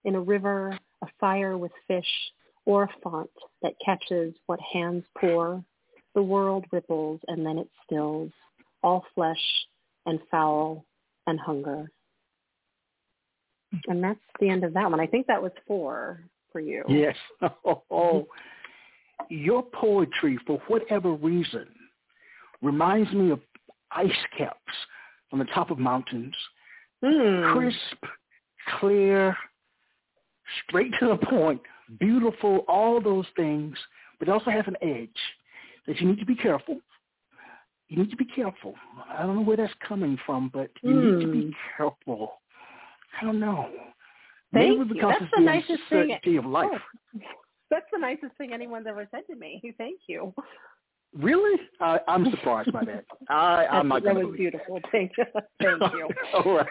In 0.05 0.15
a 0.15 0.21
river, 0.21 0.77
a 1.01 1.07
fire 1.19 1.57
with 1.57 1.71
fish, 1.87 2.07
or 2.65 2.83
a 2.83 2.89
font 3.03 3.29
that 3.61 3.73
catches 3.83 4.33
what 4.45 4.59
hands 4.73 5.03
pour, 5.19 5.63
the 6.15 6.21
world 6.21 6.65
ripples 6.71 7.19
and 7.27 7.45
then 7.45 7.57
it 7.57 7.69
stills 7.85 8.31
all 8.83 9.05
flesh 9.15 9.41
and 10.05 10.19
foul 10.29 10.85
and 11.27 11.39
hunger. 11.39 11.89
And 13.87 14.03
that's 14.03 14.19
the 14.39 14.49
end 14.49 14.63
of 14.63 14.73
that 14.73 14.89
one. 14.89 14.99
I 14.99 15.05
think 15.05 15.27
that 15.27 15.41
was 15.41 15.51
four 15.67 16.23
for 16.51 16.59
you. 16.59 16.83
Yes. 16.87 17.15
Oh, 17.91 18.27
your 19.29 19.63
poetry, 19.63 20.39
for 20.47 20.61
whatever 20.67 21.13
reason, 21.13 21.67
reminds 22.61 23.11
me 23.11 23.31
of 23.31 23.41
ice 23.91 24.11
caps 24.37 24.73
on 25.31 25.39
the 25.39 25.45
top 25.45 25.71
of 25.71 25.79
mountains. 25.79 26.35
Mm. 27.03 27.53
Crisp, 27.53 28.03
clear, 28.79 29.35
straight 30.67 30.91
to 30.99 31.07
the 31.07 31.17
point, 31.17 31.61
beautiful, 31.99 32.65
all 32.67 33.01
those 33.01 33.25
things, 33.35 33.77
but 34.19 34.27
it 34.27 34.31
also 34.31 34.51
has 34.51 34.65
an 34.67 34.75
edge 34.81 35.09
that 35.87 35.99
you 35.99 36.07
need 36.07 36.19
to 36.19 36.25
be 36.25 36.35
careful. 36.35 36.79
You 37.87 37.97
need 37.97 38.11
to 38.11 38.17
be 38.17 38.25
careful. 38.25 38.75
I 39.09 39.23
don't 39.23 39.35
know 39.35 39.41
where 39.41 39.57
that's 39.57 39.73
coming 39.87 40.17
from, 40.25 40.51
but 40.53 40.69
you 40.83 40.91
mm. 40.91 41.15
need 41.17 41.25
to 41.25 41.31
be 41.31 41.41
hmm. 41.45 41.51
careful. 41.75 42.33
I 43.19 43.25
don't 43.25 43.39
know. 43.39 43.67
Thank 44.53 44.77
Maybe 44.77 44.95
you. 44.95 45.01
That's 45.07 45.23
the, 45.35 45.41
nicest 45.41 45.81
thing. 45.89 46.37
of 46.37 46.45
life. 46.45 46.69
Oh, 46.71 47.19
that's 47.69 47.85
the 47.93 47.99
nicest 47.99 48.35
thing 48.37 48.51
anyone's 48.51 48.87
ever 48.87 49.07
said 49.11 49.21
to 49.29 49.35
me. 49.35 49.61
Thank 49.77 49.99
you. 50.07 50.33
Really? 51.17 51.59
Uh, 51.79 51.97
I'm 52.07 52.29
surprised 52.29 52.71
by 52.71 52.85
that. 52.85 53.03
I, 53.29 53.65
I'm 53.65 53.87
not 53.87 54.03
That 54.03 54.15
was 54.15 54.35
beautiful. 54.35 54.79
Thank 54.91 55.13
you. 55.17 55.25
Thank 55.61 55.81
you. 55.93 56.09
All 56.33 56.55
right. 56.55 56.67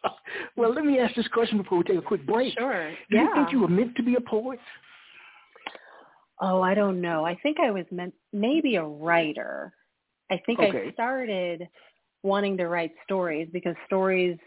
well, 0.56 0.72
let 0.72 0.84
me 0.84 1.00
ask 1.00 1.14
this 1.16 1.26
question 1.28 1.58
before 1.58 1.78
we 1.78 1.84
take 1.84 1.98
a 1.98 2.02
quick 2.02 2.24
break. 2.24 2.54
Sure. 2.56 2.90
Do 2.90 3.16
yeah. 3.16 3.24
you 3.24 3.34
think 3.34 3.52
you 3.52 3.60
were 3.60 3.68
meant 3.68 3.96
to 3.96 4.02
be 4.02 4.14
a 4.14 4.20
poet? 4.20 4.60
Oh, 6.40 6.62
I 6.62 6.74
don't 6.74 7.00
know. 7.00 7.24
I 7.24 7.36
think 7.42 7.58
I 7.60 7.70
was 7.70 7.84
meant 7.90 8.14
maybe 8.32 8.76
a 8.76 8.84
writer. 8.84 9.72
I 10.30 10.40
think 10.46 10.60
okay. 10.60 10.88
I 10.88 10.92
started 10.92 11.68
wanting 12.22 12.56
to 12.58 12.68
write 12.68 12.92
stories 13.04 13.48
because 13.52 13.74
stories 13.86 14.38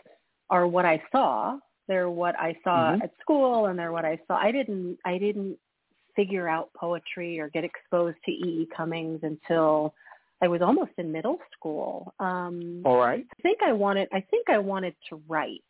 are 0.50 0.68
what 0.68 0.86
I 0.86 1.02
saw. 1.12 1.58
They're 1.88 2.10
what 2.10 2.38
I 2.40 2.58
saw 2.64 2.94
mm-hmm. 2.94 3.02
at 3.02 3.12
school 3.22 3.68
and 3.68 3.78
they're 3.78 3.92
what 3.92 4.06
I 4.06 4.20
saw. 4.28 4.36
I 4.36 4.52
didn't 4.52 4.98
I 5.06 5.18
didn't 5.18 5.58
figure 6.16 6.48
out 6.48 6.70
poetry 6.74 7.40
or 7.40 7.50
get 7.50 7.64
exposed 7.64 8.18
to 8.26 8.32
E. 8.32 8.62
E. 8.64 8.68
Cummings 8.76 9.20
until 9.24 9.94
I 10.42 10.48
was 10.48 10.62
almost 10.62 10.92
in 10.98 11.12
middle 11.12 11.40
school. 11.58 12.14
Um, 12.20 12.82
All 12.86 12.98
right. 12.98 13.26
I 13.40 13.42
think 13.42 13.60
I 13.64 13.72
wanted. 13.72 14.08
I 14.14 14.22
think 14.32 14.50
I 14.50 14.58
wanted 14.58 14.96
to 15.10 15.22
write 15.28 15.64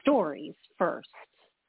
stories 0.00 0.54
first, 0.78 1.08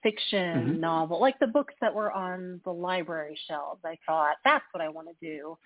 fiction, 0.01 0.71
mm-hmm. 0.71 0.79
novel, 0.79 1.21
like 1.21 1.37
the 1.39 1.47
books 1.47 1.73
that 1.81 1.93
were 1.93 2.11
on 2.11 2.59
the 2.65 2.71
library 2.71 3.37
shelves. 3.47 3.81
I 3.85 3.97
thought 4.05 4.37
that's 4.43 4.65
what 4.71 4.81
I 4.81 4.89
want 4.89 5.07
to 5.07 5.15
do, 5.21 5.57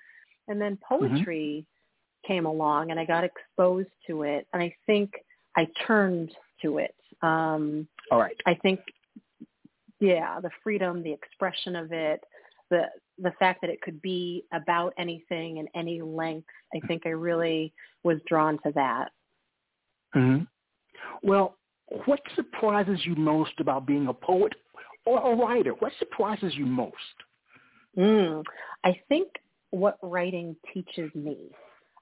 and 0.47 0.59
then 0.59 0.77
Mm-hmm. 0.91 1.07
poetry 1.07 1.65
mm-hmm. 1.65 2.33
came 2.33 2.45
along, 2.45 2.91
and 2.91 2.99
I 2.99 3.05
got 3.05 3.23
exposed 3.23 3.89
to 4.07 4.23
it, 4.23 4.47
and 4.53 4.61
I 4.61 4.75
think 4.85 5.11
I 5.55 5.67
turned 5.85 6.31
to 6.61 6.79
it. 6.79 6.95
Um, 7.21 7.87
All 8.11 8.19
right. 8.19 8.35
I 8.45 8.53
think 8.55 8.79
yeah, 9.99 10.39
the 10.39 10.49
freedom, 10.63 11.03
the 11.03 11.11
expression 11.11 11.75
of 11.75 11.91
it, 11.91 12.23
the 12.69 12.83
the 13.19 13.31
fact 13.39 13.61
that 13.61 13.69
it 13.69 13.81
could 13.81 14.01
be 14.01 14.43
about 14.53 14.93
anything 14.97 15.59
and 15.59 15.67
any 15.75 16.01
length. 16.01 16.47
I 16.73 16.85
think 16.87 17.03
I 17.05 17.09
really 17.09 17.73
was 18.03 18.17
drawn 18.27 18.59
to 18.63 18.71
that. 18.75 19.09
Mm-hmm. 20.15 20.43
Well, 21.23 21.57
what 22.05 22.19
surprises 22.35 22.99
you 23.05 23.15
most 23.15 23.53
about 23.59 23.87
being 23.87 24.07
a 24.07 24.13
poet 24.13 24.53
or 25.05 25.19
a 25.19 25.35
writer? 25.35 25.71
What 25.71 25.93
surprises 25.97 26.53
you 26.55 26.65
most? 26.65 26.95
Mm, 27.97 28.43
I 28.83 28.99
think 29.09 29.29
what 29.71 29.97
writing 30.03 30.55
teaches 30.73 31.13
me. 31.15 31.37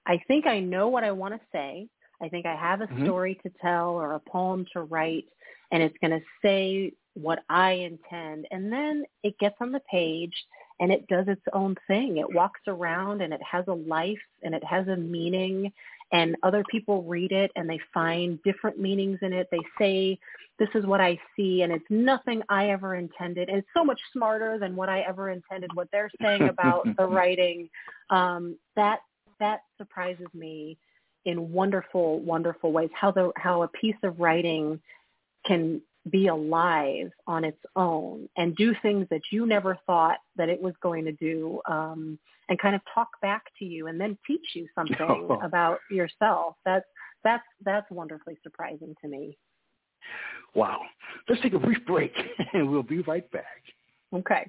I 0.06 0.20
think 0.28 0.46
I 0.46 0.60
know 0.60 0.90
what 0.90 1.04
I 1.04 1.12
want 1.12 1.34
to 1.34 1.40
say. 1.52 1.88
I 2.22 2.30
think 2.30 2.46
I 2.46 2.56
have 2.56 2.82
a 2.82 2.88
mm-hmm. 2.88 3.06
story 3.06 3.40
to 3.44 3.52
tell 3.62 3.92
or 3.92 4.14
a 4.14 4.20
poem 4.20 4.66
to 4.74 4.82
write, 4.82 5.26
and 5.72 5.82
it's 5.82 5.98
going 6.02 6.12
to 6.12 6.26
say 6.42 6.94
what 7.16 7.40
I 7.50 7.72
intend. 7.72 8.48
And 8.52 8.72
then 8.72 9.06
it 9.24 9.38
gets 9.40 9.56
on 9.60 9.72
the 9.72 9.82
page 9.92 10.34
and 10.80 10.92
it 10.92 11.08
does 11.08 11.28
its 11.28 11.42
own 11.54 11.76
thing. 11.88 12.18
It 12.18 12.34
walks 12.34 12.62
around 12.68 13.22
and 13.22 13.34
it 13.34 13.42
has 13.50 13.66
a 13.68 13.74
life 13.74 14.18
and 14.44 14.54
it 14.54 14.64
has 14.64 14.88
a 14.88 14.96
meaning 14.96 15.72
and 16.12 16.36
other 16.44 16.64
people 16.70 17.04
read 17.04 17.32
it 17.32 17.52
and 17.56 17.70
they 17.70 17.80
find 17.94 18.42
different 18.44 18.80
meanings 18.80 19.20
in 19.22 19.34
it. 19.34 19.48
They 19.52 19.62
say, 19.80 20.20
this 20.60 20.70
is 20.76 20.86
what 20.86 21.02
I 21.02 21.18
see 21.36 21.64
and 21.64 21.72
it's 21.72 21.86
nothing 21.90 22.42
I 22.50 22.70
ever 22.70 22.96
intended. 22.96 23.50
And 23.50 23.60
it's 23.60 23.68
so 23.76 23.84
much 23.84 24.00
smarter 24.14 24.60
than 24.60 24.76
what 24.76 24.90
I 24.90 25.02
ever 25.02 25.30
intended, 25.30 25.72
what 25.74 25.88
they're 25.92 26.12
saying 26.22 26.50
about 26.50 26.86
the 26.98 27.06
writing. 27.06 27.70
Um, 28.10 28.58
that, 28.76 29.00
that 29.40 29.62
surprises 29.78 30.28
me 30.34 30.78
in 31.26 31.52
wonderful, 31.52 32.20
wonderful 32.20 32.72
ways. 32.72 32.90
How 32.94 33.12
the, 33.12 33.32
how 33.38 33.64
a 33.64 33.68
piece 33.70 33.96
of 34.04 34.20
writing 34.20 34.80
can 35.46 35.82
be 36.10 36.28
alive 36.28 37.10
on 37.28 37.44
its 37.44 37.60
own 37.76 38.30
and 38.38 38.56
do 38.56 38.74
things 38.82 39.08
that 39.10 39.22
you 39.32 39.46
never 39.46 39.78
thought 39.86 40.18
that 40.36 40.50
it 40.50 40.62
was 40.62 40.74
going 40.82 41.06
to 41.06 41.12
do 41.14 41.60
um, 41.70 42.20
and 42.48 42.60
kind 42.60 42.76
of 42.76 42.82
talk 42.94 43.10
back 43.22 43.44
to 43.58 43.66
you 43.66 43.88
and 43.88 44.00
then 44.00 44.18
teach 44.28 44.46
you 44.54 44.68
something 44.76 45.38
about 45.44 45.80
yourself. 45.90 46.56
That's 46.66 46.86
that's 47.24 47.44
that's 47.64 47.90
wonderfully 47.90 48.38
surprising 48.44 48.96
to 49.02 49.08
me. 49.08 49.38
Wow. 50.54 50.82
Let's 51.28 51.42
take 51.42 51.54
a 51.54 51.60
brief 51.60 51.84
break 51.86 52.14
and 52.54 52.70
we'll 52.70 52.84
be 52.84 53.00
right 53.02 53.30
back. 53.32 53.64
Okay. 54.14 54.46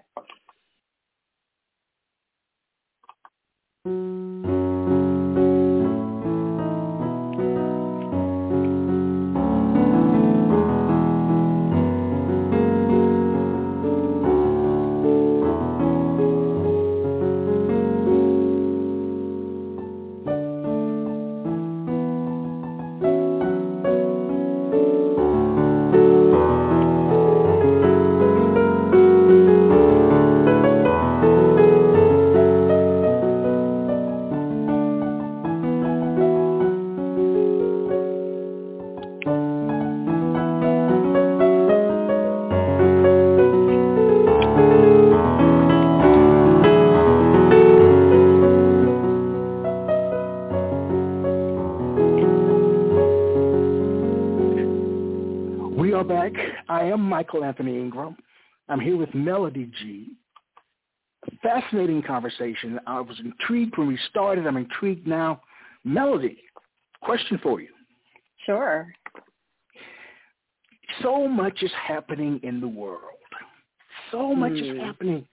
Michael 57.27 57.45
Anthony 57.45 57.77
Ingram. 57.77 58.17
I'm 58.69 58.79
here 58.79 58.97
with 58.97 59.13
Melody 59.13 59.69
Gee. 59.81 60.13
Fascinating 61.43 62.01
conversation. 62.03 62.79
I 62.87 63.01
was 63.01 63.19
intrigued 63.19 63.77
when 63.77 63.89
we 63.89 63.99
started. 64.11 64.47
I'm 64.47 64.57
intrigued 64.57 65.09
now. 65.09 65.43
Melody, 65.83 66.39
question 67.03 67.41
for 67.43 67.61
you. 67.61 67.71
Sure. 68.45 68.87
So 71.03 71.27
much 71.27 71.65
is 71.65 71.73
happening 71.73 72.39
in 72.45 72.61
the 72.61 72.69
world. 72.69 73.01
So 74.13 74.33
much 74.33 74.53
is 74.53 74.77
Hmm. 74.77 74.85
happening. 74.85 75.29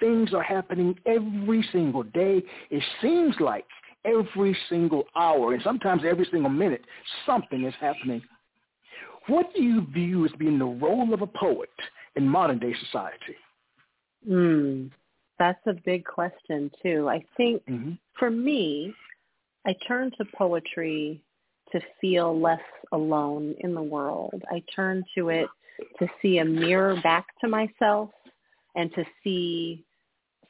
Things 0.00 0.34
are 0.34 0.42
happening 0.42 0.98
every 1.06 1.62
single 1.70 2.02
day. 2.02 2.42
It 2.70 2.82
seems 3.00 3.38
like 3.38 3.66
every 4.04 4.54
single 4.68 5.04
hour 5.14 5.54
and 5.54 5.62
sometimes 5.62 6.04
every 6.04 6.24
single 6.26 6.50
minute 6.50 6.84
something 7.24 7.64
is 7.64 7.74
happening 7.76 8.20
what 9.28 9.52
do 9.54 9.62
you 9.62 9.86
view 9.92 10.24
as 10.24 10.32
being 10.38 10.58
the 10.58 10.64
role 10.64 11.12
of 11.12 11.22
a 11.22 11.26
poet 11.26 11.70
in 12.16 12.28
modern 12.28 12.58
day 12.58 12.74
society? 12.84 13.36
Mm, 14.28 14.90
that's 15.38 15.64
a 15.66 15.74
big 15.84 16.04
question 16.04 16.70
too. 16.82 17.08
I 17.08 17.24
think 17.36 17.64
mm-hmm. 17.66 17.92
for 18.18 18.30
me, 18.30 18.92
I 19.66 19.74
turn 19.86 20.10
to 20.18 20.24
poetry 20.36 21.22
to 21.72 21.80
feel 22.00 22.38
less 22.38 22.60
alone 22.92 23.54
in 23.60 23.74
the 23.74 23.82
world. 23.82 24.42
I 24.50 24.62
turn 24.74 25.04
to 25.16 25.28
it 25.30 25.48
to 25.98 26.08
see 26.22 26.38
a 26.38 26.44
mirror 26.44 26.98
back 27.02 27.26
to 27.40 27.48
myself 27.48 28.10
and 28.76 28.92
to 28.94 29.04
see 29.24 29.84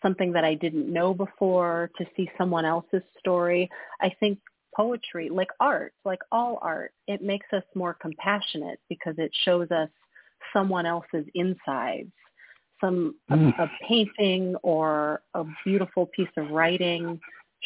something 0.03 0.33
that 0.33 0.45
I 0.45 0.55
didn't 0.55 0.93
know 0.93 1.15
before, 1.15 1.91
to 1.99 2.05
see 2.17 2.31
someone 2.37 2.65
else's 2.65 3.03
story. 3.19 3.71
I 4.01 4.11
think 4.21 4.39
poetry, 4.77 5.29
like 5.29 5.49
art, 5.61 5.93
like 6.05 6.21
all 6.31 6.59
art, 6.63 6.93
it 7.09 7.23
makes 7.23 7.47
us 7.53 7.63
more 7.75 7.95
compassionate 7.95 8.79
because 8.89 9.15
it 9.19 9.31
shows 9.45 9.71
us 9.71 9.89
someone 10.53 10.87
else's 10.87 11.25
insides. 11.35 12.13
Some 12.81 13.15
mm. 13.31 13.59
a, 13.59 13.63
a 13.63 13.71
painting 13.89 14.55
or 14.63 15.23
a 15.35 15.45
beautiful 15.65 16.07
piece 16.15 16.29
of 16.37 16.51
writing 16.51 17.19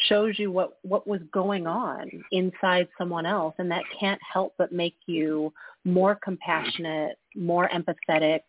shows 0.07 0.39
you 0.39 0.49
what 0.51 0.77
what 0.83 1.05
was 1.05 1.19
going 1.33 1.67
on 1.67 2.09
inside 2.31 2.87
someone 2.97 3.25
else 3.25 3.53
and 3.59 3.69
that 3.69 3.83
can't 3.99 4.19
help 4.33 4.53
but 4.57 4.71
make 4.71 4.95
you 5.05 5.53
more 5.83 6.17
compassionate 6.23 7.17
more 7.35 7.69
empathetic, 7.69 8.41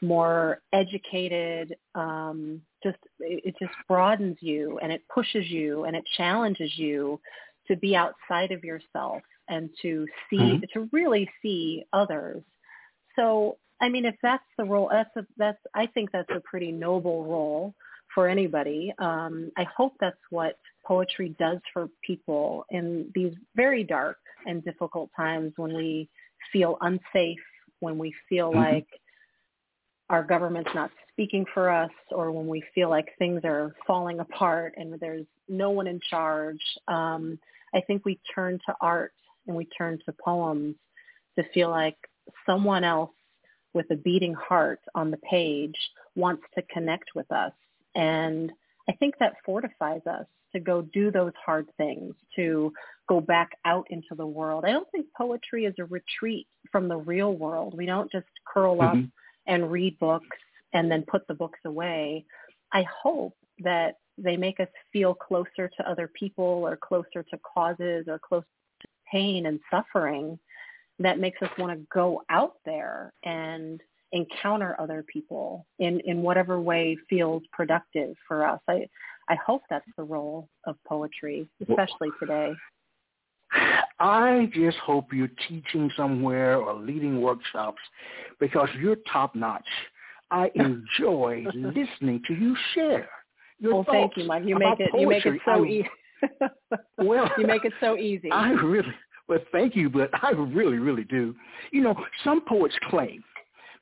more 0.00 0.60
educated. 0.72 1.76
Um, 1.94 2.62
just 2.82 2.98
it, 3.20 3.42
it 3.44 3.54
just 3.58 3.74
broadens 3.88 4.36
you 4.40 4.78
and 4.82 4.92
it 4.92 5.02
pushes 5.12 5.46
you 5.48 5.84
and 5.84 5.96
it 5.96 6.04
challenges 6.16 6.70
you 6.76 7.20
to 7.68 7.76
be 7.76 7.94
outside 7.94 8.50
of 8.52 8.64
yourself 8.64 9.22
and 9.48 9.70
to 9.82 10.06
see 10.28 10.36
mm-hmm. 10.36 10.64
to 10.72 10.88
really 10.92 11.28
see 11.42 11.84
others. 11.92 12.42
So 13.16 13.58
I 13.80 13.88
mean, 13.88 14.04
if 14.04 14.16
that's 14.22 14.44
the 14.56 14.64
role, 14.64 14.88
that's 14.90 15.14
a, 15.16 15.26
that's 15.36 15.58
I 15.74 15.86
think 15.86 16.10
that's 16.12 16.30
a 16.30 16.40
pretty 16.40 16.72
noble 16.72 17.24
role 17.24 17.74
for 18.14 18.28
anybody. 18.28 18.92
Um, 18.98 19.52
I 19.56 19.64
hope 19.64 19.94
that's 20.00 20.16
what 20.30 20.58
poetry 20.86 21.34
does 21.38 21.58
for 21.72 21.88
people 22.04 22.64
in 22.70 23.10
these 23.14 23.34
very 23.54 23.84
dark 23.84 24.16
and 24.46 24.64
difficult 24.64 25.10
times 25.16 25.52
when 25.56 25.74
we 25.74 26.08
feel 26.52 26.78
unsafe, 26.80 27.38
when 27.80 27.98
we 27.98 28.12
feel 28.28 28.50
mm-hmm. 28.50 28.58
like 28.58 28.86
our 30.10 30.22
government's 30.22 30.70
not 30.74 30.90
speaking 31.12 31.44
for 31.52 31.68
us, 31.68 31.90
or 32.10 32.32
when 32.32 32.46
we 32.46 32.62
feel 32.74 32.88
like 32.88 33.08
things 33.18 33.42
are 33.44 33.74
falling 33.86 34.20
apart 34.20 34.72
and 34.76 34.98
there's 35.00 35.26
no 35.48 35.70
one 35.70 35.86
in 35.86 36.00
charge. 36.08 36.60
Um, 36.88 37.38
I 37.74 37.80
think 37.80 38.04
we 38.04 38.20
turn 38.34 38.58
to 38.66 38.74
art 38.80 39.12
and 39.46 39.56
we 39.56 39.66
turn 39.66 39.98
to 40.04 40.14
poems 40.24 40.76
to 41.38 41.44
feel 41.54 41.70
like 41.70 41.96
someone 42.46 42.84
else 42.84 43.10
with 43.74 43.86
a 43.90 43.96
beating 43.96 44.34
heart 44.34 44.80
on 44.94 45.10
the 45.10 45.18
page 45.18 45.76
wants 46.14 46.42
to 46.54 46.62
connect 46.72 47.14
with 47.14 47.30
us. 47.30 47.52
And 47.94 48.50
I 48.88 48.92
think 48.92 49.14
that 49.18 49.34
fortifies 49.44 50.06
us 50.06 50.26
to 50.52 50.60
go 50.60 50.82
do 50.82 51.10
those 51.10 51.32
hard 51.44 51.68
things, 51.76 52.14
to 52.36 52.72
go 53.08 53.20
back 53.20 53.50
out 53.64 53.86
into 53.90 54.14
the 54.16 54.26
world. 54.26 54.64
I 54.64 54.72
don't 54.72 54.90
think 54.90 55.06
poetry 55.16 55.66
is 55.66 55.74
a 55.78 55.84
retreat 55.84 56.46
from 56.72 56.88
the 56.88 56.96
real 56.96 57.34
world. 57.34 57.74
We 57.76 57.86
don't 57.86 58.10
just 58.10 58.26
curl 58.46 58.76
mm-hmm. 58.76 59.00
up 59.00 59.04
and 59.46 59.70
read 59.70 59.98
books 59.98 60.36
and 60.72 60.90
then 60.90 61.04
put 61.06 61.26
the 61.26 61.34
books 61.34 61.60
away. 61.64 62.24
I 62.72 62.84
hope 63.02 63.34
that 63.60 63.96
they 64.18 64.36
make 64.36 64.60
us 64.60 64.68
feel 64.92 65.14
closer 65.14 65.68
to 65.76 65.90
other 65.90 66.08
people 66.08 66.44
or 66.44 66.76
closer 66.76 67.22
to 67.22 67.38
causes 67.38 68.06
or 68.08 68.18
close 68.18 68.44
to 68.80 68.88
pain 69.10 69.46
and 69.46 69.60
suffering 69.70 70.38
that 70.98 71.18
makes 71.18 71.40
us 71.42 71.50
want 71.58 71.72
to 71.72 71.86
go 71.92 72.22
out 72.28 72.56
there 72.64 73.12
and 73.24 73.80
encounter 74.12 74.74
other 74.80 75.04
people 75.12 75.66
in, 75.78 76.00
in 76.00 76.22
whatever 76.22 76.60
way 76.60 76.96
feels 77.08 77.42
productive 77.52 78.16
for 78.26 78.46
us. 78.46 78.60
I, 78.68 78.88
I 79.28 79.36
hope 79.36 79.62
that's 79.68 79.88
the 79.96 80.02
role 80.02 80.48
of 80.66 80.76
poetry, 80.86 81.46
especially 81.60 82.08
today. 82.18 82.52
I 84.00 84.50
just 84.54 84.78
hope 84.78 85.12
you're 85.12 85.30
teaching 85.48 85.90
somewhere 85.96 86.56
or 86.56 86.74
leading 86.74 87.20
workshops 87.20 87.80
because 88.38 88.68
you're 88.78 88.96
top 89.10 89.34
notch. 89.34 89.68
I 90.30 90.50
enjoy 90.54 91.44
listening 91.54 92.22
to 92.28 92.34
you 92.34 92.56
share. 92.74 93.08
Your 93.60 93.74
well, 93.74 93.86
thank 93.90 94.16
you, 94.16 94.24
Mike. 94.24 94.44
You 94.46 94.58
make 94.58 94.80
it. 94.80 94.90
Poetry. 94.90 95.00
You 95.00 95.08
make 95.08 95.26
it 95.26 95.40
so 95.44 95.64
easy. 95.64 95.88
well, 96.98 97.30
you 97.38 97.46
make 97.46 97.64
it 97.64 97.72
so 97.80 97.96
easy. 97.96 98.30
I 98.30 98.50
really, 98.50 98.94
well, 99.28 99.38
thank 99.52 99.76
you, 99.76 99.88
but 99.90 100.10
I 100.22 100.30
really, 100.30 100.78
really 100.78 101.04
do. 101.04 101.34
You 101.70 101.82
know, 101.82 101.94
some 102.24 102.42
poets 102.46 102.74
claim 102.88 103.22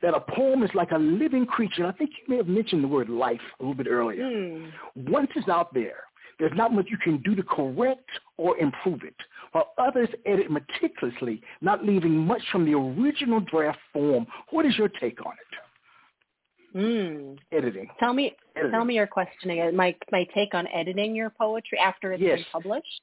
that 0.03 0.14
a 0.14 0.20
poem 0.20 0.62
is 0.62 0.70
like 0.74 0.91
a 0.93 0.99
living 0.99 1.47
creature. 1.47 1.83
And 1.83 1.87
I 1.87 1.93
think 1.93 2.11
you 2.11 2.24
may 2.29 2.37
have 2.37 2.49
mentioned 2.49 2.85
the 2.85 2.89
word 2.89 3.09
life 3.09 3.41
a 3.59 3.62
little 3.62 3.74
bit 3.74 3.87
earlier. 3.89 4.24
Mm. 4.24 4.70
Once 4.95 5.31
it's 5.35 5.49
out 5.49 5.72
there, 5.72 6.05
there's 6.39 6.53
not 6.55 6.72
much 6.72 6.87
you 6.91 6.99
can 6.99 7.18
do 7.22 7.35
to 7.35 7.43
correct 7.43 8.09
or 8.37 8.59
improve 8.59 9.03
it, 9.05 9.14
while 9.53 9.72
others 9.79 10.09
edit 10.27 10.51
meticulously, 10.51 11.41
not 11.62 11.85
leaving 11.85 12.14
much 12.14 12.43
from 12.53 12.66
the 12.66 12.74
original 12.74 13.41
draft 13.41 13.79
form. 13.93 14.27
What 14.51 14.66
is 14.66 14.77
your 14.77 14.89
take 14.89 15.24
on 15.24 15.33
it? 15.33 16.79
Mm. 16.79 17.39
Editing. 17.53 17.89
Tell 17.99 18.12
me, 18.12 18.37
editing. 18.57 18.73
tell 18.73 18.85
me 18.85 18.95
your 18.95 19.07
questioning. 19.07 19.75
My 19.77 19.95
my 20.11 20.27
take 20.35 20.55
on 20.55 20.67
editing 20.69 21.15
your 21.15 21.31
poetry 21.31 21.79
after 21.79 22.13
it's 22.13 22.23
yes. 22.23 22.39
been 22.39 22.47
published. 22.53 23.01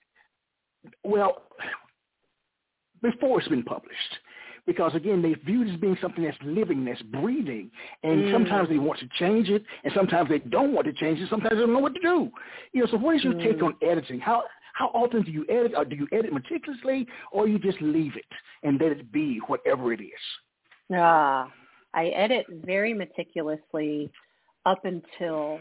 Well, 1.03 1.43
before 3.01 3.39
it's 3.39 3.47
been 3.47 3.63
published 3.63 4.17
because 4.65 4.95
again 4.95 5.21
they 5.21 5.33
view 5.45 5.63
it 5.63 5.73
as 5.73 5.79
being 5.79 5.97
something 6.01 6.23
that's 6.23 6.37
living, 6.43 6.85
that's 6.85 7.01
breathing, 7.03 7.69
and 8.03 8.23
mm. 8.23 8.31
sometimes 8.31 8.69
they 8.69 8.77
want 8.77 8.99
to 8.99 9.07
change 9.19 9.49
it, 9.49 9.63
and 9.83 9.93
sometimes 9.95 10.29
they 10.29 10.39
don't 10.39 10.73
want 10.73 10.87
to 10.87 10.93
change 10.93 11.19
it. 11.19 11.29
Sometimes 11.29 11.53
they 11.53 11.59
don't 11.59 11.73
know 11.73 11.79
what 11.79 11.93
to 11.95 12.01
do. 12.01 12.29
You 12.71 12.81
know, 12.81 12.87
so 12.91 12.97
what 12.97 13.15
is 13.15 13.23
your 13.23 13.33
mm. 13.33 13.43
take 13.43 13.61
on 13.61 13.75
editing? 13.81 14.19
How 14.19 14.43
how 14.73 14.87
often 14.87 15.21
do 15.23 15.31
you 15.31 15.45
edit, 15.49 15.73
or 15.75 15.85
do 15.85 15.95
you 15.95 16.07
edit 16.11 16.33
meticulously, 16.33 17.07
or 17.31 17.47
you 17.47 17.59
just 17.59 17.79
leave 17.81 18.15
it 18.15 18.25
and 18.63 18.79
let 18.81 18.91
it 18.91 19.11
be 19.11 19.39
whatever 19.47 19.93
it 19.93 20.01
is? 20.01 20.11
Ah, 20.93 21.51
I 21.93 22.07
edit 22.07 22.45
very 22.65 22.93
meticulously 22.93 24.09
up 24.65 24.85
until 24.85 25.59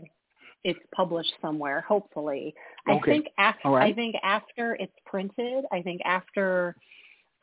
it's 0.64 0.78
published 0.94 1.32
somewhere. 1.40 1.80
Hopefully, 1.82 2.54
okay. 2.88 2.98
I 2.98 3.04
think 3.04 3.26
after 3.38 3.68
right. 3.70 3.92
I 3.92 3.94
think 3.94 4.16
after 4.22 4.74
it's 4.76 4.92
printed, 5.06 5.64
I 5.72 5.82
think 5.82 6.00
after 6.04 6.76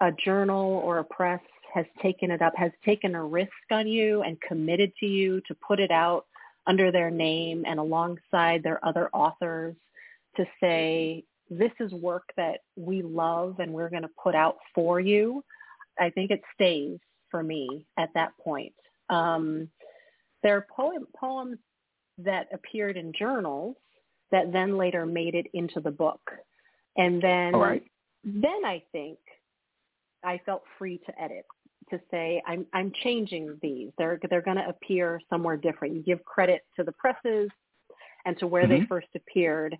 a 0.02 0.12
journal 0.24 0.82
or 0.84 1.00
a 1.00 1.04
press 1.04 1.42
has 1.74 1.86
taken 2.02 2.32
it 2.32 2.42
up, 2.42 2.54
has 2.56 2.72
taken 2.84 3.16
a 3.16 3.24
risk 3.24 3.52
on 3.72 3.88
you 3.88 4.24
and 4.24 4.40
committed 4.42 4.92
to 5.00 5.06
you 5.06 5.42
to 5.48 5.56
put 5.56 5.80
it 5.80 5.92
out 5.92 6.26
under 6.68 6.92
their 6.92 7.12
name 7.12 7.64
and 7.68 7.80
alongside 7.80 8.64
their 8.64 8.84
other 8.86 9.10
authors 9.14 9.76
to 10.38 10.46
say, 10.62 11.24
this 11.50 11.72
is 11.80 11.92
work 11.94 12.30
that 12.38 12.60
we 12.76 13.02
love 13.02 13.56
and 13.60 13.74
we're 13.74 13.90
going 13.90 14.04
to 14.04 14.10
put 14.22 14.36
out 14.36 14.58
for 14.74 15.00
you, 15.00 15.44
I 16.00 16.10
think 16.12 16.32
it 16.32 16.42
stays 16.54 17.00
for 17.32 17.44
me 17.44 17.86
at 17.98 18.10
that 18.14 18.32
point. 18.38 18.74
Um, 19.10 19.70
there 20.44 20.58
are 20.58 20.68
poem, 20.76 21.08
poems 21.16 21.58
that 22.18 22.48
appeared 22.54 22.98
in 22.98 23.14
journals 23.18 23.76
that 24.32 24.52
then 24.52 24.78
later 24.78 25.06
made 25.06 25.36
it 25.36 25.48
into 25.54 25.80
the 25.80 25.92
book. 25.92 26.22
And 26.98 27.22
then, 27.22 27.54
then 28.24 28.66
I 28.66 28.84
think 28.92 29.18
I 30.24 30.40
felt 30.46 30.64
free 30.78 31.00
to 31.06 31.22
edit 31.22 31.46
to 31.90 32.00
say 32.12 32.42
I'm 32.46 32.66
I'm 32.74 32.92
changing 33.04 33.58
these. 33.62 33.92
They're 33.98 34.20
they're 34.30 34.42
going 34.42 34.58
to 34.58 34.68
appear 34.68 35.20
somewhere 35.30 35.58
different. 35.58 35.96
You 35.96 36.04
give 36.04 36.24
credit 36.26 36.62
to 36.76 36.84
the 36.84 36.92
presses 36.92 37.50
and 38.26 38.38
to 38.40 38.48
where 38.48 38.64
mm-hmm. 38.64 38.82
they 38.82 38.88
first 38.88 39.08
appeared. 39.16 39.78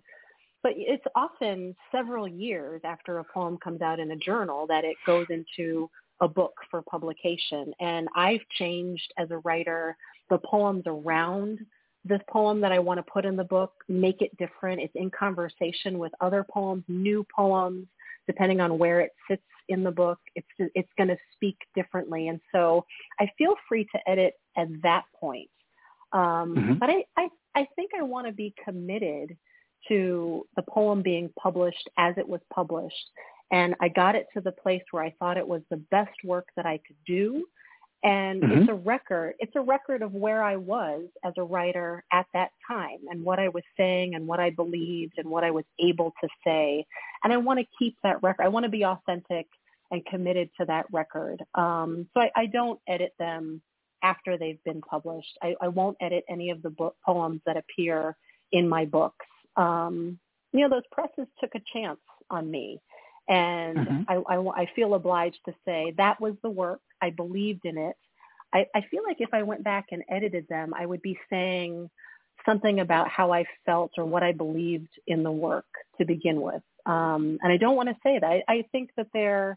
But 0.62 0.72
it's 0.76 1.04
often 1.14 1.74
several 1.90 2.28
years 2.28 2.82
after 2.84 3.18
a 3.18 3.24
poem 3.24 3.58
comes 3.62 3.80
out 3.80 3.98
in 3.98 4.10
a 4.10 4.16
journal 4.16 4.66
that 4.66 4.84
it 4.84 4.96
goes 5.06 5.26
into 5.30 5.88
a 6.20 6.28
book 6.28 6.52
for 6.70 6.82
publication. 6.82 7.72
And 7.80 8.08
I've 8.14 8.46
changed 8.58 9.10
as 9.18 9.30
a 9.30 9.38
writer 9.38 9.96
the 10.30 10.38
poems 10.38 10.84
around 10.86 11.58
this 12.04 12.20
poem 12.30 12.60
that 12.62 12.72
I 12.72 12.78
want 12.78 12.98
to 12.98 13.12
put 13.12 13.26
in 13.26 13.36
the 13.36 13.44
book, 13.44 13.72
make 13.88 14.22
it 14.22 14.34
different. 14.38 14.80
It's 14.80 14.94
in 14.94 15.10
conversation 15.10 15.98
with 15.98 16.12
other 16.20 16.46
poems, 16.50 16.84
new 16.88 17.26
poems, 17.34 17.86
depending 18.26 18.60
on 18.60 18.78
where 18.78 19.00
it 19.00 19.10
sits 19.28 19.42
in 19.68 19.84
the 19.84 19.90
book, 19.90 20.18
it's 20.34 20.70
it's 20.74 20.88
going 20.98 21.08
to 21.08 21.16
speak 21.32 21.56
differently. 21.74 22.28
And 22.28 22.40
so 22.52 22.84
I 23.18 23.30
feel 23.38 23.54
free 23.68 23.86
to 23.94 24.10
edit 24.10 24.34
at 24.56 24.68
that 24.82 25.04
point. 25.18 25.48
Um, 26.12 26.20
mm-hmm. 26.56 26.74
But 26.74 26.90
I, 26.90 27.04
I, 27.16 27.28
I 27.54 27.66
think 27.76 27.92
I 27.98 28.02
want 28.02 28.26
to 28.26 28.32
be 28.32 28.52
committed 28.64 29.36
to 29.88 30.44
the 30.56 30.62
poem 30.68 31.02
being 31.02 31.32
published 31.40 31.88
as 31.98 32.14
it 32.18 32.28
was 32.28 32.40
published. 32.52 33.10
And 33.52 33.74
I 33.80 33.88
got 33.88 34.14
it 34.14 34.26
to 34.34 34.40
the 34.40 34.52
place 34.52 34.82
where 34.90 35.02
I 35.02 35.14
thought 35.18 35.36
it 35.36 35.46
was 35.46 35.62
the 35.70 35.82
best 35.90 36.16
work 36.24 36.48
that 36.56 36.66
I 36.66 36.78
could 36.86 36.96
do 37.06 37.44
and 38.02 38.42
mm-hmm. 38.42 38.60
it's 38.60 38.70
a 38.70 38.74
record. 38.74 39.34
It's 39.38 39.54
a 39.56 39.60
record 39.60 40.02
of 40.02 40.12
where 40.12 40.42
I 40.42 40.56
was 40.56 41.04
as 41.24 41.34
a 41.36 41.42
writer 41.42 42.02
at 42.12 42.26
that 42.32 42.50
time 42.66 42.98
and 43.10 43.22
what 43.22 43.38
I 43.38 43.48
was 43.48 43.62
saying 43.76 44.14
and 44.14 44.26
what 44.26 44.40
I 44.40 44.50
believed 44.50 45.14
and 45.18 45.28
what 45.28 45.44
I 45.44 45.50
was 45.50 45.64
able 45.78 46.12
to 46.22 46.28
say. 46.44 46.86
And 47.24 47.32
I 47.32 47.36
want 47.36 47.60
to 47.60 47.66
keep 47.78 47.96
that 48.02 48.22
record. 48.22 48.44
I 48.44 48.48
want 48.48 48.64
to 48.64 48.70
be 48.70 48.84
authentic 48.84 49.46
and 49.90 50.04
committed 50.06 50.48
to 50.58 50.66
that 50.66 50.86
record. 50.92 51.42
Um, 51.54 52.08
so 52.14 52.20
I, 52.20 52.30
I 52.36 52.46
don't 52.46 52.80
edit 52.88 53.12
them 53.18 53.60
after 54.02 54.38
they've 54.38 54.62
been 54.64 54.80
published. 54.80 55.36
I, 55.42 55.54
I 55.60 55.68
won't 55.68 55.96
edit 56.00 56.24
any 56.28 56.50
of 56.50 56.62
the 56.62 56.70
book 56.70 56.96
poems 57.04 57.40
that 57.44 57.56
appear 57.56 58.16
in 58.52 58.68
my 58.68 58.86
books. 58.86 59.26
Um, 59.56 60.18
you 60.52 60.60
know, 60.60 60.70
those 60.70 60.86
presses 60.90 61.30
took 61.38 61.54
a 61.54 61.60
chance 61.72 62.00
on 62.30 62.50
me. 62.50 62.80
And 63.30 63.78
mm-hmm. 63.78 64.02
I, 64.08 64.34
I, 64.34 64.62
I 64.62 64.70
feel 64.74 64.94
obliged 64.94 65.38
to 65.46 65.54
say 65.64 65.94
that 65.96 66.20
was 66.20 66.34
the 66.42 66.50
work. 66.50 66.80
I 67.00 67.10
believed 67.10 67.64
in 67.64 67.78
it. 67.78 67.96
I, 68.52 68.66
I 68.74 68.84
feel 68.90 69.04
like 69.06 69.18
if 69.20 69.32
I 69.32 69.44
went 69.44 69.62
back 69.62 69.86
and 69.92 70.02
edited 70.10 70.46
them, 70.48 70.74
I 70.76 70.84
would 70.84 71.00
be 71.00 71.16
saying 71.30 71.88
something 72.44 72.80
about 72.80 73.08
how 73.08 73.32
I 73.32 73.44
felt 73.64 73.92
or 73.96 74.04
what 74.04 74.24
I 74.24 74.32
believed 74.32 74.90
in 75.06 75.22
the 75.22 75.30
work 75.30 75.66
to 75.98 76.04
begin 76.04 76.40
with. 76.40 76.62
Um, 76.86 77.38
and 77.42 77.52
I 77.52 77.56
don't 77.56 77.76
want 77.76 77.88
to 77.88 77.96
say 78.02 78.18
that. 78.18 78.26
I, 78.26 78.42
I 78.48 78.64
think 78.72 78.90
that 78.96 79.06
they're, 79.14 79.56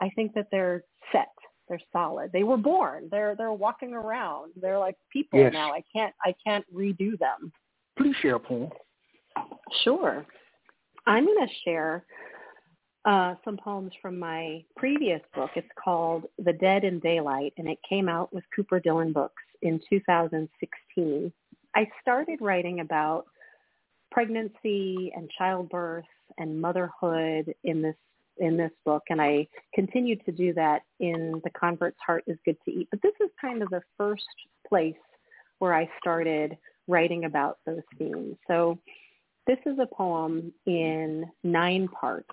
I 0.00 0.10
think 0.10 0.34
that 0.34 0.46
they're 0.52 0.84
set. 1.10 1.28
They're 1.68 1.80
solid. 1.92 2.30
They 2.32 2.44
were 2.44 2.56
born. 2.56 3.08
They're 3.10 3.34
they're 3.36 3.52
walking 3.52 3.92
around. 3.92 4.52
They're 4.58 4.78
like 4.78 4.96
people 5.12 5.38
yes. 5.38 5.52
now. 5.52 5.70
I 5.70 5.82
can't 5.94 6.14
I 6.24 6.34
can't 6.42 6.64
redo 6.74 7.18
them. 7.18 7.52
Please 7.98 8.14
share 8.22 8.36
a 8.36 8.40
poem. 8.40 8.70
Sure. 9.84 10.24
I'm 11.06 11.26
going 11.26 11.46
to 11.46 11.54
share 11.64 12.04
uh, 13.08 13.34
some 13.42 13.56
poems 13.56 13.90
from 14.02 14.18
my 14.18 14.62
previous 14.76 15.22
book. 15.34 15.50
It's 15.56 15.66
called 15.82 16.26
The 16.44 16.52
Dead 16.52 16.84
in 16.84 17.00
Daylight, 17.00 17.54
and 17.56 17.66
it 17.66 17.78
came 17.88 18.06
out 18.06 18.34
with 18.34 18.44
Cooper 18.54 18.78
Dillon 18.80 19.14
Books 19.14 19.42
in 19.62 19.80
2016. 19.88 21.32
I 21.74 21.90
started 22.02 22.38
writing 22.42 22.80
about 22.80 23.24
pregnancy 24.10 25.10
and 25.16 25.30
childbirth 25.38 26.04
and 26.36 26.60
motherhood 26.60 27.54
in 27.64 27.80
this 27.82 27.96
in 28.40 28.56
this 28.56 28.70
book 28.84 29.02
and 29.10 29.20
I 29.20 29.48
continued 29.74 30.24
to 30.24 30.30
do 30.30 30.54
that 30.54 30.82
in 31.00 31.40
The 31.42 31.50
Convert's 31.50 31.98
Heart 32.06 32.22
is 32.28 32.38
Good 32.44 32.56
to 32.66 32.70
Eat. 32.70 32.86
But 32.88 33.02
this 33.02 33.14
is 33.20 33.30
kind 33.40 33.64
of 33.64 33.70
the 33.70 33.82
first 33.96 34.22
place 34.68 34.94
where 35.58 35.74
I 35.74 35.90
started 36.00 36.56
writing 36.86 37.24
about 37.24 37.58
those 37.66 37.82
themes. 37.98 38.36
So 38.46 38.78
this 39.48 39.58
is 39.66 39.78
a 39.80 39.86
poem 39.86 40.52
in 40.66 41.24
nine 41.42 41.88
parts, 41.88 42.30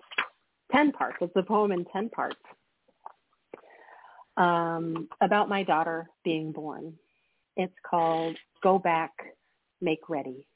ten 0.71 0.91
parts. 0.91 1.17
It's 1.21 1.35
a 1.35 1.43
poem 1.43 1.71
in 1.71 1.85
ten 1.85 2.09
parts 2.09 2.39
um, 4.37 5.07
about 5.21 5.49
my 5.49 5.63
daughter 5.63 6.07
being 6.23 6.51
born. 6.51 6.93
It's 7.57 7.73
called 7.89 8.37
Go 8.61 8.79
Back, 8.79 9.11
Make 9.81 10.09
Ready. 10.09 10.47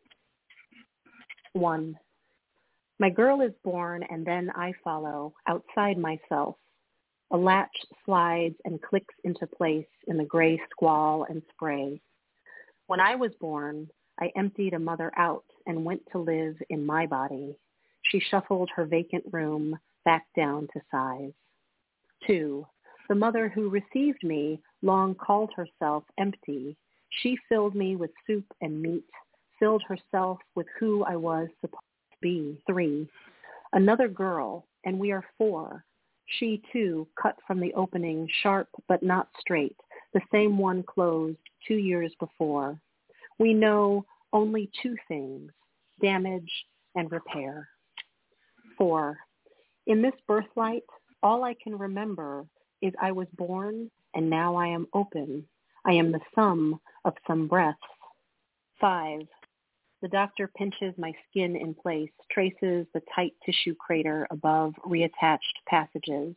One, 1.54 1.98
my 3.00 3.10
girl 3.10 3.42
is 3.42 3.54
born 3.64 4.04
and 4.10 4.26
then 4.26 4.52
I 4.56 4.74
follow 4.84 5.34
outside 5.48 5.98
myself. 5.98 6.56
A 7.32 7.38
latch 7.38 7.76
slides 8.06 8.56
and 8.66 8.82
clicks 8.82 9.14
into 9.24 9.48
place 9.48 9.86
in 10.08 10.18
the 10.18 10.26
gray 10.26 10.60
squall 10.72 11.26
and 11.30 11.42
spray. 11.54 12.02
When 12.88 13.00
I 13.00 13.16
was 13.16 13.32
born, 13.40 13.88
I 14.20 14.32
emptied 14.36 14.74
a 14.74 14.80
mother 14.80 15.12
out 15.16 15.46
and 15.66 15.86
went 15.86 16.02
to 16.12 16.18
live 16.18 16.56
in 16.70 16.86
my 16.86 17.06
body. 17.06 17.56
She 18.04 18.20
shuffled 18.20 18.70
her 18.76 18.86
vacant 18.86 19.24
room 19.32 19.78
back 20.10 20.26
down 20.36 20.68
to 20.74 20.82
size. 20.90 21.32
Two, 22.26 22.66
the 23.10 23.14
mother 23.14 23.48
who 23.48 23.70
received 23.70 24.24
me 24.24 24.60
long 24.82 25.14
called 25.14 25.52
herself 25.56 26.04
empty. 26.18 26.76
She 27.22 27.38
filled 27.48 27.76
me 27.76 27.96
with 27.96 28.10
soup 28.26 28.46
and 28.60 28.82
meat, 28.82 29.06
filled 29.60 29.84
herself 29.88 30.40
with 30.56 30.66
who 30.80 31.04
I 31.04 31.16
was 31.16 31.48
supposed 31.62 31.84
to 32.12 32.18
be. 32.24 32.60
Three, 32.66 33.08
another 33.74 34.08
girl, 34.08 34.66
and 34.84 34.98
we 34.98 35.12
are 35.12 35.24
four. 35.38 35.86
She 36.40 36.64
too 36.74 37.08
cut 37.22 37.36
from 37.46 37.60
the 37.60 37.76
opening 37.76 38.28
sharp 38.42 38.68
but 38.88 39.04
not 39.04 39.28
straight, 39.40 39.78
the 40.16 40.22
same 40.32 40.58
one 40.58 40.82
closed 40.82 41.38
two 41.68 41.78
years 41.78 42.12
before. 42.20 42.82
We 43.38 43.54
know 43.54 44.08
only 44.34 44.72
two 44.82 44.96
things, 45.08 45.52
damage 46.02 46.52
and 46.96 47.12
repair. 47.12 47.70
Four, 48.76 49.20
in 49.90 50.04
this 50.04 50.14
birthlight, 50.28 50.84
all 51.24 51.44
I 51.44 51.56
can 51.62 51.78
remember 51.78 52.46
is 52.82 52.94
I 53.02 53.12
was 53.12 53.28
born 53.36 53.90
and 54.14 54.30
now 54.30 54.56
I 54.56 54.68
am 54.68 54.88
open. 54.94 55.44
I 55.86 55.94
am 55.94 56.12
the 56.12 56.22
sum 56.36 56.80
of 57.06 57.14
some 57.28 57.48
breaths. 57.48 57.78
Five, 58.80 59.22
the 60.02 60.08
doctor 60.08 60.50
pinches 60.56 60.94
my 60.98 61.12
skin 61.28 61.56
in 61.56 61.74
place, 61.74 62.12
traces 62.32 62.86
the 62.94 63.02
tight 63.14 63.34
tissue 63.44 63.76
crater 63.76 64.28
above 64.30 64.74
reattached 64.86 65.40
passages. 65.68 66.36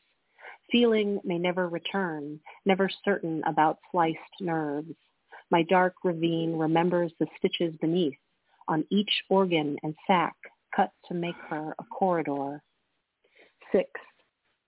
Feeling 0.70 1.20
may 1.22 1.38
never 1.38 1.68
return, 1.68 2.40
never 2.64 2.88
certain 3.05 3.42
about 3.46 3.78
sliced 3.90 4.18
nerves. 4.40 4.94
My 5.50 5.62
dark 5.64 5.94
ravine 6.03 6.57
remembers 6.57 7.12
the 7.20 7.26
stitches 7.36 7.74
beneath 7.82 8.16
on 8.66 8.84
each 8.90 9.12
organ 9.28 9.76
and 9.82 9.94
sac 10.07 10.34
cut 10.74 10.90
to 11.09 11.14
make 11.14 11.36
her 11.50 11.74
a 11.78 11.84
corridor. 11.84 12.62
Six, 13.73 13.89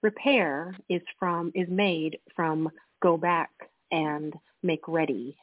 repair 0.03 0.75
is 0.89 1.03
from 1.19 1.53
is 1.55 1.69
made 1.69 2.19
from 2.35 2.71
go 3.03 3.17
back 3.17 3.51
and 3.93 4.35
make 4.63 4.89
ready. 4.89 5.37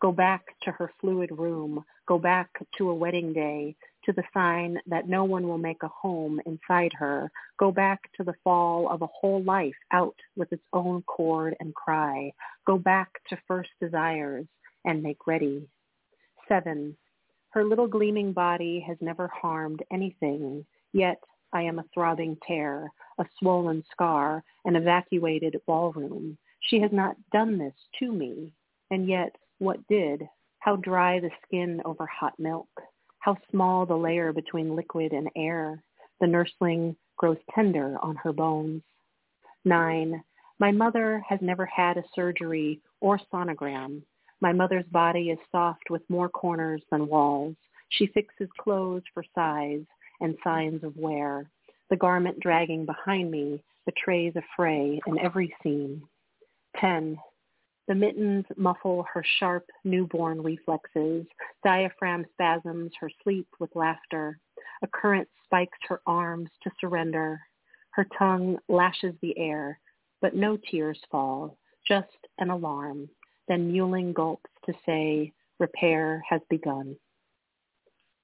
Go 0.00 0.12
back 0.12 0.42
to 0.62 0.72
her 0.72 0.90
fluid 1.00 1.30
room. 1.30 1.84
Go 2.08 2.18
back 2.18 2.48
to 2.78 2.90
a 2.90 2.94
wedding 2.94 3.32
day, 3.32 3.76
to 4.04 4.12
the 4.12 4.24
sign 4.34 4.78
that 4.86 5.08
no 5.08 5.24
one 5.24 5.46
will 5.46 5.58
make 5.58 5.82
a 5.82 5.88
home 5.88 6.40
inside 6.46 6.92
her. 6.94 7.30
Go 7.58 7.70
back 7.70 8.00
to 8.16 8.24
the 8.24 8.34
fall 8.42 8.88
of 8.88 9.02
a 9.02 9.06
whole 9.06 9.42
life 9.44 9.76
out 9.92 10.16
with 10.36 10.52
its 10.52 10.64
own 10.72 11.02
chord 11.02 11.54
and 11.60 11.74
cry. 11.74 12.32
Go 12.66 12.78
back 12.78 13.10
to 13.28 13.38
first 13.46 13.70
desires 13.80 14.46
and 14.84 15.02
make 15.02 15.26
ready. 15.26 15.68
Seven, 16.48 16.96
her 17.50 17.64
little 17.64 17.86
gleaming 17.86 18.32
body 18.32 18.80
has 18.86 18.96
never 19.00 19.28
harmed 19.28 19.82
anything, 19.92 20.66
yet 20.92 21.18
I 21.52 21.62
am 21.62 21.78
a 21.78 21.84
throbbing 21.92 22.38
tear, 22.46 22.90
a 23.18 23.26
swollen 23.38 23.84
scar, 23.90 24.42
an 24.64 24.76
evacuated 24.76 25.60
ballroom. 25.66 26.38
She 26.60 26.80
has 26.80 26.92
not 26.92 27.16
done 27.32 27.58
this 27.58 27.74
to 27.98 28.12
me, 28.12 28.52
and 28.90 29.06
yet 29.06 29.36
what 29.58 29.86
did? 29.88 30.28
How 30.60 30.76
dry 30.76 31.20
the 31.20 31.30
skin 31.44 31.82
over 31.84 32.06
hot 32.06 32.38
milk, 32.38 32.68
how 33.18 33.36
small 33.50 33.84
the 33.84 33.96
layer 33.96 34.32
between 34.32 34.76
liquid 34.76 35.12
and 35.12 35.28
air. 35.36 35.82
The 36.20 36.26
nursling 36.26 36.96
grows 37.16 37.38
tender 37.54 37.98
on 38.02 38.16
her 38.16 38.32
bones. 38.32 38.82
Nine, 39.64 40.22
my 40.58 40.70
mother 40.70 41.22
has 41.28 41.40
never 41.42 41.66
had 41.66 41.96
a 41.96 42.04
surgery 42.14 42.80
or 43.00 43.20
sonogram. 43.32 44.02
My 44.40 44.52
mother's 44.52 44.86
body 44.86 45.30
is 45.30 45.38
soft 45.50 45.90
with 45.90 46.08
more 46.08 46.28
corners 46.28 46.82
than 46.90 47.08
walls. 47.08 47.56
She 47.90 48.06
fixes 48.06 48.48
clothes 48.58 49.02
for 49.12 49.24
size 49.34 49.84
and 50.22 50.36
signs 50.42 50.82
of 50.82 50.96
wear. 50.96 51.50
The 51.90 51.96
garment 51.96 52.40
dragging 52.40 52.86
behind 52.86 53.30
me 53.30 53.62
betrays 53.84 54.34
a 54.36 54.42
fray 54.56 55.00
in 55.06 55.18
every 55.18 55.54
seam. 55.62 56.02
10. 56.78 57.18
The 57.88 57.94
mittens 57.94 58.46
muffle 58.56 59.04
her 59.12 59.24
sharp 59.38 59.66
newborn 59.84 60.42
reflexes. 60.42 61.26
Diaphragm 61.64 62.24
spasms 62.32 62.92
her 63.00 63.10
sleep 63.22 63.48
with 63.60 63.74
laughter. 63.74 64.38
A 64.82 64.86
current 64.86 65.28
spikes 65.44 65.78
her 65.88 66.00
arms 66.06 66.48
to 66.62 66.70
surrender. 66.80 67.40
Her 67.90 68.06
tongue 68.18 68.56
lashes 68.68 69.14
the 69.20 69.36
air, 69.36 69.78
but 70.22 70.34
no 70.34 70.56
tears 70.70 70.98
fall, 71.10 71.58
just 71.86 72.06
an 72.38 72.48
alarm 72.48 73.10
then 73.48 73.72
mewling 73.72 74.14
gulps 74.14 74.50
to 74.66 74.72
say, 74.86 75.32
repair 75.58 76.22
has 76.28 76.40
begun. 76.48 76.96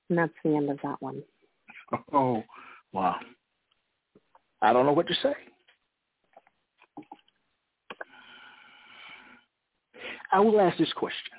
And 0.08 0.18
that's 0.18 0.32
the 0.44 0.56
end 0.56 0.70
of 0.70 0.78
that 0.82 1.00
one. 1.00 1.22
Oh, 2.12 2.42
wow. 2.92 3.16
I 4.60 4.72
don't 4.72 4.86
know 4.86 4.92
what 4.92 5.06
to 5.06 5.14
say. 5.22 5.34
I 10.32 10.40
will 10.40 10.60
ask 10.60 10.76
this 10.78 10.92
question. 10.94 11.38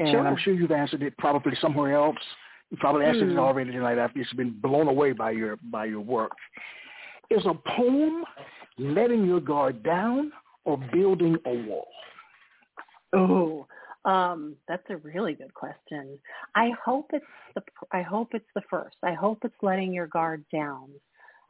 And 0.00 0.10
sure. 0.10 0.26
I'm 0.26 0.36
sure 0.38 0.54
you've 0.54 0.72
answered 0.72 1.02
it 1.02 1.16
probably 1.18 1.52
somewhere 1.60 1.94
else. 1.94 2.16
You 2.70 2.76
probably 2.78 3.06
answered 3.06 3.28
mm. 3.28 3.32
it 3.32 3.34
hmm. 3.34 3.40
already 3.40 3.72
tonight 3.72 3.98
after 3.98 4.18
you've 4.18 4.28
been 4.36 4.58
blown 4.60 4.88
away 4.88 5.12
by 5.12 5.30
your 5.30 5.56
by 5.70 5.86
your 5.86 6.00
work. 6.00 6.32
Is 7.30 7.44
a 7.46 7.54
poem 7.76 8.24
letting 8.78 9.24
your 9.24 9.40
guard 9.40 9.82
down 9.82 10.32
or 10.64 10.78
building 10.92 11.36
a 11.46 11.54
wall? 11.66 11.88
Oh, 13.14 13.66
um, 14.08 14.56
that's 14.66 14.88
a 14.88 14.96
really 14.96 15.34
good 15.34 15.52
question. 15.52 16.18
I 16.54 16.70
hope 16.82 17.10
it's 17.12 17.26
the 17.54 17.62
I 17.92 18.00
hope 18.00 18.30
it's 18.32 18.48
the 18.54 18.62
first. 18.70 18.96
I 19.02 19.12
hope 19.12 19.40
it's 19.44 19.54
letting 19.60 19.92
your 19.92 20.06
guard 20.06 20.44
down. 20.50 20.88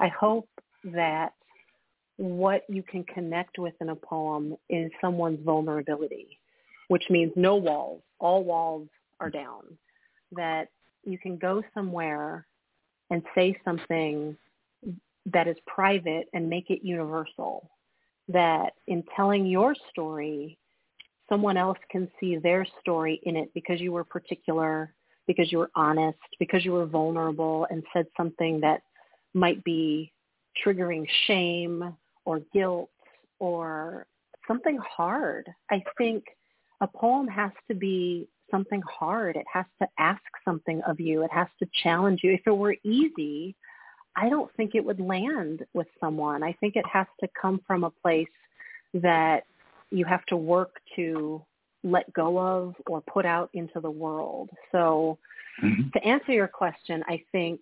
I 0.00 0.08
hope 0.08 0.48
that 0.84 1.34
what 2.16 2.64
you 2.68 2.82
can 2.82 3.04
connect 3.04 3.60
with 3.60 3.74
in 3.80 3.90
a 3.90 3.94
poem 3.94 4.56
is 4.68 4.90
someone's 5.00 5.38
vulnerability, 5.44 6.40
which 6.88 7.04
means 7.10 7.30
no 7.36 7.54
walls. 7.54 8.02
All 8.18 8.42
walls 8.42 8.88
are 9.20 9.30
down. 9.30 9.62
That 10.32 10.66
you 11.04 11.16
can 11.16 11.36
go 11.38 11.62
somewhere 11.74 12.44
and 13.08 13.22
say 13.36 13.56
something 13.64 14.36
that 15.26 15.46
is 15.46 15.56
private 15.64 16.26
and 16.32 16.50
make 16.50 16.70
it 16.70 16.80
universal. 16.82 17.70
That 18.26 18.72
in 18.88 19.04
telling 19.14 19.46
your 19.46 19.76
story, 19.90 20.58
someone 21.28 21.56
else 21.56 21.78
can 21.90 22.08
see 22.18 22.36
their 22.36 22.66
story 22.80 23.20
in 23.24 23.36
it 23.36 23.52
because 23.54 23.80
you 23.80 23.92
were 23.92 24.04
particular, 24.04 24.92
because 25.26 25.52
you 25.52 25.58
were 25.58 25.70
honest, 25.74 26.18
because 26.38 26.64
you 26.64 26.72
were 26.72 26.86
vulnerable 26.86 27.66
and 27.70 27.82
said 27.92 28.06
something 28.16 28.60
that 28.60 28.82
might 29.34 29.62
be 29.64 30.12
triggering 30.64 31.06
shame 31.26 31.94
or 32.24 32.40
guilt 32.52 32.90
or 33.38 34.06
something 34.46 34.78
hard. 34.78 35.48
I 35.70 35.82
think 35.96 36.24
a 36.80 36.86
poem 36.86 37.28
has 37.28 37.52
to 37.68 37.74
be 37.74 38.28
something 38.50 38.82
hard. 38.82 39.36
It 39.36 39.46
has 39.52 39.66
to 39.82 39.88
ask 39.98 40.22
something 40.44 40.80
of 40.86 40.98
you. 40.98 41.22
It 41.22 41.30
has 41.32 41.48
to 41.58 41.68
challenge 41.82 42.20
you. 42.22 42.32
If 42.32 42.40
it 42.46 42.56
were 42.56 42.76
easy, 42.84 43.54
I 44.16 44.28
don't 44.28 44.50
think 44.56 44.74
it 44.74 44.84
would 44.84 45.00
land 45.00 45.64
with 45.74 45.86
someone. 46.00 46.42
I 46.42 46.54
think 46.54 46.76
it 46.76 46.86
has 46.90 47.06
to 47.20 47.28
come 47.40 47.60
from 47.66 47.84
a 47.84 47.90
place 47.90 48.26
that 48.94 49.44
you 49.90 50.04
have 50.04 50.24
to 50.26 50.36
work 50.36 50.76
to 50.96 51.42
let 51.84 52.12
go 52.12 52.38
of 52.38 52.74
or 52.86 53.00
put 53.02 53.24
out 53.24 53.50
into 53.54 53.80
the 53.80 53.90
world. 53.90 54.50
So 54.72 55.18
mm-hmm. 55.62 55.88
to 55.94 56.04
answer 56.04 56.32
your 56.32 56.48
question, 56.48 57.02
I 57.08 57.22
think 57.32 57.60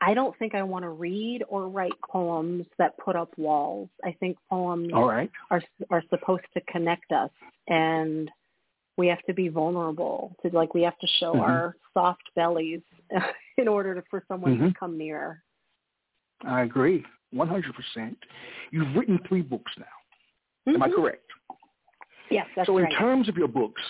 I 0.00 0.12
don't 0.12 0.36
think 0.38 0.54
I 0.54 0.62
want 0.62 0.82
to 0.82 0.90
read 0.90 1.44
or 1.48 1.68
write 1.68 1.92
poems 2.10 2.66
that 2.78 2.98
put 2.98 3.16
up 3.16 3.30
walls. 3.38 3.88
I 4.04 4.12
think 4.20 4.36
poems 4.50 4.90
right. 4.92 5.30
are 5.50 5.62
are 5.90 6.02
supposed 6.10 6.44
to 6.54 6.60
connect 6.68 7.12
us 7.12 7.30
and 7.68 8.30
we 8.96 9.06
have 9.08 9.22
to 9.26 9.34
be 9.34 9.48
vulnerable 9.48 10.36
to 10.42 10.54
like 10.56 10.74
we 10.74 10.82
have 10.82 10.98
to 10.98 11.06
show 11.18 11.34
Mhm. 11.34 11.40
our 11.42 11.76
soft 11.92 12.22
bellies 12.34 12.82
in 13.58 13.68
order 13.68 13.94
to, 13.94 14.02
for 14.10 14.24
someone 14.28 14.58
Mhm. 14.58 14.68
to 14.68 14.78
come 14.78 14.96
near. 14.96 15.42
I 16.42 16.62
agree. 16.62 17.04
100%. 17.32 18.16
You've 18.70 18.94
written 18.94 19.18
three 19.26 19.42
books 19.42 19.72
now. 19.78 20.72
Am 20.72 20.82
I 20.82 20.88
Mhm. 20.88 20.94
correct? 20.94 21.30
Yes, 22.34 22.46
that's 22.56 22.66
so 22.66 22.78
in 22.78 22.84
right. 22.84 22.94
terms 22.98 23.28
of 23.28 23.36
your 23.36 23.48
books, 23.48 23.80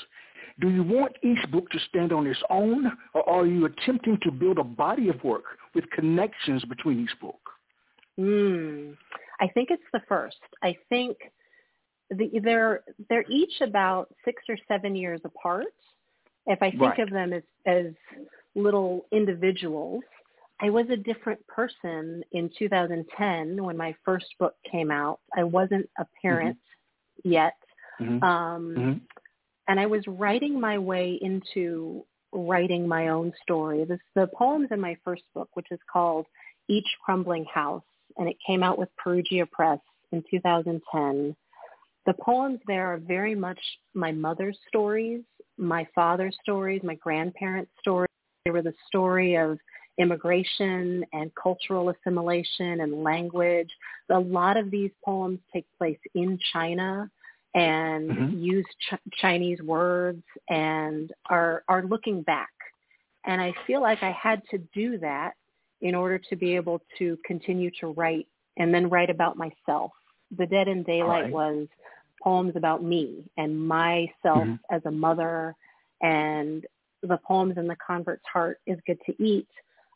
do 0.61 0.69
you 0.69 0.83
want 0.83 1.13
each 1.23 1.51
book 1.51 1.71
to 1.71 1.79
stand 1.89 2.13
on 2.13 2.27
its 2.27 2.41
own, 2.51 2.93
or 3.15 3.29
are 3.29 3.47
you 3.47 3.65
attempting 3.65 4.19
to 4.23 4.31
build 4.31 4.59
a 4.59 4.65
body 4.65 5.09
of 5.09 5.23
work 5.25 5.45
with 5.75 5.89
connections 5.91 6.63
between 6.67 7.03
each 7.03 7.21
book? 7.21 7.41
Mm. 8.21 8.97
I 9.41 9.49
think 9.49 9.71
it's 9.71 9.83
the 9.95 10.03
first. 10.07 10.37
I 10.63 10.77
think 10.91 11.17
the, 12.11 12.31
they're 12.43 12.83
they're 13.09 13.25
each 13.31 13.61
about 13.63 14.15
six 14.25 14.43
or 14.49 14.59
seven 14.69 14.95
years 14.95 15.21
apart. 15.25 15.75
If 16.47 16.63
I 16.63 16.71
think 16.71 16.83
Right. 16.83 16.99
of 17.01 17.11
them 17.11 17.33
as 17.33 17.43
as 17.65 17.87
little 18.55 19.07
individuals, 19.11 20.05
I 20.61 20.69
was 20.69 20.87
a 20.91 20.97
different 20.97 21.45
person 21.47 22.23
in 22.33 22.51
2010 22.59 23.65
when 23.65 23.77
my 23.77 23.95
first 24.05 24.27
book 24.39 24.55
came 24.71 24.91
out. 24.91 25.21
I 25.37 25.45
wasn't 25.45 25.89
a 25.99 26.07
parent 26.23 26.59
yet, 27.25 27.55
Mhm. 28.01 28.23
um, 28.23 28.75
Mhm. 28.77 29.01
and 29.69 29.81
I 29.81 29.87
was 29.87 30.07
writing 30.07 30.61
my 30.61 30.79
way 30.79 31.15
into 31.15 32.05
writing 32.33 32.87
my 32.87 33.09
own 33.09 33.33
story. 33.43 33.85
This, 33.85 34.01
the 34.15 34.27
poems 34.27 34.69
in 34.73 34.81
my 34.81 34.97
first 35.05 35.23
book, 35.35 35.49
which 35.55 35.71
is 35.71 35.79
called 35.91 36.27
Each 36.69 36.89
Crumbling 37.05 37.45
House, 37.45 37.85
and 38.17 38.29
it 38.29 38.37
came 38.45 38.63
out 38.63 38.79
with 38.79 38.95
Perugia 38.97 39.47
Press 39.47 39.81
in 40.13 40.23
2010. 40.31 41.37
The 42.07 42.15
poems 42.15 42.61
there 42.67 42.87
are 42.93 42.99
very 42.99 43.35
much 43.35 43.61
my 43.95 44.13
mother's 44.13 44.59
stories, 44.69 45.23
my 45.57 45.87
father's 45.95 46.37
stories, 46.43 46.83
my 46.83 46.97
grandparents' 46.97 47.71
stories. 47.81 48.11
They 48.45 48.51
were 48.51 48.63
the 48.63 48.75
story 48.89 49.37
of 49.37 49.59
immigration 49.99 51.05
and 51.13 51.35
cultural 51.35 51.91
assimilation 51.91 52.81
and 52.81 53.03
language. 53.05 53.71
A 54.11 54.19
lot 54.19 54.57
of 54.57 54.71
these 54.71 54.91
poems 55.05 55.39
take 55.53 55.67
place 55.79 55.99
in 56.15 56.39
China 56.53 57.11
and 57.55 58.11
Mhm. 58.11 58.43
use 58.43 58.67
ch- 58.81 58.95
Chinese 59.13 59.63
words 59.63 60.23
and 60.49 61.13
are 61.31 61.63
are 61.69 61.83
looking 61.83 62.23
back. 62.23 62.51
And 63.25 63.41
I 63.41 63.53
feel 63.67 63.81
like 63.81 64.03
I 64.03 64.11
had 64.11 64.43
to 64.51 64.59
do 64.75 64.99
that 64.99 65.35
in 65.81 65.95
order 65.95 66.19
to 66.19 66.37
be 66.37 66.55
able 66.57 66.83
to 66.99 67.17
continue 67.25 67.71
to 67.81 67.89
write 67.89 68.27
and 68.57 68.73
then 68.73 68.89
write 68.89 69.11
about 69.11 69.37
myself. 69.37 69.93
The 70.37 70.47
Dead 70.47 70.69
in 70.69 70.83
Daylight 70.83 71.25
Right. 71.25 71.33
was 71.33 71.69
poems 72.23 72.57
about 72.57 72.83
me 72.83 73.25
and 73.37 73.59
myself 73.69 74.47
Mhm. 74.47 74.59
as 74.71 74.85
a 74.87 74.91
mother 74.91 75.55
and 76.01 76.67
the 77.03 77.19
poems 77.19 77.59
in 77.59 77.67
the 77.67 77.77
convert's 77.77 78.27
heart 78.27 78.61
is 78.67 78.81
good 78.87 79.01
to 79.03 79.23
eat 79.23 79.49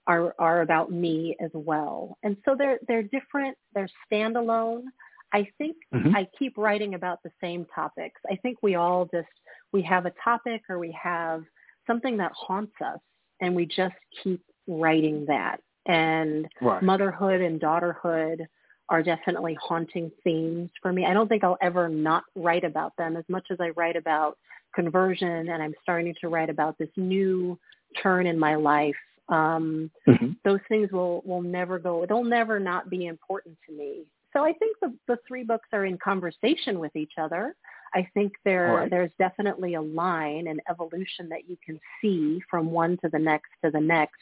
are 0.07 0.35
are 0.39 0.63
about 0.63 0.91
me 0.91 1.37
as 1.41 1.51
well. 1.55 2.17
And 2.23 2.37
so 2.45 2.55
they're 2.55 2.79
they're 2.89 3.03
different, 3.03 3.57
they're 3.75 3.89
standalone. 4.11 4.85
I 5.33 5.45
think 5.59 5.77
Mhm. 5.93 6.15
I 6.15 6.25
keep 6.39 6.57
writing 6.57 6.95
about 6.95 7.23
the 7.23 7.33
same 7.41 7.67
topics. 7.67 8.21
I 8.31 8.37
think 8.37 8.59
we 8.63 8.77
all 8.77 9.07
just 9.07 9.29
we 9.73 9.83
have 9.83 10.07
a 10.07 10.13
topic 10.23 10.63
or 10.69 10.79
we 10.79 10.93
have 10.93 11.45
something 11.87 12.17
that 12.17 12.33
haunts 12.33 12.81
us 12.81 13.01
and 13.41 13.55
we 13.55 13.67
just 13.67 13.97
keep 14.23 14.43
writing 14.67 15.27
that. 15.27 15.61
And 15.87 16.49
Right. 16.61 16.83
motherhood 16.83 17.41
and 17.41 17.61
daughterhood 17.61 18.47
are 18.89 19.03
definitely 19.03 19.55
haunting 19.55 20.11
themes 20.25 20.71
for 20.81 20.93
me. 20.93 21.05
I 21.05 21.13
don't 21.13 21.29
think 21.29 21.45
I'll 21.45 21.59
ever 21.61 21.89
not 21.89 22.25
write 22.35 22.65
about 22.65 22.97
them 22.97 23.17
as 23.17 23.29
much 23.29 23.51
as 23.51 23.61
I 23.61 23.71
write 23.71 23.97
about 23.97 24.39
conversion 24.75 25.51
and 25.51 25.63
I'm 25.63 25.75
starting 25.83 26.15
to 26.21 26.29
write 26.29 26.49
about 26.49 26.79
this 26.79 26.91
new 26.97 27.59
turn 28.03 28.27
in 28.27 28.39
my 28.39 28.55
life. 28.55 28.97
Um, 29.29 29.91
Mhm. 30.07 30.37
those 30.43 30.61
things 30.69 30.91
will 30.91 31.21
will 31.27 31.43
never 31.43 31.79
go 31.79 32.07
they'll 32.07 32.25
never 32.25 32.59
not 32.59 32.89
be 32.89 33.07
important 33.07 33.59
to 33.67 33.73
me 33.73 34.07
so 34.39 34.45
i 34.45 34.53
think 34.53 34.77
the 34.81 34.95
the 35.09 35.19
three 35.27 35.43
books 35.43 35.69
are 35.73 35.85
in 35.85 35.99
conversation 35.99 36.79
with 36.79 36.95
each 36.95 37.15
other 37.21 37.55
i 37.95 38.09
think 38.15 38.33
there 38.45 38.75
right. 38.75 38.91
there's 38.91 39.11
definitely 39.19 39.75
a 39.75 39.83
line 39.83 40.47
an 40.47 40.61
evolution 40.71 41.29
that 41.29 41.49
you 41.49 41.57
can 41.65 41.79
see 42.01 42.41
from 42.49 42.71
one 42.71 42.97
to 43.03 43.09
the 43.11 43.19
next 43.19 43.51
to 43.65 43.71
the 43.71 43.81
next 43.81 44.21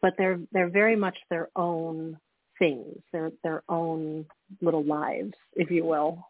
but 0.00 0.14
they're 0.16 0.38
they're 0.52 0.70
very 0.70 0.96
much 0.96 1.16
their 1.28 1.48
own 1.56 2.16
things 2.58 2.96
they're 3.12 3.32
their 3.42 3.62
own 3.68 4.24
little 4.60 4.84
lives 4.84 5.34
if 5.54 5.70
you 5.70 5.84
will 5.84 6.24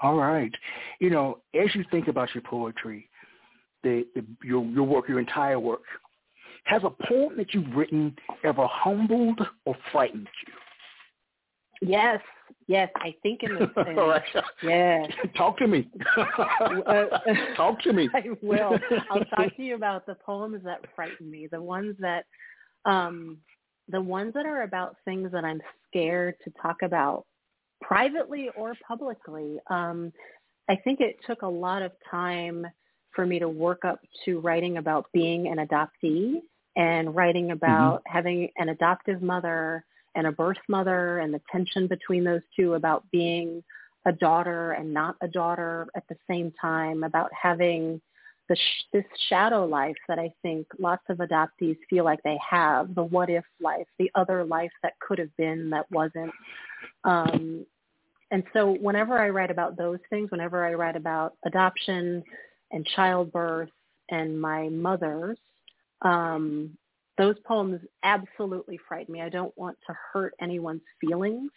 All 0.00 0.14
right. 0.16 0.54
You 1.00 1.10
know, 1.10 1.38
as 1.60 1.74
you 1.74 1.84
think 1.90 2.06
about 2.06 2.28
your 2.34 2.42
poetry, 2.42 3.08
the, 3.82 4.06
the 4.14 4.24
your 4.44 4.64
your 4.64 4.84
work, 4.84 5.08
your 5.08 5.18
entire 5.18 5.58
work, 5.58 5.82
has 6.64 6.82
a 6.84 6.90
poem 7.08 7.36
that 7.36 7.52
you've 7.52 7.74
written 7.74 8.14
ever 8.44 8.66
humbled 8.70 9.40
or 9.64 9.74
frightened 9.90 10.28
you? 10.46 10.52
Yes 11.80 12.20
yes 12.66 12.90
i 12.96 13.14
think 13.22 13.42
in 13.42 13.54
the 13.54 13.90
in, 13.90 13.98
All 13.98 14.08
right. 14.08 14.22
yeah 14.62 15.06
Talk 15.36 15.58
to 15.58 15.66
me. 15.66 15.88
Uh, 16.16 17.04
Talk 17.56 17.80
to 17.82 17.92
me. 17.92 18.08
I 18.14 18.24
will. 18.42 18.78
I'll 19.10 19.24
talk 19.26 19.56
to 19.56 19.62
you 19.62 19.74
about 19.74 20.06
the 20.06 20.14
poems 20.14 20.62
that 20.64 20.80
frighten 20.94 21.30
me, 21.30 21.48
the 21.50 21.60
ones 21.60 21.96
that 22.00 22.24
um 22.84 23.38
the 23.88 24.00
ones 24.00 24.34
that 24.34 24.46
are 24.46 24.62
about 24.62 24.96
things 25.04 25.32
that 25.32 25.44
I'm 25.44 25.60
scared 25.88 26.34
to 26.44 26.52
talk 26.60 26.82
about 26.82 27.24
privately 27.80 28.50
or 28.56 28.74
publicly. 28.86 29.58
Um 29.70 30.12
I 30.68 30.76
think 30.76 31.00
it 31.00 31.16
took 31.26 31.42
a 31.42 31.48
lot 31.48 31.82
of 31.82 31.92
time 32.10 32.66
for 33.12 33.26
me 33.26 33.38
to 33.38 33.48
work 33.48 33.84
up 33.84 34.00
to 34.24 34.40
writing 34.40 34.76
about 34.76 35.06
being 35.12 35.48
an 35.48 35.66
adoptee 35.66 36.40
and 36.76 37.14
writing 37.14 37.52
about 37.52 38.02
having 38.06 38.50
an 38.58 38.68
adoptive 38.68 39.22
mother 39.22 39.84
and 40.14 40.26
a 40.26 40.32
birth 40.32 40.58
mother 40.68 41.18
and 41.18 41.32
the 41.32 41.40
tension 41.50 41.86
between 41.86 42.24
those 42.24 42.42
two 42.56 42.74
about 42.74 43.04
being 43.10 43.62
a 44.06 44.12
daughter 44.12 44.72
and 44.72 44.92
not 44.92 45.16
a 45.22 45.28
daughter 45.28 45.86
at 45.94 46.04
the 46.08 46.16
same 46.28 46.52
time, 46.60 47.04
about 47.04 47.30
having 47.32 48.00
the 48.48 48.56
sh- 48.56 48.84
this 48.92 49.04
shadow 49.28 49.66
life 49.66 49.96
that 50.08 50.18
I 50.18 50.32
think 50.42 50.66
lots 50.78 51.02
of 51.08 51.18
adoptees 51.18 51.76
feel 51.90 52.04
like 52.04 52.22
they 52.22 52.38
have, 52.48 52.94
the 52.94 53.04
what 53.04 53.28
if 53.30 53.44
life, 53.60 53.86
the 53.98 54.10
other 54.14 54.44
life 54.44 54.72
that 54.82 54.94
could 55.00 55.18
have 55.18 55.34
been 55.36 55.70
that 55.70 55.90
wasn't. 55.90 56.32
Um, 57.04 57.66
and 58.30 58.42
so 58.52 58.76
whenever 58.80 59.18
I 59.18 59.30
write 59.30 59.50
about 59.50 59.76
those 59.76 59.98
things, 60.10 60.30
whenever 60.30 60.66
I 60.66 60.74
write 60.74 60.96
about 60.96 61.34
adoption 61.44 62.22
and 62.72 62.86
childbirth 62.94 63.70
and 64.10 64.40
my 64.40 64.68
mothers, 64.68 65.38
um, 66.02 66.76
those 67.18 67.36
poems 67.44 67.80
absolutely 68.04 68.78
frighten 68.88 69.12
me. 69.12 69.20
I 69.20 69.28
don't 69.28 69.56
want 69.58 69.76
to 69.86 69.96
hurt 70.12 70.34
anyone's 70.40 70.82
feelings. 71.00 71.50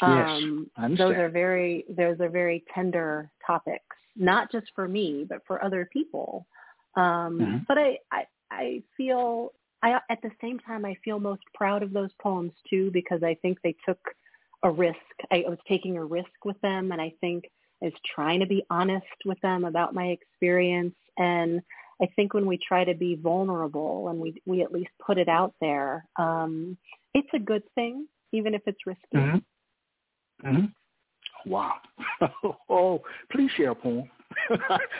Yes, 0.00 0.28
Um, 0.28 0.70
I 0.76 0.88
those 0.88 1.16
are 1.16 1.28
very 1.28 1.84
those 1.88 2.20
are 2.20 2.28
very 2.28 2.64
tender 2.74 3.30
topics, 3.46 3.96
not 4.14 4.52
just 4.52 4.66
for 4.74 4.86
me, 4.88 5.24
but 5.28 5.40
for 5.46 5.62
other 5.64 5.88
people. 5.92 6.46
Um, 6.96 7.38
Mhm. 7.40 7.66
But 7.66 7.78
I, 7.78 7.98
I 8.12 8.26
I 8.50 8.82
feel 8.96 9.52
I 9.82 10.00
at 10.10 10.22
the 10.22 10.30
same 10.40 10.58
time 10.60 10.84
I 10.84 10.94
feel 11.04 11.18
most 11.18 11.42
proud 11.54 11.82
of 11.82 11.92
those 11.92 12.12
poems 12.20 12.52
too 12.68 12.90
because 12.92 13.22
I 13.22 13.34
think 13.34 13.60
they 13.62 13.74
took 13.86 13.98
a 14.62 14.70
risk. 14.70 14.96
I 15.30 15.44
was 15.48 15.58
taking 15.66 15.96
a 15.96 16.04
risk 16.04 16.44
with 16.44 16.60
them, 16.60 16.92
and 16.92 17.00
I 17.00 17.12
think 17.20 17.50
I 17.82 17.86
was 17.86 17.94
trying 18.14 18.40
to 18.40 18.46
be 18.46 18.64
honest 18.70 19.06
with 19.24 19.40
them 19.40 19.64
about 19.64 19.94
my 19.94 20.06
experience. 20.08 20.94
And 21.18 21.62
I 22.02 22.06
think 22.14 22.34
when 22.34 22.46
we 22.46 22.58
try 22.58 22.84
to 22.84 22.94
be 22.94 23.14
vulnerable 23.14 24.08
and 24.08 24.18
we 24.18 24.40
we 24.46 24.62
at 24.62 24.72
least 24.72 24.90
put 25.04 25.18
it 25.18 25.28
out 25.28 25.54
there, 25.60 26.06
um, 26.16 26.76
it's 27.14 27.28
a 27.34 27.38
good 27.38 27.62
thing, 27.74 28.06
even 28.32 28.54
if 28.54 28.62
it's 28.66 28.86
risky. 28.86 29.00
hmm 29.14 29.36
hmm 30.42 30.64
Wow. 31.46 31.74
oh, 32.68 33.00
please 33.30 33.50
share 33.56 33.70
a 33.70 33.74
poem. 33.74 34.10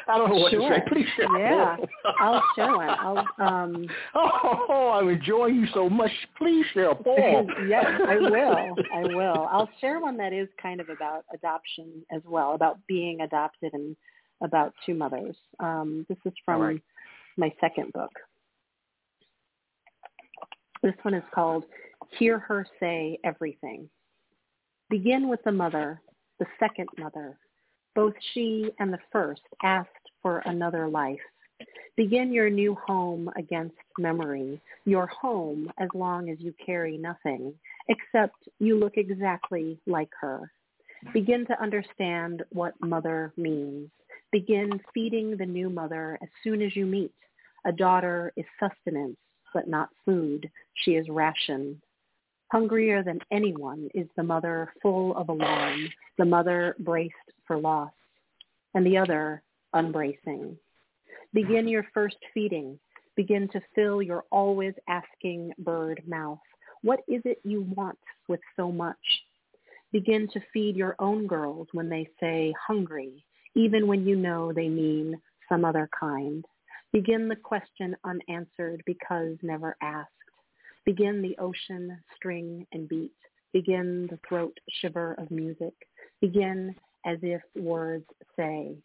I 0.08 0.16
don't 0.16 0.30
know 0.30 0.36
what 0.36 0.52
to 0.52 0.60
say. 0.60 0.82
Please 0.88 1.06
share 1.16 1.38
Yeah. 1.38 1.74
a 1.74 1.76
poem. 1.76 1.88
I'll 2.20 2.42
share 2.54 2.76
one. 2.76 2.88
I'll 2.88 3.26
um 3.40 3.86
oh, 4.14 4.92
I'm 4.94 5.08
enjoying 5.08 5.56
you 5.56 5.66
so 5.74 5.90
much. 5.90 6.12
Please 6.38 6.64
share 6.72 6.90
a 6.90 6.94
poem. 6.94 7.48
yes, 7.68 7.84
I 8.06 8.16
will. 8.16 8.76
I 8.94 9.02
will. 9.02 9.48
I'll 9.50 9.68
share 9.80 10.00
one 10.00 10.16
that 10.18 10.32
is 10.32 10.48
kind 10.62 10.80
of 10.80 10.88
about 10.88 11.24
adoption 11.34 12.04
as 12.12 12.22
well, 12.24 12.54
about 12.54 12.78
being 12.86 13.20
adopted 13.22 13.74
and 13.74 13.96
about 14.42 14.74
two 14.84 14.94
mothers. 14.94 15.36
Um, 15.60 16.06
this 16.08 16.18
is 16.24 16.32
from 16.44 16.60
right. 16.60 16.82
my 17.36 17.52
second 17.60 17.92
book. 17.92 18.10
This 20.82 20.94
one 21.02 21.14
is 21.14 21.24
called 21.34 21.64
Hear 22.18 22.38
Her 22.38 22.66
Say 22.78 23.18
Everything. 23.24 23.88
Begin 24.88 25.28
with 25.28 25.40
the 25.44 25.52
mother, 25.52 26.00
the 26.38 26.46
second 26.60 26.88
mother. 26.98 27.38
Both 27.94 28.14
she 28.34 28.70
and 28.78 28.92
the 28.92 28.98
first 29.10 29.42
asked 29.64 29.88
for 30.22 30.38
another 30.40 30.86
life. 30.86 31.18
Begin 31.96 32.30
your 32.30 32.50
new 32.50 32.74
home 32.74 33.30
against 33.36 33.76
memory, 33.98 34.60
your 34.84 35.06
home 35.06 35.72
as 35.78 35.88
long 35.94 36.28
as 36.28 36.38
you 36.40 36.54
carry 36.64 36.98
nothing, 36.98 37.54
except 37.88 38.36
you 38.58 38.78
look 38.78 38.96
exactly 38.96 39.78
like 39.86 40.10
her. 40.20 40.52
Begin 41.14 41.46
to 41.46 41.62
understand 41.62 42.42
what 42.50 42.74
mother 42.80 43.32
means. 43.36 43.88
Begin 44.36 44.78
feeding 44.92 45.38
the 45.38 45.46
new 45.46 45.70
mother 45.70 46.18
as 46.20 46.28
soon 46.44 46.60
as 46.60 46.76
you 46.76 46.84
meet. 46.84 47.14
A 47.64 47.72
daughter 47.72 48.34
is 48.36 48.44
sustenance, 48.60 49.16
but 49.54 49.66
not 49.66 49.88
food. 50.04 50.50
She 50.74 50.90
is 50.90 51.08
ration. 51.08 51.80
Hungrier 52.52 53.02
than 53.02 53.18
anyone 53.30 53.88
is 53.94 54.06
the 54.14 54.22
mother 54.22 54.74
full 54.82 55.16
of 55.16 55.30
alarm, 55.30 55.88
the 56.18 56.26
mother 56.26 56.76
braced 56.80 57.14
for 57.46 57.56
loss, 57.56 57.94
and 58.74 58.84
the 58.84 58.98
other 58.98 59.42
unbracing. 59.74 60.58
Begin 61.32 61.66
your 61.66 61.86
first 61.94 62.18
feeding. 62.34 62.78
Begin 63.16 63.48
to 63.54 63.62
fill 63.74 64.02
your 64.02 64.24
always 64.30 64.74
asking 64.86 65.52
bird 65.60 66.02
mouth. 66.06 66.40
What 66.82 67.00
is 67.08 67.22
it 67.24 67.40
you 67.42 67.62
want 67.74 67.98
with 68.28 68.40
so 68.54 68.70
much? 68.70 68.98
Begin 69.92 70.28
to 70.34 70.40
feed 70.52 70.76
your 70.76 70.94
own 70.98 71.26
girls 71.26 71.68
when 71.72 71.88
they 71.88 72.06
say 72.20 72.52
hungry, 72.66 73.24
even 73.56 73.88
when 73.88 74.06
you 74.06 74.14
know 74.14 74.52
they 74.52 74.68
mean 74.68 75.20
some 75.48 75.64
other 75.64 75.88
kind. 75.98 76.44
Begin 76.92 77.26
the 77.26 77.36
question 77.36 77.96
unanswered 78.04 78.82
because 78.86 79.36
never 79.42 79.76
asked. 79.82 80.10
Begin 80.84 81.22
the 81.22 81.36
ocean 81.38 81.98
string 82.14 82.66
and 82.72 82.88
beat. 82.88 83.10
Begin 83.52 84.06
the 84.10 84.18
throat 84.28 84.56
shiver 84.80 85.14
of 85.14 85.30
music. 85.30 85.72
Begin 86.20 86.74
as 87.06 87.18
if 87.22 87.40
words 87.56 88.04
say, 88.36 88.76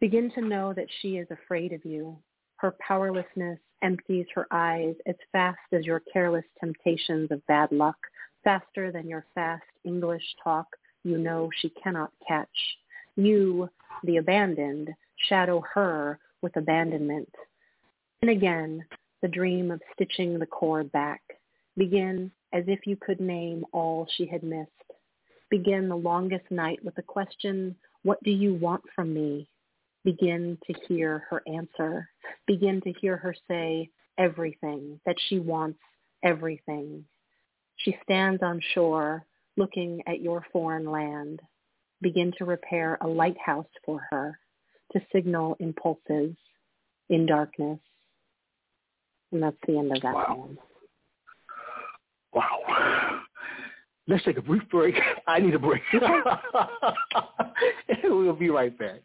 Begin 0.00 0.30
to 0.32 0.40
know 0.40 0.72
that 0.74 0.88
she 1.00 1.16
is 1.16 1.28
afraid 1.30 1.72
of 1.72 1.84
you. 1.84 2.16
Her 2.56 2.74
powerlessness 2.86 3.58
empties 3.82 4.26
her 4.34 4.46
eyes 4.50 4.94
as 5.06 5.14
fast 5.32 5.58
as 5.72 5.84
your 5.84 6.02
careless 6.12 6.44
temptations 6.58 7.30
of 7.30 7.46
bad 7.46 7.70
luck, 7.72 7.96
faster 8.42 8.90
than 8.90 9.06
your 9.06 9.26
fast 9.34 9.64
English 9.84 10.24
talk 10.42 10.66
you 11.04 11.18
know 11.18 11.50
she 11.60 11.70
cannot 11.82 12.10
catch. 12.26 12.48
You, 13.16 13.68
the 14.04 14.18
abandoned, 14.18 14.90
shadow 15.28 15.62
her 15.74 16.18
with 16.42 16.56
abandonment. 16.56 17.32
And 18.22 18.30
again, 18.30 18.84
the 19.22 19.28
dream 19.28 19.70
of 19.70 19.82
stitching 19.94 20.38
the 20.38 20.46
cord 20.46 20.92
back. 20.92 21.22
Begin 21.76 22.30
as 22.52 22.64
if 22.66 22.86
you 22.86 22.96
could 22.96 23.20
name 23.20 23.64
all 23.72 24.06
she 24.16 24.26
had 24.26 24.42
missed. 24.42 24.70
Begin 25.50 25.88
the 25.88 25.96
longest 25.96 26.50
night 26.50 26.84
with 26.84 26.94
the 26.94 27.02
question, 27.02 27.76
what 28.02 28.22
do 28.22 28.30
you 28.30 28.54
want 28.54 28.82
from 28.94 29.12
me? 29.12 29.48
begin 30.06 30.56
to 30.64 30.72
hear 30.86 31.24
her 31.28 31.42
answer, 31.52 32.08
begin 32.46 32.80
to 32.80 32.92
hear 33.00 33.16
her 33.16 33.34
say 33.48 33.90
everything, 34.16 34.98
that 35.04 35.16
she 35.28 35.40
wants 35.40 35.80
everything. 36.22 37.04
She 37.78 37.98
stands 38.04 38.40
on 38.42 38.60
shore 38.72 39.26
looking 39.56 40.02
at 40.06 40.20
your 40.20 40.46
foreign 40.52 40.88
land. 40.88 41.42
Begin 42.00 42.32
to 42.38 42.44
repair 42.44 42.98
a 43.00 43.06
lighthouse 43.06 43.66
for 43.84 44.00
her 44.10 44.38
to 44.92 45.00
signal 45.12 45.56
impulses 45.60 46.34
in 47.08 47.26
darkness. 47.26 47.78
And 49.32 49.42
that's 49.42 49.56
the 49.66 49.78
end 49.78 49.96
of 49.96 50.02
that 50.02 50.14
wow. 50.14 50.24
poem. 50.28 50.58
Wow. 52.32 53.22
Let's 54.08 54.24
take 54.24 54.38
a 54.38 54.42
brief 54.42 54.62
break. 54.70 54.94
I 55.26 55.40
need 55.40 55.54
a 55.54 55.58
break. 55.58 55.82
we'll 58.04 58.34
be 58.34 58.50
right 58.50 58.78
back. 58.78 59.00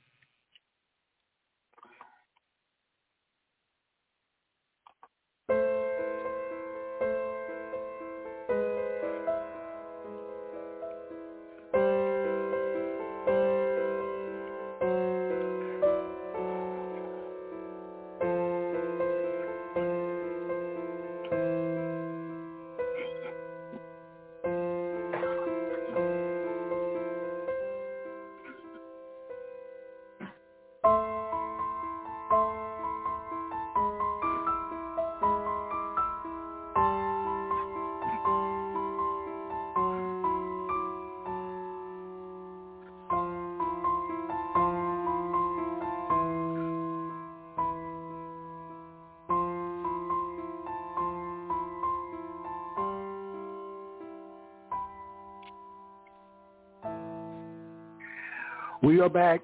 We 58.91 58.99
are 58.99 59.07
back. 59.07 59.41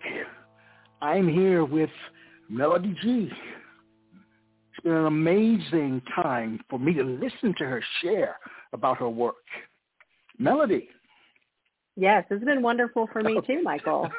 I'm 1.02 1.26
here 1.26 1.64
with 1.64 1.90
Melody 2.50 2.94
Gee. 3.02 3.32
It's 3.32 4.84
been 4.84 4.92
an 4.92 5.06
amazing 5.06 6.02
time 6.14 6.60
for 6.70 6.78
me 6.78 6.94
to 6.96 7.02
listen 7.02 7.56
to 7.60 7.64
her 7.64 7.82
share 8.02 8.36
about 8.74 8.98
her 8.98 9.08
work. 9.08 9.36
Melody. 10.38 10.90
Yes, 11.96 12.26
it's 12.30 12.44
been 12.44 12.62
wonderful 12.62 13.08
for 13.14 13.24
me 13.24 13.40
too, 13.48 13.64
Michael. 13.64 14.10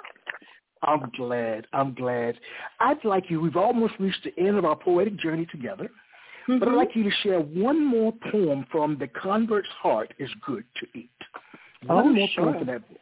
I'm 0.83 1.11
glad. 1.15 1.67
I'm 1.75 1.93
glad. 1.93 2.37
I'd 2.81 3.05
like 3.05 3.25
you, 3.29 3.43
we've 3.43 3.55
almost 3.55 3.93
reached 4.01 4.25
the 4.25 4.43
end 4.43 4.57
of 4.57 4.65
our 4.65 4.77
poetic 4.77 5.19
journey 5.19 5.45
together, 5.53 5.91
mm-hmm. 6.49 6.59
but 6.59 6.69
I'd 6.69 6.75
like 6.75 6.97
you 6.97 7.05
to 7.05 7.13
share 7.23 7.41
one 7.41 7.85
more 7.85 8.15
poem 8.33 8.65
from 8.73 8.97
The 8.99 9.09
Convert's 9.09 9.69
Heart 9.83 10.15
is 10.19 10.31
Good 10.47 10.65
to 10.81 10.99
Eat. 10.99 11.11
One 11.85 12.07
oh, 12.07 12.13
more 12.15 12.29
sure. 12.35 12.45
poem 12.45 12.59
for 12.61 12.65
that 12.65 12.89
book. 12.89 12.99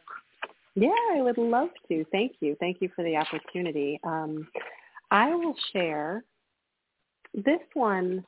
Yeah, 0.79 0.89
I 1.15 1.23
would 1.23 1.39
love 1.39 1.69
to. 1.87 2.05
Thank 2.11 2.33
you. 2.39 2.55
Thank 2.59 2.81
you 2.81 2.89
for 2.95 3.03
the 3.03 3.15
opportunity. 3.15 3.99
Um, 4.03 4.47
I 5.09 5.33
will 5.33 5.55
share 5.73 6.23
this 7.33 7.61
one. 7.73 8.23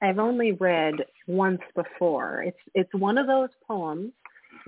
I've 0.00 0.18
only 0.18 0.52
read 0.52 0.94
once 1.26 1.60
before. 1.74 2.42
It's 2.44 2.58
it's 2.74 2.94
one 2.94 3.18
of 3.18 3.26
those 3.26 3.50
poems 3.68 4.12